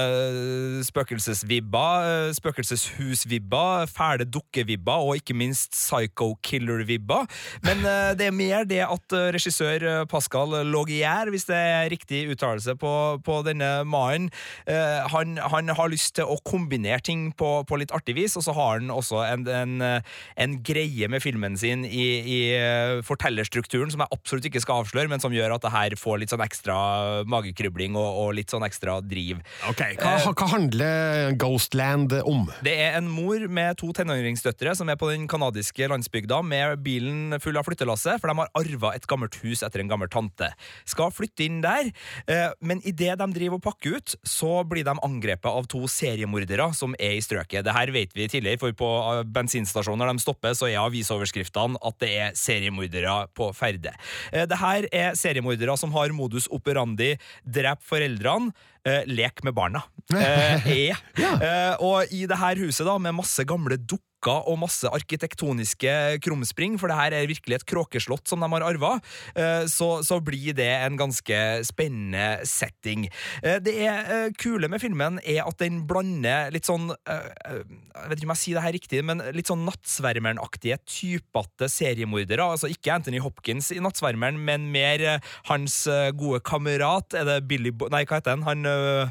spøkelsesvibber, 0.86 2.08
eh, 2.08 2.30
spøkelseshusvibber, 2.38 3.90
fæle 3.92 4.26
dukkevibber 4.26 5.04
og 5.04 5.20
ikke 5.20 5.36
minst 5.36 5.76
psycho 5.76 6.32
killer-vibber. 6.44 7.28
Men 7.66 7.84
eh, 7.84 8.12
det 8.18 8.30
er 8.30 8.36
mer 8.36 8.66
det 8.68 8.82
at 8.86 9.16
eh, 9.18 9.28
regissør 9.36 9.86
eh, 9.90 10.00
Pascal 10.10 10.56
Logier, 10.68 11.30
hvis 11.32 11.48
det 11.50 11.60
er 11.60 11.90
riktig 11.92 12.24
uttalelse 12.32 12.76
på, 12.80 12.94
på 13.24 13.38
denne 13.46 13.70
mannen, 13.84 14.30
eh, 14.66 15.04
han, 15.12 15.36
han 15.36 15.74
har 15.76 15.92
lyst 15.92 16.16
til 16.16 16.30
å 16.30 16.40
kombinere 16.46 17.02
ting 17.04 17.28
på, 17.36 17.54
på 17.68 17.80
litt 17.80 17.92
artig 17.94 18.16
vis, 18.16 18.36
og 18.38 18.46
så 18.46 18.54
har 18.56 18.61
han 18.70 18.92
også 18.92 19.22
en, 19.26 19.46
en, 19.48 19.74
en 20.44 20.56
greie 20.64 21.08
med 21.10 21.22
filmen 21.24 21.56
sin 21.58 21.84
i, 21.86 22.06
i 22.22 22.38
eh, 22.56 23.00
fortellerstrukturen 23.06 23.92
som 23.92 24.04
jeg 24.04 24.14
absolutt 24.14 24.48
ikke 24.48 24.62
skal 24.62 24.82
avsløre, 24.82 25.10
men 25.10 25.22
som 25.22 25.34
gjør 25.34 25.56
at 25.56 25.64
det 25.64 25.72
her 25.74 25.96
får 25.98 26.22
litt 26.22 26.32
sånn 26.32 26.44
ekstra 26.44 26.76
magekrybling 27.30 27.96
og, 27.98 28.08
og 28.22 28.34
litt 28.38 28.52
sånn 28.52 28.66
ekstra 28.66 28.98
driv. 29.04 29.42
Ok, 29.70 29.84
Hva, 30.00 30.16
hva 30.32 30.48
handler 30.54 31.36
Ghostland 31.40 32.14
om? 32.22 32.46
Det 32.64 32.74
er 32.84 32.98
en 32.98 33.10
mor 33.10 33.46
med 33.52 33.78
to 33.80 33.92
tenåringsdøtre 33.96 34.74
som 34.78 34.90
er 34.92 34.98
på 35.00 35.10
den 35.12 35.28
kanadiske 35.30 35.88
landsbygda 35.90 36.42
med 36.46 36.82
bilen 36.84 37.38
full 37.42 37.58
av 37.58 37.66
flyttelasse, 37.68 38.18
for 38.20 38.30
de 38.30 38.38
har 38.42 38.52
arva 38.58 38.94
et 38.96 39.06
gammelt 39.10 39.38
hus 39.42 39.64
etter 39.64 39.82
en 39.82 39.90
gammel 39.90 40.10
tante. 40.12 40.50
Skal 40.88 41.12
flytte 41.14 41.46
inn 41.46 41.60
der, 41.64 41.90
eh, 42.26 42.50
men 42.60 42.82
idet 42.88 43.16
de 43.20 43.28
driver 43.34 43.58
og 43.58 43.66
pakker 43.66 43.98
ut, 43.98 44.16
så 44.26 44.62
blir 44.68 44.86
de 44.86 44.96
angrepet 45.02 45.50
av 45.50 45.68
to 45.70 45.84
seriemordere 45.90 46.70
som 46.76 46.96
er 46.98 47.16
i 47.16 47.24
strøket. 47.24 47.64
Det 47.66 47.76
her 47.76 47.92
vet 47.94 48.14
vi 48.16 48.28
tidligere, 48.28 48.51
for 48.60 48.74
på 48.76 48.88
eh, 49.12 49.22
bensinstasjoner 49.24 50.10
de 50.12 50.22
stopper, 50.22 50.56
så 50.58 50.68
er 50.68 50.80
avisoverskriftene 50.82 51.80
at 51.82 51.98
det 52.02 52.10
er 52.18 52.36
seriemordere 52.38 53.28
på 53.36 53.50
ferde. 53.56 53.94
Eh, 54.32 54.46
Det 54.46 54.58
her 54.58 54.88
er 54.92 55.16
seriemordere 55.18 55.76
som 55.78 55.92
har 55.92 56.12
modus 56.16 56.48
operandi 56.52 57.14
drep 57.44 57.82
foreldrene, 57.86 58.52
eh, 58.88 59.02
lek 59.10 59.44
med 59.46 59.54
barna. 59.58 59.84
Eh, 60.12 60.90
ja. 61.16 61.30
Eh, 61.40 61.74
og 61.80 62.10
i 62.12 62.26
det 62.28 62.36
her 62.36 62.58
huset, 62.60 62.84
da, 62.84 62.98
med 63.00 63.14
masse 63.16 63.44
gamle 63.48 63.78
dukker 63.78 64.02
og 64.46 64.54
masse 64.60 64.86
arkitektoniske 64.86 65.92
krumspring, 66.22 66.76
for 66.78 66.90
det 66.90 66.94
her 66.98 67.14
er 67.16 67.26
virkelig 67.30 67.56
et 67.56 67.64
kråkeslott 67.66 68.28
som 68.30 68.42
de 68.44 68.48
har 68.52 68.62
arva, 68.66 68.90
eh, 69.34 69.64
så, 69.70 69.88
så 70.06 70.18
blir 70.22 70.52
det 70.58 70.68
en 70.84 70.98
ganske 71.00 71.38
spennende 71.66 72.42
setting. 72.46 73.08
Eh, 73.42 73.56
Det 73.64 73.74
er 73.88 74.34
kule 74.38 74.68
med 74.70 74.82
filmen 74.82 75.18
er 75.24 75.40
at 75.46 75.58
den 75.62 75.80
blander 75.90 76.52
litt 76.54 76.68
sånn 76.68 76.90
Jeg 76.92 77.64
vet 78.10 78.20
ikke 78.20 78.28
om 78.28 78.34
jeg 78.34 78.42
sier 78.42 78.58
det 78.60 78.64
her 78.66 78.76
riktig, 78.76 79.00
men 79.08 79.24
litt 79.34 79.50
sånn 79.50 79.64
Nattsvermeren-aktige 79.66 80.78
typete 80.88 81.70
seriemordere. 81.72 82.44
Altså 82.54 82.70
ikke 82.70 82.94
Anthony 82.98 83.22
Hopkins 83.24 83.72
i 83.74 83.80
Nattsvermeren, 83.82 84.38
men 84.38 84.68
mer 84.74 85.06
hans 85.50 85.80
gode 86.18 86.42
kamerat. 86.46 87.16
Er 87.18 87.26
det 87.28 87.40
Billy 87.50 87.72
Bo... 87.74 87.88
Nei, 87.92 88.04
hva 88.06 88.20
heter 88.20 88.36
han? 88.36 88.46
Han 88.46 88.70
øh, 88.72 89.08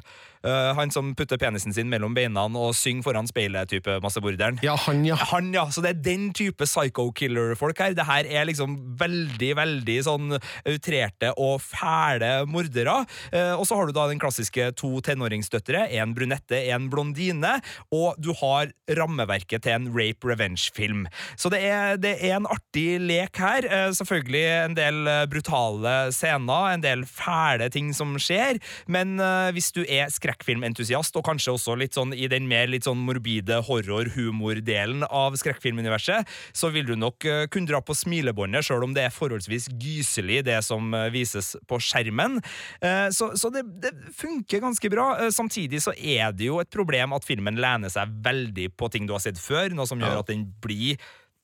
øh, 0.47 0.71
han 0.77 0.91
som 0.93 1.13
putter 1.17 1.39
penisen 1.41 1.73
sin 1.75 1.89
mellom 1.91 2.15
beina 2.17 2.43
og 2.47 2.73
synger 2.77 3.05
foran 3.05 3.29
speilet-type 3.29 3.99
massemorderen. 4.03 4.59
Ja, 4.65 4.75
han, 4.87 5.03
ja. 5.05 5.17
Han, 5.31 5.51
ja. 5.55 5.67
Så 5.71 5.83
det 5.83 5.93
er 5.93 6.01
den 6.05 6.29
type 6.37 6.65
psycho-killer-folk 6.65 7.79
her. 7.81 7.95
Det 7.97 8.05
her 8.07 8.27
er 8.29 8.47
liksom 8.49 8.77
veldig, 8.99 9.51
veldig 9.59 9.97
sånn 10.05 10.35
outrerte 10.35 11.31
og 11.37 11.61
fæle 11.63 12.31
mordere. 12.49 13.01
Uh, 13.33 13.55
og 13.57 13.65
så 13.69 13.77
har 13.77 13.89
du 13.89 13.95
da 13.95 14.07
den 14.09 14.21
klassiske 14.21 14.71
to 14.79 14.99
tenåringsdøtre, 15.05 15.87
en 16.01 16.15
brunette, 16.17 16.59
en 16.73 16.89
blondine, 16.91 17.57
og 17.93 18.19
du 18.21 18.31
har 18.41 18.71
rammeverket 18.97 19.65
til 19.65 19.77
en 19.77 19.89
rape 19.95 20.27
revenge-film. 20.27 21.05
Så 21.39 21.51
det 21.53 21.61
er, 21.67 21.97
det 22.01 22.15
er 22.19 22.37
en 22.39 22.49
artig 22.49 22.99
lek 23.03 23.41
her. 23.41 23.67
Uh, 23.69 23.89
selvfølgelig 23.97 24.43
en 24.51 24.77
del 24.77 25.01
brutale 25.31 25.95
scener, 26.15 26.71
en 26.73 26.83
del 26.83 27.05
fæle 27.09 27.69
ting 27.73 27.91
som 27.95 28.13
skjer, 28.21 28.59
men 28.91 29.19
hvis 29.55 29.71
du 29.75 29.81
er 29.85 30.09
skrekkfilmentusiast, 30.31 31.15
og 31.19 31.25
kanskje 31.27 31.53
også 31.55 31.75
litt 31.79 31.95
sånn 31.97 32.13
i 32.15 32.27
den 32.31 32.47
mer 32.49 32.69
litt 32.71 32.85
sånn 32.87 32.99
morbide 33.03 33.59
horror-humor-delen 33.67 35.03
av 35.07 35.35
skrekkfilmuniverset, 35.39 36.27
så 36.53 36.71
vil 36.73 36.87
du 36.87 36.95
nok 36.99 37.25
eh, 37.25 37.45
kunne 37.51 37.69
dra 37.69 37.81
på 37.83 37.95
smilebåndet, 37.97 38.65
sjøl 38.65 38.85
om 38.87 38.95
det 38.95 39.05
er 39.07 39.15
forholdsvis 39.15 39.69
gyselig, 39.81 40.41
det 40.47 40.59
som 40.65 40.93
eh, 40.93 41.09
vises 41.13 41.55
på 41.67 41.79
skjermen. 41.81 42.39
Eh, 42.81 43.09
Så, 43.11 43.31
så 43.37 43.49
det, 43.51 43.63
det 43.81 43.91
funker 44.15 44.61
ganske 44.63 44.89
bra. 44.91 45.29
Samtidig 45.33 45.81
så 45.83 45.93
er 45.97 46.31
det 46.35 46.47
jo 46.47 46.59
et 46.61 46.69
problem 46.71 47.13
at 47.15 47.25
filmen 47.27 47.57
lener 47.59 47.91
seg 47.91 48.09
veldig 48.23 48.69
på 48.77 48.89
ting 48.93 49.07
du 49.07 49.13
har 49.15 49.23
sett 49.23 49.39
før, 49.41 49.73
noe 49.75 49.87
som 49.89 49.99
gjør 50.01 50.21
at 50.21 50.31
den 50.31 50.45
blir 50.63 51.01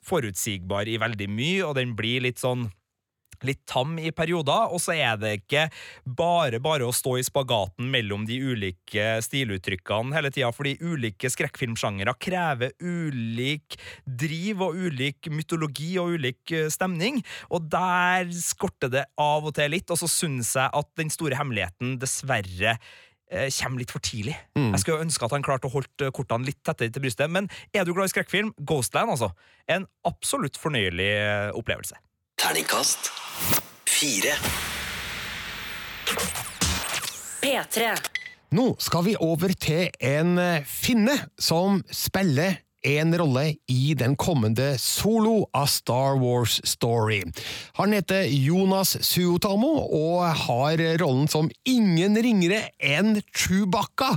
forutsigbar 0.08 0.88
i 0.88 0.96
veldig 1.00 1.28
mye, 1.28 1.64
og 1.66 1.76
den 1.78 1.94
blir 1.98 2.22
litt 2.24 2.40
sånn 2.40 2.68
litt 3.46 3.64
tam 3.68 3.96
i 4.00 4.12
perioder, 4.14 4.72
og 4.72 4.80
så 4.82 4.96
er 4.96 5.18
det 5.20 5.34
ikke 5.40 5.66
bare 6.18 6.60
bare 6.62 6.88
å 6.88 6.94
stå 6.94 7.16
i 7.18 7.26
spagaten 7.26 7.90
mellom 7.92 8.26
de 8.28 8.38
ulike 8.40 9.18
stiluttrykkene 9.24 10.16
hele 10.16 10.32
tida, 10.34 10.50
fordi 10.54 10.76
ulike 10.82 11.30
skrekkfilmsjangere 11.32 12.16
krever 12.18 12.74
ulik 12.80 13.78
driv 14.04 14.64
og 14.68 14.78
ulik 14.88 15.30
mytologi 15.32 15.94
og 16.00 16.16
ulik 16.18 16.54
eh, 16.54 16.70
stemning, 16.72 17.22
og 17.52 17.68
der 17.72 18.30
skorter 18.34 18.92
det 18.92 19.04
av 19.20 19.46
og 19.46 19.54
til 19.56 19.72
litt, 19.74 19.90
og 19.92 20.00
så 20.00 20.10
syns 20.10 20.54
jeg 20.58 20.72
at 20.80 20.90
den 20.98 21.12
store 21.12 21.38
hemmeligheten 21.38 21.96
dessverre 22.02 22.76
eh, 23.30 23.48
kommer 23.60 23.82
litt 23.82 23.94
for 23.94 24.04
tidlig. 24.04 24.36
Mm. 24.58 24.72
Jeg 24.72 24.82
skulle 24.84 25.06
ønske 25.06 25.26
at 25.26 25.36
han 25.36 25.46
klarte 25.46 25.68
å 25.68 25.74
holde 25.74 26.12
kortene 26.14 26.48
litt 26.48 26.60
tettere 26.66 26.92
til 26.92 27.04
brystet, 27.04 27.32
men 27.32 27.50
er 27.72 27.86
du 27.86 27.94
glad 27.94 28.10
i 28.10 28.14
skrekkfilm? 28.16 28.52
Ghostland, 28.58 29.14
altså. 29.14 29.32
En 29.70 29.88
absolutt 30.08 30.58
fornøyelig 30.60 31.10
eh, 31.14 31.50
opplevelse. 31.58 31.98
Terningkast 32.38 33.08
fire. 33.88 34.36
P3. 37.42 37.88
Nå 38.54 38.66
skal 38.78 39.04
vi 39.08 39.14
over 39.18 39.50
til 39.58 39.88
en 39.98 40.38
eh, 40.38 40.62
finne 40.62 41.16
som 41.34 41.80
spiller 41.90 42.60
en 42.86 43.16
rolle 43.18 43.56
i 43.66 43.94
den 43.98 44.14
kommende 44.14 44.76
Solo 44.78 45.48
av 45.50 45.66
Star 45.66 46.20
Wars 46.22 46.60
Story. 46.62 47.24
Han 47.80 47.96
heter 47.96 48.30
Jonas 48.30 48.94
Suotamo 49.02 49.74
og 49.98 50.22
har 50.46 50.84
rollen 51.02 51.26
som 51.26 51.50
ingen 51.66 52.14
ringere 52.22 52.68
enn 52.78 53.18
Chewbacca. 53.34 54.14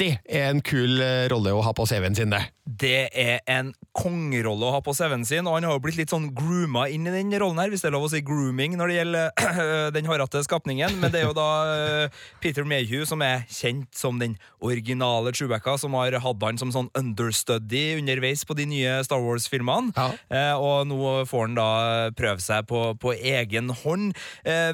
Det 0.00 0.14
er 0.24 0.46
en 0.48 0.62
kul 0.64 1.02
eh, 1.04 1.26
rolle 1.28 1.52
å 1.52 1.60
ha 1.64 1.74
på 1.76 1.84
CV-en 1.88 2.16
sin, 2.16 2.32
det. 2.32 2.40
Det 2.64 3.10
er 3.18 3.42
en 3.50 3.74
kongerolle 3.96 4.68
å 4.68 4.72
ha 4.72 4.80
på 4.84 4.94
CV-en 4.96 5.26
sin, 5.28 5.44
og 5.44 5.58
han 5.58 5.66
har 5.68 5.74
jo 5.76 5.82
blitt 5.84 5.98
litt 5.98 6.12
sånn 6.14 6.30
grooma 6.36 6.86
inn 6.88 7.04
i 7.04 7.12
den 7.12 7.34
rollen 7.42 7.60
her, 7.60 7.68
hvis 7.68 7.84
det 7.84 7.90
er 7.90 7.96
lov 7.98 8.06
å 8.06 8.12
si 8.12 8.22
grooming 8.24 8.78
når 8.80 8.92
det 8.92 8.96
gjelder 8.96 9.92
den 9.96 10.08
hårete 10.08 10.42
skapningen. 10.46 10.96
Men 11.02 11.12
det 11.12 11.20
er 11.20 11.28
jo 11.28 11.36
da 11.36 11.50
eh, 11.74 12.22
Peter 12.40 12.64
Mayhew 12.64 13.04
som 13.08 13.20
er 13.26 13.44
kjent 13.52 13.92
som 13.96 14.22
den 14.22 14.38
originale 14.64 15.34
Chewbacca, 15.36 15.76
som 15.82 15.98
har 15.98 16.16
hatt 16.24 16.48
han 16.48 16.60
som 16.62 16.72
sånn 16.72 16.88
understudy 16.96 17.98
underveis 17.98 18.46
på 18.48 18.56
de 18.56 18.70
nye 18.72 18.98
Star 19.04 19.20
Wars-filmene. 19.20 19.92
Ja. 20.00 20.56
og 20.56 20.88
nå 20.88 21.12
får 21.28 21.48
han 21.48 21.56
da 21.58 21.70
prøve 22.16 22.40
seg 22.40 22.64
på, 22.70 22.94
på 23.00 23.12
egen 23.16 23.74
hånd. 23.82 24.14
Eh, 24.48 24.72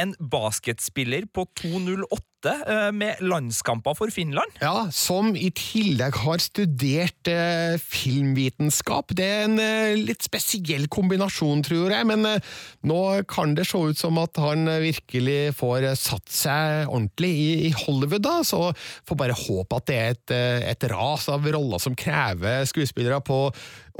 en 0.00 0.14
basketspiller 0.32 1.26
på 1.34 1.46
2,08 1.58 2.31
eh, 2.50 2.88
med 2.92 3.20
landskamper 3.22 3.94
for 3.94 4.10
Finland. 4.10 4.50
Ja, 4.60 4.88
som 4.90 5.36
i 5.38 5.50
tillegg 5.54 6.16
har 6.24 6.42
studert 6.42 7.28
eh, 7.30 7.76
filmvitenskap. 7.78 9.12
Det 9.16 9.26
er 9.28 9.44
en 9.46 9.58
eh, 9.62 9.94
litt 9.98 10.24
spesiell 10.26 10.88
kombinasjon, 10.92 11.62
tror 11.66 11.92
jeg, 11.94 12.08
men 12.08 12.26
eh, 12.28 12.50
nå 12.88 13.00
kan 13.30 13.54
det 13.58 13.66
se 13.68 13.78
ut 13.78 13.98
som 14.00 14.18
at 14.22 14.36
han 14.42 14.66
virkelig 14.82 15.54
får 15.58 15.88
satt 15.98 16.32
seg 16.32 16.88
ordentlig 16.88 17.32
i, 17.32 17.50
i 17.68 17.72
Hollywood, 17.84 18.22
da, 18.24 18.38
så 18.46 18.70
får 19.08 19.20
bare 19.22 19.38
håpe 19.38 19.78
at 19.78 19.88
det 19.90 20.00
er 20.02 20.16
et, 20.16 20.36
et 20.74 20.88
ras 20.92 21.28
av 21.32 21.46
roller 21.52 21.80
som 21.82 21.94
krever 21.98 22.64
skuespillere 22.68 23.20
på 23.24 23.44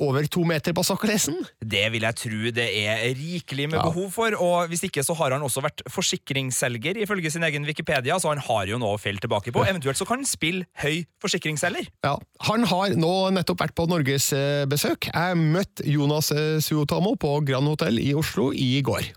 over 0.03 0.25
to 0.33 0.41
meter 0.49 0.73
på 0.73 0.81
sokkelesten. 0.89 1.35
Det 1.61 1.83
vil 1.93 2.07
jeg 2.07 2.17
tro 2.17 2.53
det 2.57 2.65
er 2.81 3.03
rikelig 3.13 3.67
med 3.69 3.77
Ja. 3.77 3.83
behov 3.91 4.09
for, 4.15 4.33
og 4.41 4.71
hvis 4.73 4.87
ikke 4.89 5.05
så 5.05 5.13
har 5.19 5.35
han 5.37 5.45
også 5.45 5.61
vært 5.65 5.83
forsikringsselger, 5.93 6.97
ifølge 7.05 7.31
sin 7.35 7.45
egen 7.45 7.67
Wikipedia, 7.69 8.17
så 8.17 8.32
han 8.33 8.43
har 8.49 8.69
jo 8.71 8.81
noe 8.83 8.97
å 8.97 9.01
felle 9.01 9.23
tilbake 9.23 9.55
på. 9.55 9.65
Eventuelt 9.69 10.01
så 10.01 10.09
kan 10.09 10.23
han 10.23 10.29
spille 10.29 10.67
høy 10.83 11.05
forsikringsselger. 11.23 11.89
Ja, 12.05 12.17
Han 12.49 12.65
har 12.69 12.97
nå 12.99 13.15
nettopp 13.37 13.63
vært 13.63 13.77
på 13.79 13.87
norgesbesøk. 13.91 15.13
Jeg 15.13 15.39
møtte 15.39 15.87
Jonas 15.87 16.33
eh, 16.35 16.59
Suotamo 16.65 17.15
på 17.21 17.39
Grand 17.47 17.69
Hotel 17.69 18.01
i 18.03 18.13
Oslo 18.19 18.51
i 18.53 18.81
går. 18.85 19.13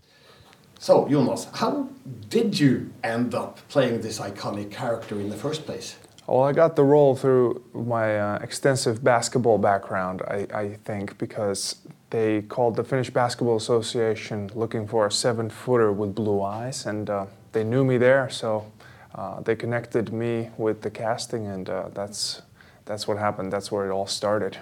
So, 0.79 1.07
Jonas, 1.09 1.47
how 1.53 1.87
did 2.29 2.59
you 2.59 2.91
end 3.03 3.33
up 3.33 3.59
playing 3.69 4.01
this 4.01 4.19
iconic 4.19 4.71
character 4.71 5.19
in 5.19 5.29
the 5.29 5.37
first 5.37 5.65
place? 5.65 5.95
Well, 6.27 6.43
I 6.43 6.53
got 6.53 6.75
the 6.75 6.83
role 6.83 7.15
through 7.15 7.63
my 7.73 8.19
uh, 8.19 8.39
extensive 8.41 9.03
basketball 9.03 9.57
background, 9.57 10.21
I, 10.27 10.47
I 10.53 10.77
think, 10.83 11.17
because 11.17 11.75
they 12.09 12.41
called 12.41 12.75
the 12.75 12.83
Finnish 12.83 13.11
Basketball 13.11 13.57
Association 13.57 14.49
looking 14.55 14.87
for 14.87 15.05
a 15.05 15.11
seven 15.11 15.49
footer 15.49 15.91
with 15.91 16.15
blue 16.15 16.41
eyes, 16.41 16.85
and 16.85 17.09
uh, 17.09 17.25
they 17.51 17.63
knew 17.63 17.83
me 17.83 17.97
there, 17.97 18.29
so 18.29 18.65
uh, 19.15 19.41
they 19.41 19.55
connected 19.55 20.11
me 20.13 20.49
with 20.57 20.81
the 20.81 20.89
casting, 20.89 21.47
and 21.47 21.69
uh, 21.69 21.89
that's, 21.93 22.41
that's 22.85 23.07
what 23.07 23.17
happened. 23.17 23.51
That's 23.51 23.71
where 23.71 23.89
it 23.89 23.91
all 23.91 24.07
started. 24.07 24.57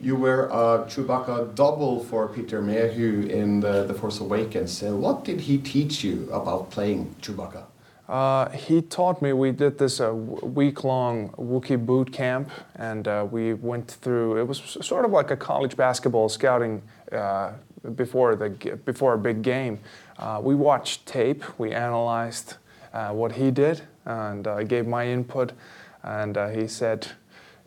You 0.00 0.16
were 0.16 0.46
a 0.46 0.84
Chewbacca 0.88 1.54
double 1.54 2.04
for 2.04 2.28
Peter 2.28 2.60
Mayhew 2.60 3.22
in 3.28 3.60
the, 3.60 3.84
the 3.84 3.94
Force 3.94 4.20
Awakens. 4.20 4.82
Uh, 4.82 4.94
what 4.96 5.24
did 5.24 5.40
he 5.42 5.58
teach 5.58 6.04
you 6.04 6.28
about 6.32 6.70
playing 6.70 7.14
Chewbacca? 7.22 7.64
Uh, 8.08 8.50
he 8.50 8.82
taught 8.82 9.22
me. 9.22 9.32
We 9.32 9.50
did 9.50 9.78
this 9.78 10.00
uh, 10.00 10.12
week-long 10.12 11.30
Wookiee 11.38 11.86
boot 11.86 12.12
camp, 12.12 12.50
and 12.74 13.08
uh, 13.08 13.26
we 13.30 13.54
went 13.54 13.90
through. 13.90 14.36
It 14.38 14.46
was 14.46 14.58
sort 14.82 15.06
of 15.06 15.10
like 15.10 15.30
a 15.30 15.36
college 15.36 15.74
basketball 15.74 16.28
scouting 16.28 16.82
uh, 17.12 17.52
before 17.94 18.36
the 18.36 18.50
before 18.84 19.14
a 19.14 19.18
big 19.18 19.40
game. 19.40 19.78
Uh, 20.18 20.38
we 20.42 20.54
watched 20.54 21.06
tape. 21.06 21.44
We 21.58 21.72
analyzed 21.72 22.52
uh, 22.52 22.56
what 23.10 23.32
he 23.32 23.50
did, 23.50 23.82
and 24.04 24.46
I 24.46 24.62
gave 24.64 24.86
my 24.86 25.06
input. 25.06 25.52
And 26.02 26.36
uh, 26.36 26.48
he 26.48 26.68
said, 26.68 27.08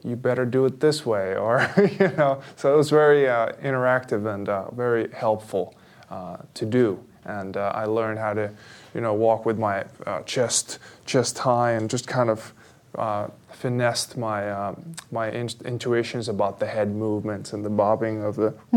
"You 0.03 0.15
better 0.15 0.45
do 0.45 0.65
it 0.65 0.79
this 0.79 1.05
way," 1.05 1.35
or 1.45 1.69
you 1.99 2.09
know. 2.17 2.41
So 2.55 2.73
it 2.73 2.77
was 2.77 2.89
very 2.89 3.27
uh, 3.27 3.53
interactive 3.63 4.33
and 4.33 4.47
uh, 4.47 4.71
very 4.71 5.11
helpful 5.11 5.75
uh, 6.09 6.37
to 6.53 6.65
do. 6.65 7.03
And 7.25 7.57
uh, 7.57 7.71
I 7.75 7.85
learned 7.85 8.19
how 8.19 8.33
to, 8.33 8.51
you 8.93 9.01
know, 9.01 9.13
walk 9.13 9.45
with 9.45 9.59
my 9.59 9.83
uh, 10.05 10.21
chest 10.21 10.79
chest 11.05 11.39
high 11.39 11.71
and 11.71 11.89
just 11.89 12.07
kind 12.07 12.29
of 12.29 12.53
uh, 12.95 13.27
finessed 13.51 14.17
my 14.17 14.49
um, 14.49 14.95
my 15.11 15.29
in- 15.31 15.49
intuitions 15.65 16.29
about 16.29 16.59
the 16.59 16.65
head 16.67 16.95
movements 16.95 17.53
and 17.53 17.65
the 17.65 17.69
bobbing 17.69 18.23
of 18.23 18.35
the. 18.35 18.53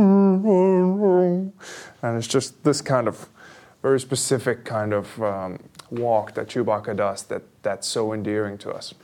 And 2.02 2.18
it's 2.18 2.26
just 2.26 2.64
this 2.64 2.80
kind 2.80 3.06
of 3.06 3.28
very 3.82 4.00
specific 4.00 4.64
kind 4.64 4.92
of 4.92 5.22
um, 5.22 5.58
walk 5.90 6.34
that 6.34 6.48
Chewbacca 6.48 6.96
does 6.96 7.22
that 7.24 7.42
that's 7.62 7.86
so 7.86 8.12
endearing 8.12 8.58
to 8.58 8.70
us. 8.70 8.94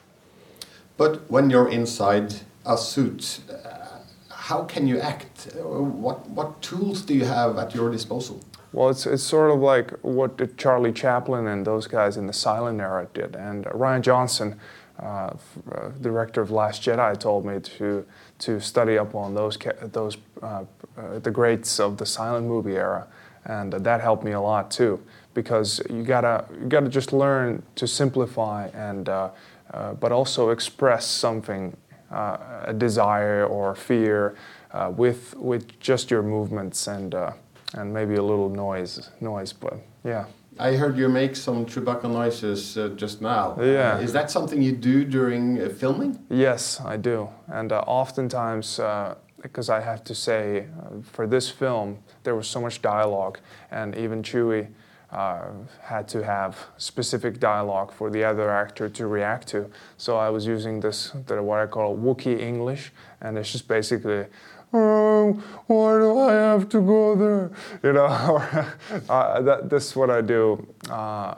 But 0.96 1.30
when 1.30 1.50
you're 1.50 1.68
inside 1.68 2.34
a 2.64 2.78
suit, 2.78 3.40
uh, 3.50 3.86
how 4.30 4.64
can 4.64 4.86
you 4.86 4.98
act? 5.00 5.48
What, 5.56 6.28
what 6.30 6.62
tools 6.62 7.02
do 7.02 7.14
you 7.14 7.24
have 7.24 7.58
at 7.58 7.74
your 7.74 7.90
disposal? 7.90 8.40
Well, 8.72 8.90
it's, 8.90 9.06
it's 9.06 9.22
sort 9.22 9.50
of 9.50 9.60
like 9.60 9.90
what 10.02 10.56
Charlie 10.56 10.92
Chaplin 10.92 11.46
and 11.46 11.66
those 11.66 11.86
guys 11.86 12.16
in 12.16 12.26
the 12.26 12.32
silent 12.32 12.80
era 12.80 13.08
did. 13.14 13.34
And 13.36 13.66
uh, 13.66 13.70
Ryan 13.70 14.02
Johnson, 14.02 14.60
uh, 15.00 15.04
uh, 15.04 15.88
director 16.00 16.40
of 16.40 16.50
Last 16.50 16.82
Jedi, 16.82 17.18
told 17.18 17.44
me 17.44 17.60
to, 17.60 18.04
to 18.40 18.60
study 18.60 18.98
up 18.98 19.14
on 19.14 19.34
those, 19.34 19.58
those 19.80 20.16
uh, 20.42 20.64
uh, 20.96 21.18
the 21.18 21.30
greats 21.30 21.78
of 21.78 21.98
the 21.98 22.06
silent 22.06 22.46
movie 22.46 22.76
era. 22.76 23.06
And 23.44 23.74
uh, 23.74 23.78
that 23.80 24.00
helped 24.00 24.24
me 24.24 24.32
a 24.32 24.40
lot 24.40 24.70
too, 24.70 25.02
because 25.36 25.82
you 25.90 26.02
gotta, 26.02 26.46
you 26.58 26.66
gotta 26.66 26.88
just 26.88 27.12
learn 27.12 27.62
to 27.74 27.86
simplify 27.86 28.68
and, 28.68 29.08
uh, 29.08 29.30
uh, 29.74 29.92
but 29.92 30.10
also 30.10 30.48
express 30.48 31.06
something, 31.06 31.76
uh, 32.10 32.38
a 32.64 32.72
desire 32.72 33.44
or 33.44 33.74
fear, 33.74 34.34
uh, 34.72 34.90
with, 34.96 35.36
with 35.36 35.78
just 35.78 36.10
your 36.10 36.22
movements 36.22 36.86
and, 36.88 37.14
uh, 37.14 37.32
and 37.74 37.92
maybe 37.92 38.14
a 38.14 38.22
little 38.22 38.48
noise, 38.48 39.10
noise. 39.20 39.52
But 39.52 39.74
yeah. 40.04 40.24
I 40.58 40.72
heard 40.72 40.96
you 40.96 41.06
make 41.10 41.36
some 41.36 41.66
Chewbacca 41.66 42.10
noises 42.10 42.78
uh, 42.78 42.88
just 42.96 43.20
now. 43.20 43.58
Yeah. 43.60 43.96
Uh, 43.96 43.98
is 43.98 44.14
that 44.14 44.30
something 44.30 44.62
you 44.62 44.72
do 44.72 45.04
during 45.04 45.60
uh, 45.60 45.68
filming? 45.68 46.18
Yes, 46.30 46.80
I 46.80 46.96
do. 46.96 47.28
And 47.48 47.72
uh, 47.72 47.80
oftentimes, 47.86 48.78
uh, 48.78 49.16
because 49.42 49.68
I 49.68 49.80
have 49.80 50.02
to 50.04 50.14
say, 50.14 50.66
uh, 50.80 51.02
for 51.02 51.26
this 51.26 51.50
film, 51.50 51.98
there 52.22 52.34
was 52.34 52.48
so 52.48 52.58
much 52.58 52.80
dialogue, 52.80 53.38
and 53.70 53.94
even 53.94 54.22
Chewie 54.22 54.68
uh, 55.10 55.44
had 55.82 56.08
to 56.08 56.24
have 56.24 56.66
specific 56.76 57.38
dialogue 57.38 57.92
for 57.92 58.10
the 58.10 58.24
other 58.24 58.50
actor 58.50 58.88
to 58.88 59.06
react 59.06 59.48
to. 59.48 59.70
So 59.96 60.16
I 60.16 60.30
was 60.30 60.46
using 60.46 60.80
this, 60.80 61.14
what 61.28 61.58
I 61.58 61.66
call 61.66 61.96
Wookiee 61.96 62.40
English, 62.40 62.92
and 63.20 63.38
it's 63.38 63.52
just 63.52 63.68
basically, 63.68 64.26
oh, 64.72 65.32
why 65.66 65.98
do 65.98 66.18
I 66.18 66.32
have 66.32 66.68
to 66.70 66.80
go 66.80 67.14
there? 67.14 67.50
You 67.82 67.92
know, 67.92 68.04
uh, 69.08 69.40
that, 69.42 69.70
that's 69.70 69.94
what 69.94 70.10
I 70.10 70.20
do. 70.20 70.66
Uh, 70.90 71.36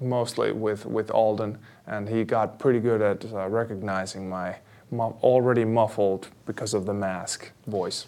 mostly 0.00 0.52
with, 0.52 0.84
with 0.84 1.10
Alden, 1.10 1.58
and 1.86 2.08
he 2.08 2.24
got 2.24 2.58
pretty 2.58 2.78
good 2.78 3.00
at 3.00 3.24
uh, 3.32 3.48
recognizing 3.48 4.28
my 4.28 4.56
already 5.00 5.64
muffled 5.64 6.28
because 6.46 6.74
of 6.74 6.86
the 6.86 6.94
mask 6.94 7.50
voice. 7.66 8.06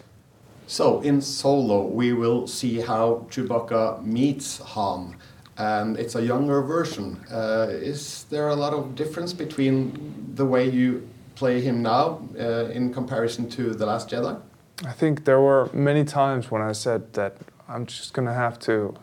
So 0.66 1.00
in 1.00 1.20
Solo, 1.20 1.86
we 1.86 2.12
will 2.12 2.46
see 2.48 2.80
how 2.80 3.26
Chewbacca 3.30 4.04
meets 4.04 4.58
Han, 4.58 5.16
and 5.56 5.96
it's 5.96 6.16
a 6.16 6.22
younger 6.22 6.60
version. 6.60 7.24
Uh, 7.32 7.68
is 7.70 8.24
there 8.30 8.48
a 8.48 8.56
lot 8.56 8.72
of 8.72 8.96
difference 8.96 9.32
between 9.32 10.32
the 10.34 10.44
way 10.44 10.68
you 10.68 11.08
play 11.36 11.60
him 11.60 11.82
now 11.82 12.20
uh, 12.38 12.66
in 12.72 12.92
comparison 12.92 13.48
to 13.50 13.74
The 13.74 13.86
Last 13.86 14.10
Jedi? 14.10 14.40
I 14.84 14.92
think 14.92 15.24
there 15.24 15.40
were 15.40 15.70
many 15.72 16.04
times 16.04 16.50
when 16.50 16.62
I 16.62 16.72
said 16.72 17.12
that 17.12 17.36
I'm 17.68 17.86
just 17.86 18.12
gonna 18.12 18.34
have 18.34 18.58
to 18.60 18.94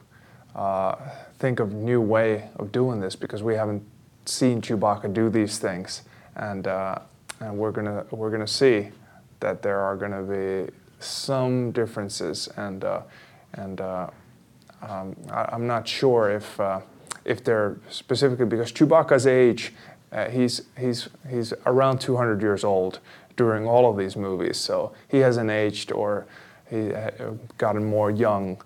uh, 0.56 0.96
think 1.40 1.62
of 1.62 1.72
new 1.74 2.02
way 2.02 2.50
of 2.58 2.74
doing 2.74 3.00
this 3.00 3.16
because 3.16 3.42
we 3.42 3.56
haven't 3.56 3.84
seen 4.26 4.62
Chewbacca 4.62 5.14
do 5.14 5.30
these 5.30 5.60
things, 5.60 6.02
and 6.36 6.68
uh, 6.68 7.00
and 7.40 7.58
we're 7.58 7.72
gonna 7.72 8.06
we're 8.12 8.32
gonna 8.32 8.48
see 8.48 8.90
that 9.40 9.62
there 9.62 9.80
are 9.80 9.96
gonna 9.96 10.24
be 10.24 10.72
some 11.04 11.72
differences, 11.72 12.48
and 12.58 12.84
uh, 12.84 13.02
and 13.54 13.82
uh, 13.82 14.10
um, 14.82 15.16
I, 15.30 15.50
I'm 15.52 15.68
not 15.68 15.88
sure 15.88 16.30
if 16.30 16.60
uh, 16.60 16.82
if 17.26 17.44
they're 17.44 17.78
specifically 17.90 18.46
because 18.46 18.72
Chewbacca's 18.72 19.28
age, 19.28 19.74
he's 20.32 20.62
he's 20.78 21.10
he's 21.30 21.54
around 21.66 22.00
200 22.00 22.42
years 22.42 22.64
old 22.64 23.00
during 23.36 23.68
all 23.68 23.90
of 23.90 23.98
these 23.98 24.16
movies, 24.16 24.58
so 24.58 24.94
he 25.08 25.20
hasn't 25.20 25.50
aged 25.50 25.92
or 25.92 26.26
he 26.70 26.92
gotten 27.58 27.84
more 27.84 28.12
young 28.12 28.62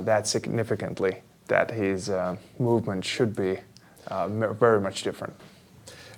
that 0.00 0.26
significantly 0.26 1.22
that 1.48 1.70
his 1.70 2.10
movement 2.58 3.04
should 3.04 3.34
be 3.36 3.58
very 4.08 4.80
much 4.80 5.02
different. 5.02 5.34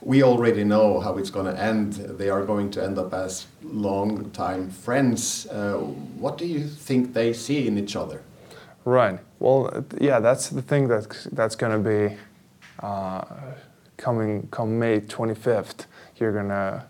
We 0.00 0.22
already 0.22 0.64
know 0.64 1.00
how 1.00 1.18
it's 1.18 1.30
going 1.30 1.46
to 1.46 1.60
end. 1.60 1.94
They 1.94 2.30
are 2.30 2.44
going 2.44 2.70
to 2.72 2.82
end 2.82 2.98
up 2.98 3.12
as 3.12 3.46
long-time 3.62 4.70
friends. 4.70 5.46
Uh, 5.46 5.74
what 6.18 6.38
do 6.38 6.46
you 6.46 6.66
think 6.66 7.12
they 7.14 7.32
see 7.32 7.66
in 7.66 7.76
each 7.76 7.96
other? 7.96 8.22
Right. 8.84 9.18
Well, 9.38 9.84
yeah, 10.00 10.20
that's 10.20 10.48
the 10.48 10.62
thing 10.62 10.88
that 10.88 11.26
that's 11.32 11.56
going 11.56 11.82
to 11.82 11.90
be 11.90 12.16
uh, 12.80 13.24
coming 13.96 14.48
come 14.50 14.78
May 14.78 15.00
25th. 15.00 15.86
You're 16.18 16.32
going 16.32 16.48
to 16.48 16.84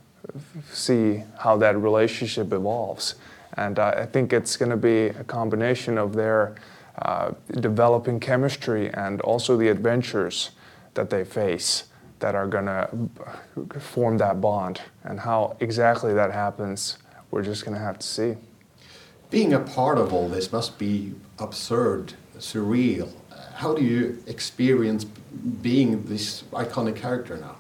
see 0.71 1.25
how 1.39 1.57
that 1.57 1.77
relationship 1.77 2.53
evolves, 2.53 3.15
and 3.55 3.79
uh, 3.79 3.95
I 3.97 4.07
think 4.07 4.33
it's 4.33 4.57
going 4.57 4.71
to 4.71 4.77
be 4.77 5.07
a 5.07 5.25
combination 5.25 5.99
of 5.99 6.15
their 6.15 6.55
uh, 7.03 7.33
developing 7.61 8.21
chemistry 8.21 8.93
and 8.93 9.21
also 9.23 9.57
the 9.57 9.69
adventures 9.69 10.51
that 10.95 11.11
they 11.11 11.25
face 11.25 11.88
that 12.21 12.35
are 12.35 12.47
going 12.47 12.67
to 12.67 12.89
form 13.81 14.19
that 14.19 14.41
bond. 14.41 14.81
And 15.05 15.21
how 15.21 15.57
exactly 15.61 16.15
that 16.15 16.33
happens, 16.33 16.99
we're 17.31 17.43
just 17.43 17.65
going 17.65 17.77
to 17.77 17.83
have 17.83 17.99
to 17.99 18.07
see. 18.07 18.37
Being 19.31 19.53
a 19.53 19.61
part 19.61 19.99
of 19.99 20.13
all 20.13 20.29
this 20.29 20.51
must 20.53 20.79
be 20.79 21.15
absurd, 21.39 22.15
surreal. 22.39 23.13
How 23.55 23.75
do 23.75 23.85
you 23.85 24.23
experience 24.27 25.05
being 25.05 26.05
this 26.05 26.43
iconic 26.53 26.97
character 26.97 27.37
now? 27.37 27.57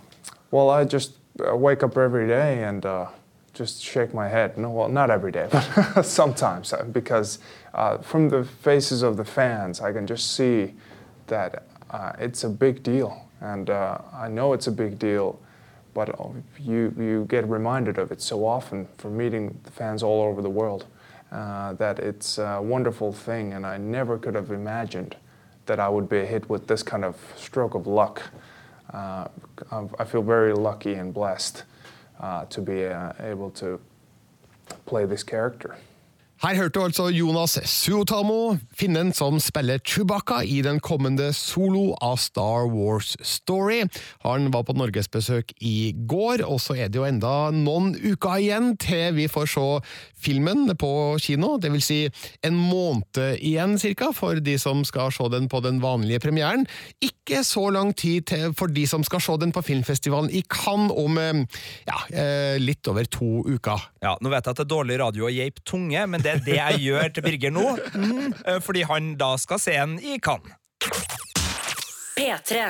Well, 0.50 0.70
I 0.70 0.84
just 0.84 1.12
uh, 1.46 1.54
wake 1.56 1.82
up 1.82 1.96
every 1.96 2.26
day 2.26 2.64
and 2.64 2.86
uh, 2.86 3.08
just 3.52 3.82
shake 3.82 4.14
my 4.14 4.28
head. 4.28 4.56
No, 4.56 4.70
well, 4.70 4.88
not 4.88 5.10
every 5.10 5.32
day, 5.32 5.48
but 5.52 6.02
sometimes, 6.02 6.72
uh, 6.72 6.84
because 6.84 7.38
uh, 7.74 7.98
from 7.98 8.28
the 8.28 8.44
faces 8.44 9.02
of 9.02 9.16
the 9.16 9.24
fans, 9.24 9.80
I 9.80 9.92
can 9.92 10.06
just 10.06 10.34
see 10.34 10.74
that 11.26 11.64
uh, 11.90 12.12
it's 12.18 12.44
a 12.44 12.48
big 12.48 12.82
deal, 12.82 13.27
and 13.40 13.70
uh, 13.70 13.98
I 14.12 14.28
know 14.28 14.52
it's 14.52 14.66
a 14.66 14.72
big 14.72 14.98
deal. 14.98 15.38
But 15.94 16.16
you 16.60 16.94
you 16.96 17.26
get 17.28 17.48
reminded 17.48 17.98
of 17.98 18.12
it 18.12 18.20
so 18.20 18.46
often 18.46 18.86
from 18.98 19.16
meeting 19.16 19.58
the 19.64 19.70
fans 19.70 20.02
all 20.02 20.22
over 20.22 20.42
the 20.42 20.50
world 20.50 20.86
uh, 21.32 21.72
that 21.74 21.98
it's 21.98 22.38
a 22.38 22.60
wonderful 22.62 23.12
thing, 23.12 23.52
and 23.52 23.66
I 23.66 23.78
never 23.78 24.18
could 24.18 24.34
have 24.34 24.50
imagined 24.50 25.16
that 25.66 25.80
I 25.80 25.88
would 25.88 26.08
be 26.08 26.24
hit 26.24 26.48
with 26.48 26.66
this 26.66 26.82
kind 26.82 27.04
of 27.04 27.16
stroke 27.36 27.74
of 27.74 27.86
luck. 27.86 28.22
Uh, 28.92 29.28
I 29.98 30.04
feel 30.04 30.22
very 30.22 30.54
lucky 30.54 30.94
and 30.94 31.12
blessed 31.12 31.64
uh, 32.20 32.46
to 32.46 32.60
be 32.60 32.86
uh, 32.86 33.12
able 33.20 33.50
to 33.52 33.80
play 34.86 35.04
this 35.04 35.22
character. 35.22 35.76
Her 36.38 36.54
hørte 36.54 36.78
du 36.78 36.84
altså 36.86 37.08
Jonas 37.10 37.56
Suotamo, 37.66 38.60
finnen 38.78 39.08
som 39.16 39.40
spiller 39.42 39.80
Chewbacca 39.82 40.44
i 40.46 40.60
den 40.62 40.76
kommende 40.78 41.32
solo 41.34 41.96
av 41.98 42.20
Star 42.22 42.68
Wars 42.70 43.16
Story. 43.26 43.80
Han 44.22 44.46
var 44.54 44.62
på 44.68 44.76
norgesbesøk 44.78 45.50
i 45.66 45.90
går, 46.06 46.44
og 46.46 46.60
så 46.62 46.76
er 46.78 46.92
det 46.94 47.00
jo 47.00 47.08
enda 47.08 47.50
noen 47.50 47.90
uker 47.98 48.38
igjen 48.38 48.76
til 48.78 49.16
vi 49.16 49.26
får 49.26 49.50
se 49.50 49.64
filmen 50.14 50.70
på 50.78 50.92
kino. 51.22 51.56
Det 51.58 51.72
vil 51.74 51.82
si 51.82 51.98
en 52.46 52.54
måned 52.54 53.42
igjen, 53.42 53.74
cirka, 53.82 54.12
for 54.14 54.38
de 54.38 54.54
som 54.62 54.84
skal 54.86 55.10
se 55.14 55.26
den 55.34 55.50
på 55.50 55.58
den 55.66 55.82
vanlige 55.82 56.22
premieren. 56.22 56.68
Ikke 57.02 57.42
så 57.42 57.66
lang 57.74 57.90
tid 57.98 58.28
til 58.30 58.54
for 58.54 58.70
de 58.70 58.86
som 58.86 59.02
skal 59.02 59.24
se 59.26 59.34
den 59.42 59.50
på 59.54 59.64
filmfestivalen 59.66 60.30
i 60.30 60.44
Cannes 60.46 60.94
om 60.94 61.18
eh, 61.18 61.42
ja, 61.90 61.98
eh, 62.14 62.62
litt 62.62 62.86
over 62.86 63.10
to 63.10 63.42
uker. 63.42 63.90
Ja, 64.06 64.14
Nå 64.22 64.30
vet 64.30 64.46
jeg 64.46 64.54
at 64.54 64.62
det 64.62 64.68
er 64.68 64.74
dårlig 64.76 65.02
radio 65.02 65.26
å 65.26 65.34
geipe 65.34 65.66
tunge, 65.66 66.06
men 66.06 66.22
det 66.22 66.27
er 66.30 66.44
det 66.44 66.58
jeg 66.58 66.82
gjør 66.84 67.08
til 67.14 67.26
Birger 67.26 67.54
nå. 67.54 67.66
Mm, 67.94 68.32
eh, 68.46 68.60
fordi 68.64 68.84
han 68.88 69.14
da 69.20 69.34
skal 69.40 69.62
se 69.62 69.74
den 69.78 69.98
i 70.00 70.18
Cannes. 70.22 70.54
P3. 72.18 72.68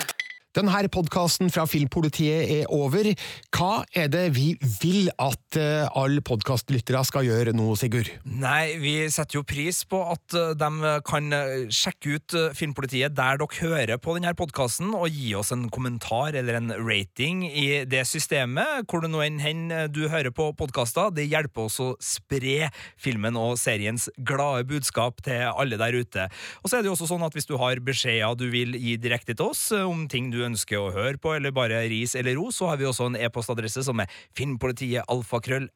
Denne 0.59 0.89
podkasten 0.91 1.53
fra 1.55 1.69
Filmpolitiet 1.71 2.49
er 2.51 2.71
over. 2.75 3.07
Hva 3.55 3.85
er 3.95 4.09
det 4.11 4.25
vi 4.35 4.57
vil 4.81 5.07
at 5.23 5.55
eh, 5.55 5.85
alle 5.95 6.19
podkastlyttere 6.27 6.99
skal 7.07 7.29
gjøre 7.29 7.53
nå, 7.55 7.67
Sigurd? 7.79 8.09
Nei, 8.27 8.75
vi 8.83 8.95
setter 9.07 9.39
jo 9.39 9.45
pris 9.47 9.85
på 9.87 10.01
at 10.11 10.35
eh, 10.35 10.57
de 10.59 10.91
kan 11.07 11.29
eh, 11.37 11.69
sjekke 11.71 12.17
ut 12.17 12.37
Filmpolitiet 12.59 13.15
der 13.15 13.39
dere 13.39 13.61
hører 13.61 14.01
på 14.03 14.17
denne 14.17 14.33
podkasten, 14.35 14.91
og 14.99 15.15
gi 15.15 15.31
oss 15.39 15.53
en 15.55 15.69
kommentar 15.71 16.35
eller 16.35 16.59
en 16.59 16.75
rating 16.75 17.45
i 17.47 17.85
det 17.87 18.03
systemet, 18.11 18.83
hvor 18.91 19.07
det 19.07 19.13
nå 19.13 19.23
enn 19.29 19.39
hen 19.39 19.63
du 19.95 20.09
hører 20.11 20.35
på 20.35 20.49
podkaster. 20.59 21.15
Det 21.15 21.29
hjelper 21.29 21.69
oss 21.69 21.79
å 21.85 21.93
spre 22.03 22.73
filmen 22.99 23.39
og 23.39 23.61
seriens 23.63 24.09
glade 24.19 24.67
budskap 24.73 25.23
til 25.23 25.47
alle 25.53 25.79
der 25.79 26.01
ute. 26.03 26.27
Og 26.65 26.67
så 26.67 26.81
er 26.81 26.83
det 26.83 26.91
jo 26.91 26.99
også 26.99 27.13
sånn 27.13 27.29
at 27.29 27.39
hvis 27.39 27.47
du 27.47 27.55
har 27.63 27.79
beskjeder 27.79 28.35
du 28.35 28.49
vil 28.51 28.75
gi 28.75 28.99
direkte 28.99 29.39
til 29.39 29.55
oss 29.55 29.69
om 29.85 30.09
ting 30.11 30.33
du 30.35 30.48
ønsker 30.49 30.81
å 30.81 30.93
høre 30.95 31.21
på, 31.21 31.35
eller 31.37 31.55
bare 31.55 31.85
ris 31.91 32.17
eller 32.19 32.39
ros, 32.39 32.59
så 32.59 32.73
har 32.73 32.81
vi 32.81 32.89
også 32.89 33.11
en 33.13 33.21
e-postadresse 33.21 33.85
som 33.87 34.01
er 34.03 34.13
filmpolitiet 34.37 35.09
alfakrøll. 35.13 35.69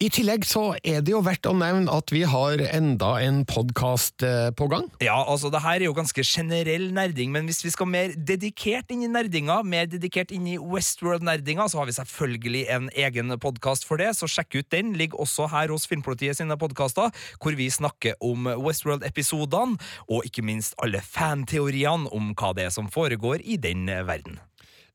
I 0.00 0.08
tillegg 0.08 0.46
så 0.48 0.62
er 0.80 1.02
det 1.04 1.12
jo 1.12 1.20
verdt 1.24 1.44
å 1.46 1.52
nevne 1.56 1.92
at 1.92 2.08
vi 2.12 2.22
har 2.26 2.62
enda 2.64 3.10
en 3.20 3.42
podkast 3.44 4.24
på 4.56 4.68
gang. 4.72 4.86
Ja, 5.04 5.18
altså 5.20 5.50
det 5.52 5.60
her 5.60 5.76
er 5.76 5.84
jo 5.84 5.96
ganske 5.96 6.24
generell 6.24 6.86
nerding, 6.96 7.28
men 7.34 7.44
hvis 7.48 7.60
vi 7.64 7.72
skal 7.74 7.90
mer 7.92 8.14
dedikert 8.16 8.88
inn 8.94 9.04
i 9.04 9.10
nerdinga, 9.10 9.58
mer 9.68 9.90
dedikert 9.90 10.32
inn 10.32 10.48
i 10.48 10.56
Westworld-nerdinga, 10.56 11.68
så 11.68 11.82
har 11.82 11.90
vi 11.90 11.96
selvfølgelig 11.98 12.64
en 12.72 12.88
egen 13.04 13.36
podkast 13.42 13.84
for 13.84 14.00
det, 14.00 14.14
så 14.16 14.30
sjekk 14.30 14.62
ut 14.62 14.70
den. 14.72 14.94
Ligger 14.96 15.20
også 15.26 15.50
her 15.52 15.74
hos 15.74 15.84
Filmpolitiet 15.90 16.40
sine 16.40 16.56
podkaster, 16.60 17.12
hvor 17.36 17.60
vi 17.60 17.68
snakker 17.68 18.16
om 18.24 18.48
Westworld-episodene, 18.64 19.76
og 20.08 20.24
ikke 20.24 20.46
minst 20.46 20.72
alle 20.80 21.04
fanteoriene 21.04 22.08
om 22.16 22.32
hva 22.32 22.56
det 22.56 22.70
er 22.70 22.74
som 22.74 22.88
foregår 22.88 23.44
i 23.44 23.60
den 23.60 23.86
verden. 24.08 24.40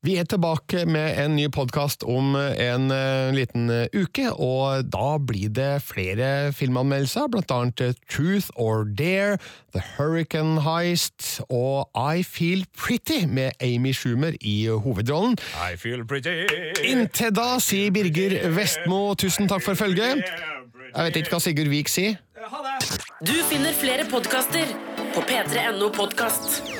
Vi 0.00 0.14
er 0.16 0.24
tilbake 0.24 0.86
med 0.88 1.18
en 1.20 1.34
ny 1.36 1.42
podkast 1.52 2.06
om 2.08 2.32
en 2.32 2.86
eh, 2.94 3.34
liten 3.36 3.66
eh, 3.68 3.90
uke, 3.92 4.30
og 4.32 4.86
da 4.88 5.18
blir 5.20 5.52
det 5.52 5.82
flere 5.84 6.54
filmanmeldelser, 6.56 7.28
blant 7.28 7.52
annet 7.52 7.82
eh, 7.84 7.92
Truth 8.08 8.48
or 8.56 8.86
Dare, 8.88 9.36
The 9.76 9.82
Hurricane 9.98 10.64
Heist 10.64 11.42
og 11.50 11.92
I 11.92 12.24
Feel 12.24 12.64
Pretty 12.72 13.26
med 13.28 13.52
Amy 13.60 13.92
Schumer 13.92 14.40
i 14.40 14.70
hovedrollen. 14.72 15.36
I 15.60 15.76
feel 15.76 16.06
pretty. 16.08 16.48
Inntil 16.80 17.36
da 17.36 17.58
sier 17.60 17.92
Birger 17.92 18.38
Vestmo 18.56 19.12
tusen 19.20 19.52
takk 19.52 19.68
for 19.68 19.76
følget. 19.76 20.24
Jeg 20.96 21.10
vet 21.10 21.20
ikke 21.20 21.36
hva 21.36 21.44
Sigurd 21.44 21.68
Vik 21.76 21.92
sier. 21.92 22.16
Ha 22.40 22.64
det! 22.64 23.02
Du 23.28 23.36
finner 23.52 23.76
flere 23.76 24.08
podkaster 24.08 24.64
på 25.12 25.28
p3.no 25.28 25.92
podkast. 25.92 26.79